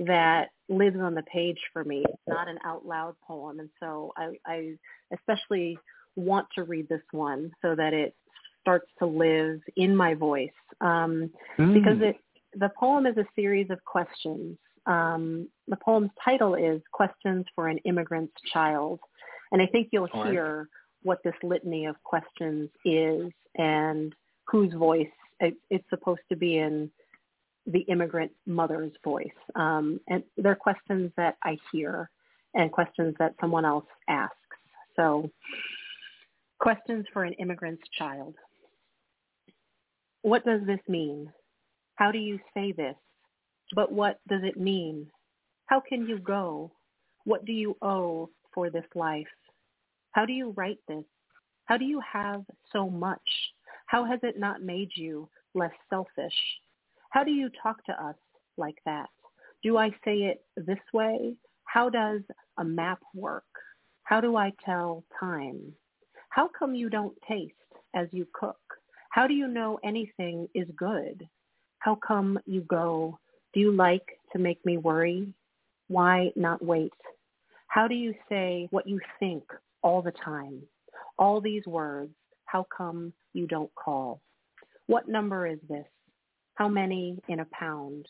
that 0.00 0.50
lives 0.68 0.98
on 1.00 1.14
the 1.14 1.22
page 1.22 1.58
for 1.72 1.84
me. 1.84 2.04
It's 2.06 2.22
not 2.28 2.48
an 2.48 2.58
out 2.66 2.84
loud 2.84 3.14
poem, 3.26 3.58
and 3.58 3.70
so 3.80 4.12
I, 4.18 4.32
I 4.44 4.74
especially 5.14 5.78
want 6.16 6.46
to 6.56 6.64
read 6.64 6.86
this 6.90 7.00
one 7.12 7.50
so 7.62 7.74
that 7.74 7.94
it 7.94 8.14
starts 8.60 8.90
to 8.98 9.06
live 9.06 9.60
in 9.76 9.96
my 9.96 10.12
voice 10.12 10.50
um, 10.82 11.30
mm. 11.58 11.72
because 11.72 11.96
it 12.02 12.16
the 12.58 12.70
poem 12.78 13.06
is 13.06 13.16
a 13.16 13.24
series 13.34 13.70
of 13.70 13.82
questions 13.86 14.58
um, 14.86 15.48
the 15.68 15.76
poem's 15.76 16.10
title 16.24 16.54
is 16.54 16.80
Questions 16.92 17.44
for 17.54 17.68
an 17.68 17.78
Immigrant's 17.78 18.34
Child. 18.52 19.00
And 19.52 19.60
I 19.60 19.66
think 19.66 19.88
you'll 19.92 20.08
All 20.12 20.24
hear 20.24 20.68
what 21.02 21.18
this 21.24 21.34
litany 21.42 21.86
of 21.86 21.96
questions 22.04 22.70
is 22.84 23.30
and 23.56 24.14
whose 24.46 24.72
voice 24.74 25.06
it, 25.40 25.54
it's 25.70 25.84
supposed 25.90 26.20
to 26.30 26.36
be 26.36 26.58
in 26.58 26.90
the 27.66 27.80
immigrant 27.80 28.32
mother's 28.46 28.92
voice. 29.04 29.26
Um, 29.54 30.00
and 30.08 30.22
they're 30.36 30.54
questions 30.54 31.12
that 31.16 31.36
I 31.42 31.58
hear 31.72 32.10
and 32.54 32.70
questions 32.70 33.14
that 33.18 33.34
someone 33.40 33.64
else 33.64 33.86
asks. 34.08 34.36
So 34.96 35.30
questions 36.60 37.06
for 37.12 37.24
an 37.24 37.32
immigrant's 37.34 37.82
child. 37.96 38.34
What 40.22 40.44
does 40.44 40.60
this 40.66 40.80
mean? 40.88 41.32
How 41.96 42.12
do 42.12 42.18
you 42.18 42.38
say 42.54 42.72
this? 42.72 42.96
But 43.74 43.92
what 43.92 44.20
does 44.28 44.42
it 44.44 44.58
mean? 44.58 45.10
How 45.66 45.80
can 45.80 46.06
you 46.06 46.18
go? 46.18 46.70
What 47.24 47.44
do 47.44 47.52
you 47.52 47.76
owe 47.82 48.28
for 48.52 48.70
this 48.70 48.84
life? 48.94 49.26
How 50.12 50.26
do 50.26 50.32
you 50.32 50.50
write 50.56 50.78
this? 50.88 51.04
How 51.64 51.78
do 51.78 51.84
you 51.84 52.00
have 52.00 52.44
so 52.72 52.90
much? 52.90 53.20
How 53.86 54.04
has 54.04 54.20
it 54.22 54.38
not 54.38 54.62
made 54.62 54.90
you 54.94 55.28
less 55.54 55.72
selfish? 55.88 56.34
How 57.10 57.24
do 57.24 57.30
you 57.30 57.50
talk 57.62 57.84
to 57.86 57.92
us 57.92 58.16
like 58.58 58.78
that? 58.84 59.08
Do 59.62 59.78
I 59.78 59.90
say 60.04 60.22
it 60.22 60.44
this 60.56 60.78
way? 60.92 61.36
How 61.64 61.88
does 61.88 62.20
a 62.58 62.64
map 62.64 63.00
work? 63.14 63.44
How 64.04 64.20
do 64.20 64.36
I 64.36 64.52
tell 64.64 65.04
time? 65.18 65.72
How 66.30 66.48
come 66.58 66.74
you 66.74 66.90
don't 66.90 67.16
taste 67.26 67.54
as 67.94 68.08
you 68.10 68.26
cook? 68.34 68.58
How 69.10 69.26
do 69.26 69.34
you 69.34 69.46
know 69.46 69.78
anything 69.84 70.48
is 70.54 70.66
good? 70.76 71.26
How 71.78 71.94
come 72.06 72.38
you 72.46 72.62
go 72.62 73.18
do 73.52 73.60
you 73.60 73.72
like 73.72 74.18
to 74.32 74.38
make 74.38 74.64
me 74.64 74.78
worry? 74.78 75.32
Why 75.88 76.32
not 76.36 76.64
wait? 76.64 76.92
How 77.66 77.86
do 77.88 77.94
you 77.94 78.14
say 78.28 78.68
what 78.70 78.88
you 78.88 79.00
think 79.18 79.44
all 79.82 80.02
the 80.02 80.12
time? 80.24 80.62
All 81.18 81.40
these 81.40 81.66
words, 81.66 82.12
how 82.46 82.66
come 82.76 83.12
you 83.32 83.46
don't 83.46 83.74
call? 83.74 84.20
What 84.86 85.08
number 85.08 85.46
is 85.46 85.58
this? 85.68 85.86
How 86.54 86.68
many 86.68 87.18
in 87.28 87.40
a 87.40 87.46
pound? 87.46 88.06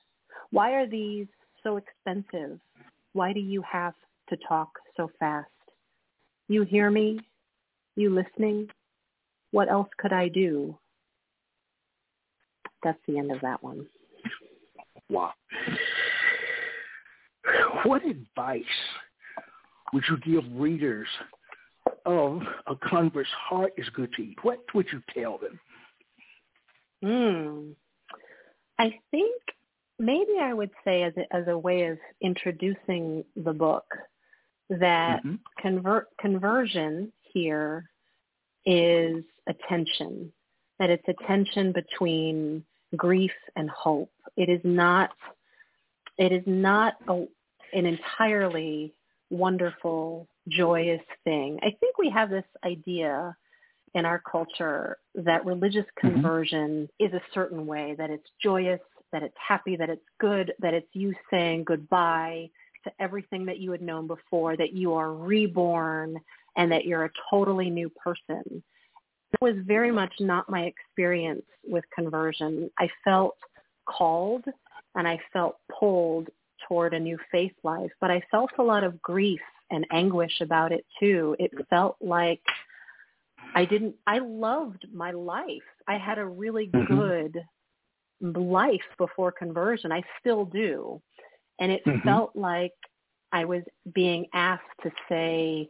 Why 0.51 0.73
are 0.73 0.87
these 0.87 1.27
so 1.63 1.77
expensive? 1.77 2.59
Why 3.13 3.33
do 3.33 3.41
you 3.41 3.63
have 3.71 3.95
to 4.31 4.37
talk 4.49 4.71
so 4.97 5.11
fast? 5.19 5.49
You 6.49 6.65
hear 6.65 6.91
me? 6.91 7.21
You 7.97 8.15
listening? 8.15 8.69
What 9.51 9.71
else 9.71 9.89
could 9.99 10.13
I 10.13 10.29
do? 10.29 10.77
That's 12.83 12.99
the 13.07 13.19
end 13.19 13.31
of 13.31 13.41
that 13.43 13.63
one. 13.63 13.87
Wow. 15.13 15.33
What 17.85 18.03
advice 18.07 18.63
would 19.93 20.05
you 20.09 20.17
give 20.19 20.45
readers 20.55 21.09
of 22.07 22.41
A 22.67 22.75
Convert's 22.77 23.29
Heart 23.49 23.75
is 23.77 23.87
Good 23.91 24.11
to 24.15 24.23
Eat? 24.23 24.39
What 24.43 24.61
would 24.75 24.87
you 24.91 25.03
tell 25.13 25.39
them? 25.39 25.61
Hmm. 27.03 27.73
I 28.79 28.95
think 29.11 29.43
maybe 29.99 30.39
I 30.41 30.55
would 30.55 30.71
say 30.83 31.03
as 31.03 31.13
a, 31.19 31.37
as 31.37 31.47
a 31.47 31.59
way 31.59 31.89
of 31.89 31.99
introducing 32.23 33.23
the 33.37 33.53
book 33.53 33.85
that 34.71 35.19
mm-hmm. 35.19 35.35
convert 35.61 36.07
conversion 36.19 37.13
here 37.21 37.91
is 38.65 39.25
attention 39.47 40.33
that 40.79 40.89
it's 40.89 41.07
a 41.07 41.27
tension 41.27 41.73
between 41.73 42.65
grief 42.97 43.33
and 43.57 43.69
hope 43.69 44.11
it 44.37 44.49
is 44.49 44.61
not 44.65 45.11
it 46.19 46.33
is 46.33 46.43
not 46.47 46.95
a, 47.09 47.25
an 47.73 47.87
entirely 47.87 48.93
wonderful 49.31 50.29
joyous 50.49 51.03
thing 51.25 51.59
i 51.63 51.71
think 51.81 51.99
we 51.99 52.11
have 52.11 52.31
this 52.31 52.45
idea 52.65 53.35
in 53.95 54.05
our 54.05 54.21
culture 54.31 54.97
that 55.15 55.45
religious 55.45 55.87
mm-hmm. 55.99 56.15
conversion 56.15 56.89
mm-hmm. 57.01 57.07
is 57.07 57.13
a 57.13 57.23
certain 57.35 57.67
way 57.67 57.95
that 57.97 58.11
it's 58.11 58.29
joyous 58.43 58.81
that 59.13 59.23
it's 59.23 59.37
happy 59.37 59.77
that 59.77 59.91
it's 59.91 60.05
good 60.19 60.53
that 60.61 60.75
it's 60.75 60.89
you 60.93 61.15
saying 61.31 61.65
goodbye 61.65 62.49
to 62.85 62.93
everything 63.01 63.47
that 63.47 63.59
you 63.59 63.71
had 63.71 63.83
known 63.83 64.07
before, 64.07 64.57
that 64.57 64.73
you 64.73 64.95
are 64.95 65.13
reborn 65.13 66.17
and 66.57 66.71
that 66.73 66.85
you're 66.85 67.05
a 67.05 67.11
totally 67.31 67.71
new 67.71 67.91
person. 67.91 68.63
That 69.33 69.41
was 69.41 69.55
very 69.65 69.91
much 69.91 70.13
not 70.21 70.51
my 70.51 70.63
experience 70.63 71.45
with 71.65 71.85
conversion. 71.95 72.71
I 72.79 72.89
felt 73.05 73.37
called 73.87 74.45
and 74.95 75.09
I 75.09 75.19
felt 75.33 75.57
pulled 75.79 76.29
toward 76.69 76.95
a 76.95 77.01
new 77.01 77.19
faith 77.31 77.53
life, 77.65 77.91
but 78.01 78.11
I 78.11 78.23
felt 78.31 78.51
a 78.59 78.63
lot 78.63 78.85
of 78.85 79.01
grief 79.03 79.41
and 79.71 79.87
anguish 79.91 80.41
about 80.41 80.73
it 80.73 80.85
too. 81.01 81.35
It 81.39 81.51
felt 81.71 81.97
like 82.01 82.43
I 83.55 83.65
didn't, 83.65 83.95
I 84.07 84.19
loved 84.19 84.87
my 84.93 85.11
life. 85.11 85.47
I 85.89 85.99
had 85.99 86.19
a 86.19 86.27
really 86.27 86.69
mm-hmm. 86.69 86.95
good 86.95 87.43
life 88.39 88.81
before 88.99 89.33
conversion. 89.33 89.93
I 89.93 90.03
still 90.21 90.45
do. 90.45 91.01
And 91.59 91.73
it 91.73 91.85
mm-hmm. 91.85 92.07
felt 92.07 92.35
like 92.35 92.73
I 93.33 93.45
was 93.45 93.63
being 93.95 94.27
asked 94.35 94.63
to 94.83 94.91
say 95.09 95.69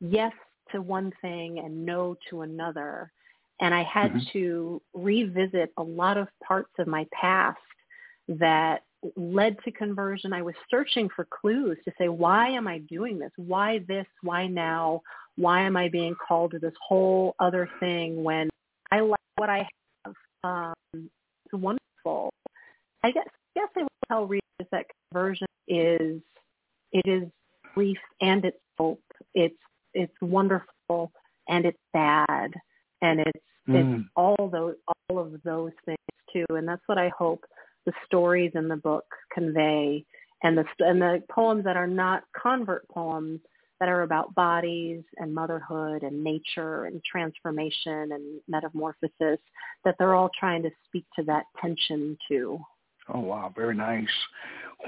yes 0.00 0.32
to 0.72 0.82
one 0.82 1.12
thing 1.22 1.60
and 1.60 1.84
no 1.84 2.16
to 2.28 2.42
another. 2.42 3.12
And 3.60 3.74
I 3.74 3.82
had 3.82 4.10
mm-hmm. 4.10 4.18
to 4.32 4.82
revisit 4.94 5.72
a 5.76 5.82
lot 5.82 6.16
of 6.16 6.28
parts 6.46 6.70
of 6.78 6.86
my 6.86 7.06
past 7.12 7.58
that 8.28 8.84
led 9.16 9.56
to 9.64 9.70
conversion. 9.70 10.32
I 10.32 10.42
was 10.42 10.54
searching 10.70 11.08
for 11.14 11.26
clues 11.40 11.78
to 11.84 11.92
say, 11.98 12.08
why 12.08 12.48
am 12.48 12.66
I 12.66 12.78
doing 12.78 13.18
this? 13.18 13.32
Why 13.36 13.80
this? 13.86 14.06
Why 14.22 14.46
now? 14.46 15.02
Why 15.36 15.62
am 15.62 15.76
I 15.76 15.88
being 15.88 16.14
called 16.26 16.52
to 16.52 16.58
this 16.58 16.74
whole 16.86 17.34
other 17.38 17.68
thing 17.80 18.22
when 18.22 18.48
I 18.90 19.00
like 19.00 19.20
what 19.36 19.50
I 19.50 19.68
have? 20.04 20.14
Um, 20.44 20.74
it's 20.94 21.52
wonderful. 21.52 22.30
I 23.02 23.10
guess, 23.10 23.26
I 23.26 23.60
guess 23.60 23.68
I 23.76 23.82
will 23.82 23.88
tell 24.08 24.26
readers 24.26 24.68
that 24.70 24.86
conversion 25.10 25.46
is 25.68 26.20
it 26.92 27.06
is 27.06 27.28
grief 27.74 27.98
and 28.20 28.44
it's 28.44 28.58
hope. 28.78 29.02
It's 29.34 29.56
it's 29.94 30.12
wonderful 30.20 31.12
and 31.48 31.64
it's 31.64 31.78
sad 31.92 32.54
and 33.02 33.20
it's 33.20 33.38
mm. 33.68 34.00
it's 34.00 34.08
all 34.16 34.48
those 34.52 34.74
all 35.08 35.18
of 35.18 35.40
those 35.44 35.72
things 35.84 35.98
too. 36.32 36.46
And 36.50 36.66
that's 36.66 36.82
what 36.86 36.98
I 36.98 37.10
hope 37.16 37.44
the 37.86 37.92
stories 38.06 38.52
in 38.54 38.68
the 38.68 38.76
book 38.76 39.04
convey 39.32 40.04
and 40.42 40.56
the 40.56 40.64
and 40.80 41.00
the 41.00 41.22
poems 41.30 41.64
that 41.64 41.76
are 41.76 41.86
not 41.86 42.22
convert 42.40 42.88
poems 42.88 43.40
that 43.78 43.88
are 43.88 44.02
about 44.02 44.34
bodies 44.34 45.02
and 45.16 45.34
motherhood 45.34 46.02
and 46.02 46.22
nature 46.22 46.84
and 46.84 47.00
transformation 47.02 48.12
and 48.12 48.40
metamorphosis 48.46 49.38
that 49.84 49.94
they're 49.98 50.14
all 50.14 50.30
trying 50.38 50.62
to 50.62 50.70
speak 50.86 51.06
to 51.16 51.24
that 51.24 51.44
tension 51.60 52.16
too. 52.28 52.58
Oh 53.12 53.20
wow, 53.20 53.52
very 53.56 53.74
nice. 53.74 54.06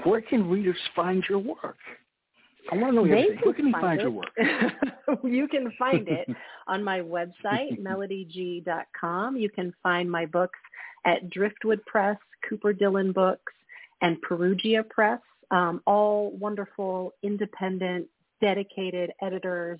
Where 0.03 0.21
can 0.21 0.49
readers 0.49 0.77
find 0.95 1.23
your 1.27 1.39
work? 1.39 1.77
I 2.71 2.75
want 2.75 2.91
to 2.91 2.95
know 2.95 3.01
Where 3.03 3.53
can 3.53 3.67
you 3.67 3.71
find, 3.73 3.83
find 3.83 4.01
your 4.01 4.11
work? 4.11 4.31
you 5.23 5.47
can 5.47 5.71
find 5.77 6.07
it 6.07 6.27
on 6.67 6.83
my 6.83 7.01
website, 7.01 7.79
melodyg.com. 7.81 9.37
You 9.37 9.49
can 9.49 9.73
find 9.83 10.09
my 10.09 10.25
books 10.25 10.59
at 11.05 11.29
Driftwood 11.29 11.85
Press, 11.85 12.17
Cooper 12.47 12.73
Dillon 12.73 13.11
Books, 13.11 13.53
and 14.01 14.21
Perugia 14.21 14.83
Press. 14.83 15.19
Um, 15.51 15.81
all 15.85 16.31
wonderful, 16.31 17.13
independent, 17.21 18.07
dedicated 18.41 19.11
editors 19.21 19.79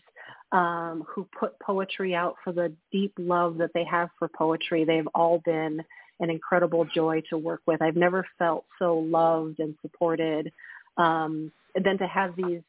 um, 0.52 1.04
who 1.08 1.28
put 1.38 1.60
poetry 1.60 2.14
out 2.14 2.36
for 2.44 2.54
the 2.54 2.74
deep 2.92 3.14
love 3.18 3.58
that 3.58 3.72
they 3.74 3.84
have 3.86 4.10
for 4.20 4.28
poetry. 4.28 4.84
They've 4.86 5.08
all 5.16 5.42
been 5.46 5.82
an 6.20 6.30
incredible 6.30 6.86
joy 6.94 7.22
to 7.30 7.38
work 7.38 7.62
with. 7.66 7.82
I've 7.82 7.96
never 7.96 8.26
felt 8.38 8.66
so 8.78 9.00
loved 9.00 9.60
and 9.60 9.76
supported. 9.82 10.52
Um, 10.98 11.52
than 11.82 11.98
to 11.98 12.08
have 12.08 12.36
these 12.36 12.62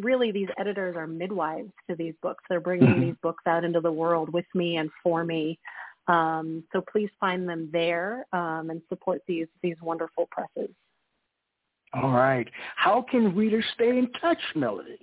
really 0.00 0.32
these 0.32 0.48
editors 0.58 0.96
are 0.96 1.06
midwives 1.06 1.72
to 1.88 1.96
these 1.96 2.14
books. 2.22 2.44
They're 2.48 2.60
bringing 2.60 2.88
mm-hmm. 2.88 3.00
these 3.00 3.14
books 3.22 3.42
out 3.46 3.64
into 3.64 3.80
the 3.80 3.92
world 3.92 4.32
with 4.32 4.46
me 4.54 4.76
and 4.76 4.90
for 5.02 5.24
me. 5.24 5.58
Um, 6.08 6.64
so 6.72 6.82
please 6.90 7.10
find 7.20 7.48
them 7.48 7.68
there 7.72 8.26
um, 8.32 8.70
and 8.70 8.82
support 8.88 9.22
these 9.28 9.46
these 9.62 9.76
wonderful 9.82 10.28
presses. 10.30 10.74
All 11.92 12.10
right. 12.10 12.48
How 12.76 13.02
can 13.02 13.34
readers 13.34 13.64
stay 13.74 13.90
in 13.90 14.10
touch, 14.20 14.38
Melody? 14.54 14.98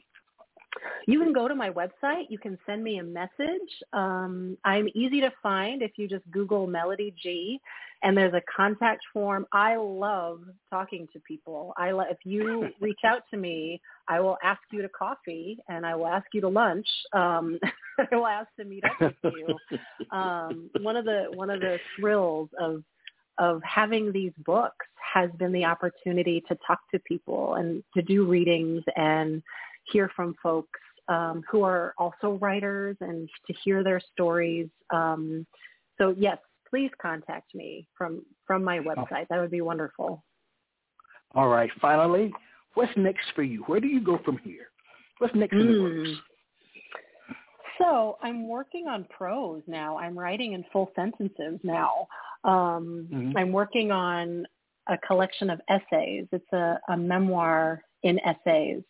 You 1.08 1.20
can 1.20 1.34
go 1.34 1.48
to 1.48 1.56
my 1.56 1.70
website. 1.70 2.26
You 2.30 2.38
can 2.38 2.58
send 2.66 2.84
me 2.84 3.00
a 3.00 3.04
message. 3.04 3.84
Um, 3.94 4.58
I'm 4.66 4.88
easy 4.94 5.22
to 5.22 5.32
find 5.42 5.82
if 5.82 5.92
you 5.96 6.08
just 6.08 6.24
Google 6.32 6.68
Melody 6.68 7.14
Gee, 7.22 7.60
and 8.04 8.16
there's 8.16 8.34
a 8.34 8.42
contact 8.56 9.02
form. 9.14 9.46
I 9.54 9.76
love 9.76 10.42
talking 10.70 11.08
to 11.14 11.20
people. 11.22 11.74
I 11.78 11.92
lo- 11.92 12.06
if 12.10 12.18
you 12.24 12.70
reach 12.82 13.00
out 13.06 13.24
to 13.32 13.38
me, 13.38 13.82
I 14.08 14.20
will 14.20 14.38
ask 14.44 14.62
you 14.72 14.82
to 14.82 14.90
coffee, 14.90 15.58
and 15.70 15.86
I 15.86 15.96
will 15.96 16.08
ask 16.08 16.26
you 16.34 16.42
to 16.42 16.50
lunch. 16.50 16.88
Um, 17.14 17.60
I 18.00 18.16
will 18.16 18.28
ask 18.28 18.48
to 18.60 18.66
meet 18.66 18.84
up 18.84 19.14
with 19.24 19.34
you. 19.34 19.78
Um, 20.12 20.70
one 20.82 20.96
of 20.96 21.06
the 21.06 21.26
one 21.34 21.50
of 21.50 21.60
the 21.60 21.80
thrills 21.98 22.50
of 22.60 22.84
of 23.40 23.62
having 23.64 24.12
these 24.12 24.32
books 24.46 24.86
has 25.14 25.30
been 25.38 25.52
the 25.52 25.66
opportunity 25.66 26.44
to 26.48 26.58
talk 26.66 26.80
to 26.92 27.00
people 27.00 27.56
and 27.56 27.84
to 27.96 28.02
do 28.02 28.26
readings 28.26 28.84
and 28.96 29.42
hear 29.92 30.10
from 30.16 30.36
folks 30.42 30.80
um, 31.08 31.44
who 31.50 31.64
are 31.64 31.94
also 31.98 32.38
writers 32.42 32.98
and 33.02 33.30
to 33.48 33.54
hear 33.64 33.84
their 33.84 34.02
stories. 34.14 34.68
Um, 34.94 35.46
so 35.98 36.14
yes, 36.18 36.38
please 36.70 36.92
contact 37.02 37.56
me 37.56 37.88
from 37.98 38.24
from 38.46 38.64
my 38.64 38.80
website. 38.80 39.28
That 39.30 39.40
would 39.40 39.52
be 39.52 39.62
wonderful. 39.62 40.24
All 41.36 41.48
right. 41.48 41.70
Finally, 41.82 42.32
what's 42.74 42.92
next 42.96 43.26
for 43.36 43.44
you? 43.44 43.64
Where 43.68 43.80
do 43.80 43.88
you 43.88 44.02
go 44.02 44.20
from 44.24 44.38
here? 44.40 44.68
What's 45.20 45.36
next 45.36 45.54
mm. 45.54 45.62
in 45.62 45.72
the 45.72 45.82
works? 45.82 46.10
Hmm. 46.10 46.14
So 47.80 48.18
I'm 48.24 48.48
working 48.48 48.88
on 48.88 49.06
prose 49.06 49.62
now. 49.68 49.98
I'm 49.98 50.18
writing 50.18 50.54
in 50.54 50.66
full 50.74 50.92
sentences 50.96 51.60
now. 51.64 52.08
Um, 52.44 53.08
mm-hmm. 53.12 53.38
I'm 53.38 53.52
working 53.52 53.92
on 53.92 54.46
a 54.90 54.98
collection 55.06 55.50
of 55.50 55.62
essays. 55.70 56.26
It's 56.32 56.54
a, 56.54 56.80
a 56.90 56.98
memoir 56.98 57.84
in 58.04 58.20
essays 58.20 58.84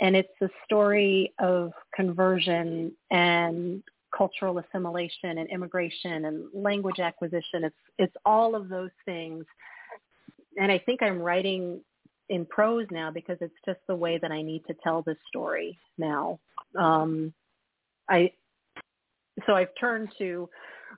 and 0.00 0.16
it's 0.16 0.28
a 0.40 0.48
story 0.64 1.32
of 1.38 1.72
conversion 1.94 2.92
and 3.10 3.82
cultural 4.16 4.58
assimilation 4.58 5.38
and 5.38 5.48
immigration 5.50 6.26
and 6.26 6.44
language 6.54 7.00
acquisition. 7.00 7.64
It's 7.64 7.76
it's 7.98 8.16
all 8.24 8.54
of 8.54 8.68
those 8.68 8.90
things. 9.04 9.44
And 10.58 10.70
I 10.70 10.78
think 10.78 11.02
I'm 11.02 11.18
writing 11.18 11.80
in 12.28 12.46
prose 12.46 12.86
now 12.90 13.10
because 13.10 13.38
it's 13.40 13.54
just 13.66 13.80
the 13.88 13.94
way 13.94 14.18
that 14.18 14.30
I 14.30 14.42
need 14.42 14.64
to 14.66 14.74
tell 14.82 15.02
this 15.02 15.16
story 15.28 15.78
now. 15.98 16.38
Um, 16.78 17.32
I 18.08 18.32
so 19.46 19.54
I've 19.54 19.74
turned 19.78 20.10
to 20.18 20.48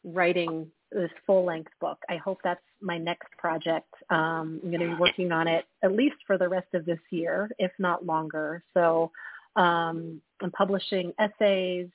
writing 0.03 0.71
this 0.95 1.11
full 1.27 1.45
length 1.45 1.73
book. 1.81 1.99
I 2.09 2.17
hope 2.17 2.39
that's 2.43 2.63
my 2.81 2.99
next 2.99 3.29
project. 3.37 3.93
Um, 4.11 4.61
I'm 4.63 4.71
going 4.71 4.81
to 4.81 4.95
be 4.95 5.01
working 5.01 5.33
on 5.33 5.49
it 5.49 5.67
at 5.83 5.93
least 5.93 6.17
for 6.27 6.39
the 6.39 6.49
rest 6.49 6.69
of 6.75 6.87
this 6.87 7.01
year, 7.11 7.51
if 7.59 7.73
not 7.79 8.07
longer. 8.07 8.63
So 8.75 9.11
um, 9.57 10.21
I'm 10.43 10.51
publishing 10.53 11.13
essays 11.19 11.89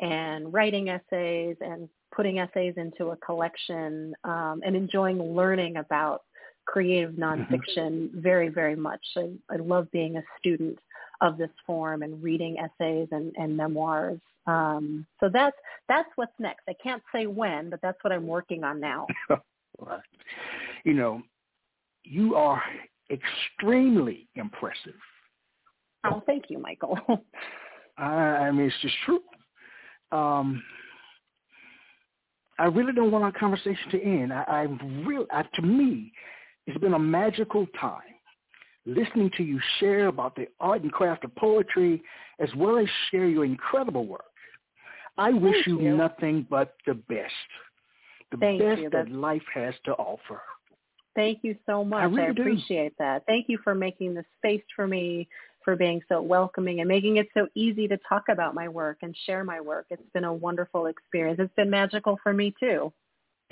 and 0.00 0.52
writing 0.52 0.88
essays 0.88 1.56
and 1.60 1.88
putting 2.14 2.38
essays 2.38 2.74
into 2.76 3.06
a 3.10 3.16
collection 3.16 4.14
um, 4.24 4.60
and 4.64 4.76
enjoying 4.76 5.34
learning 5.34 5.76
about 5.76 6.22
creative 6.66 7.12
mm-hmm. 7.12 7.22
nonfiction 7.22 8.08
mm-hmm. 8.08 8.20
very, 8.20 8.48
very 8.48 8.76
much. 8.76 9.04
I, 9.16 9.30
I 9.50 9.56
love 9.56 9.90
being 9.92 10.16
a 10.16 10.22
student 10.38 10.78
of 11.22 11.38
this 11.38 11.50
form 11.64 12.02
and 12.02 12.22
reading 12.22 12.56
essays 12.58 13.08
and, 13.12 13.32
and 13.38 13.56
memoirs. 13.56 14.20
Um, 14.46 15.06
so 15.20 15.30
that's 15.32 15.56
that's 15.88 16.08
what's 16.16 16.32
next. 16.38 16.62
I 16.68 16.74
can't 16.82 17.02
say 17.14 17.26
when, 17.26 17.70
but 17.70 17.80
that's 17.80 17.96
what 18.02 18.12
I'm 18.12 18.26
working 18.26 18.64
on 18.64 18.80
now. 18.80 19.06
you 20.84 20.94
know, 20.94 21.22
you 22.02 22.34
are 22.34 22.60
extremely 23.10 24.28
impressive. 24.34 24.94
Oh, 26.04 26.22
thank 26.26 26.46
you, 26.48 26.58
Michael. 26.58 26.98
I, 27.98 28.04
I 28.04 28.50
mean, 28.50 28.66
it's 28.66 28.74
just 28.82 28.94
true. 29.06 29.20
Um, 30.10 30.62
I 32.58 32.64
really 32.64 32.92
don't 32.92 33.12
want 33.12 33.24
our 33.24 33.32
conversation 33.32 33.90
to 33.92 34.02
end. 34.02 34.32
I, 34.32 34.42
I 34.48 34.62
really, 35.06 35.26
I, 35.30 35.44
to 35.54 35.62
me, 35.62 36.12
it's 36.66 36.78
been 36.78 36.94
a 36.94 36.98
magical 36.98 37.66
time 37.80 38.02
listening 38.86 39.30
to 39.36 39.42
you 39.42 39.60
share 39.78 40.06
about 40.08 40.34
the 40.34 40.48
art 40.60 40.82
and 40.82 40.92
craft 40.92 41.24
of 41.24 41.34
poetry, 41.36 42.02
as 42.38 42.48
well 42.56 42.78
as 42.78 42.86
share 43.10 43.26
your 43.26 43.44
incredible 43.44 44.06
work. 44.06 44.24
I 45.18 45.30
Thank 45.30 45.42
wish 45.42 45.66
you, 45.66 45.80
you 45.80 45.96
nothing 45.96 46.46
but 46.48 46.74
the 46.86 46.94
best, 46.94 47.32
the 48.30 48.38
Thank 48.38 48.60
best 48.60 48.82
you. 48.82 48.90
that 48.90 49.10
life 49.10 49.42
has 49.54 49.74
to 49.84 49.92
offer. 49.92 50.40
Thank 51.14 51.40
you 51.42 51.56
so 51.66 51.84
much. 51.84 52.00
I, 52.00 52.04
really 52.04 52.22
I 52.22 52.30
appreciate 52.30 52.88
do. 52.90 52.94
that. 52.98 53.24
Thank 53.26 53.46
you 53.48 53.58
for 53.62 53.74
making 53.74 54.14
the 54.14 54.24
space 54.38 54.62
for 54.74 54.86
me, 54.86 55.28
for 55.62 55.76
being 55.76 56.00
so 56.08 56.22
welcoming 56.22 56.80
and 56.80 56.88
making 56.88 57.18
it 57.18 57.28
so 57.34 57.48
easy 57.54 57.86
to 57.88 57.98
talk 58.08 58.24
about 58.30 58.54
my 58.54 58.68
work 58.68 58.98
and 59.02 59.14
share 59.26 59.44
my 59.44 59.60
work. 59.60 59.86
It's 59.90 60.02
been 60.14 60.24
a 60.24 60.32
wonderful 60.32 60.86
experience. 60.86 61.38
It's 61.40 61.54
been 61.54 61.70
magical 61.70 62.18
for 62.22 62.32
me 62.32 62.54
too. 62.58 62.92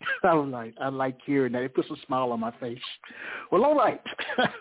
I 0.24 0.32
like 0.34 0.74
I 0.80 0.88
like 0.88 1.18
hearing 1.24 1.52
that. 1.52 1.62
It 1.62 1.74
puts 1.74 1.90
a 1.90 2.06
smile 2.06 2.32
on 2.32 2.40
my 2.40 2.52
face. 2.58 2.78
Well, 3.50 3.64
all 3.64 3.76
right. 3.76 4.00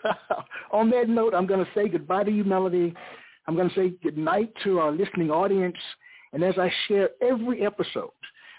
on 0.72 0.90
that 0.90 1.08
note, 1.08 1.34
I'm 1.34 1.46
going 1.46 1.64
to 1.64 1.70
say 1.74 1.88
goodbye 1.88 2.24
to 2.24 2.30
you, 2.30 2.44
Melody. 2.44 2.94
I'm 3.46 3.56
going 3.56 3.68
to 3.68 3.74
say 3.74 3.92
goodnight 4.02 4.52
to 4.64 4.78
our 4.78 4.92
listening 4.92 5.30
audience. 5.30 5.76
And 6.32 6.44
as 6.44 6.54
I 6.58 6.70
share 6.86 7.10
every 7.22 7.64
episode, 7.64 8.10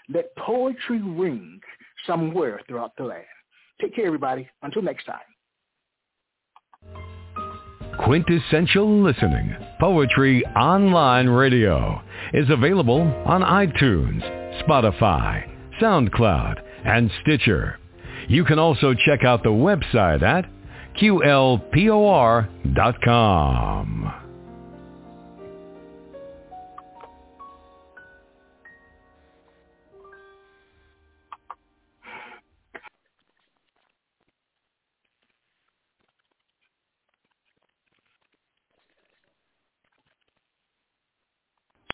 let 0.08 0.34
poetry 0.36 1.00
ring 1.00 1.60
somewhere 2.06 2.60
throughout 2.68 2.92
the 2.96 3.04
land. 3.04 3.24
Take 3.80 3.94
care, 3.94 4.06
everybody. 4.06 4.48
Until 4.62 4.82
next 4.82 5.04
time. 5.04 5.20
Quintessential 8.04 9.02
Listening, 9.02 9.54
Poetry 9.78 10.44
Online 10.56 11.28
Radio, 11.28 12.02
is 12.32 12.48
available 12.50 13.02
on 13.26 13.42
iTunes, 13.42 14.22
Spotify, 14.62 15.48
SoundCloud, 15.80 16.62
and 16.84 17.10
Stitcher. 17.22 17.78
You 18.28 18.44
can 18.44 18.58
also 18.58 18.94
check 18.94 19.24
out 19.24 19.42
the 19.42 19.50
website 19.50 20.22
at 20.22 20.46
qlpor.com. 21.00 21.62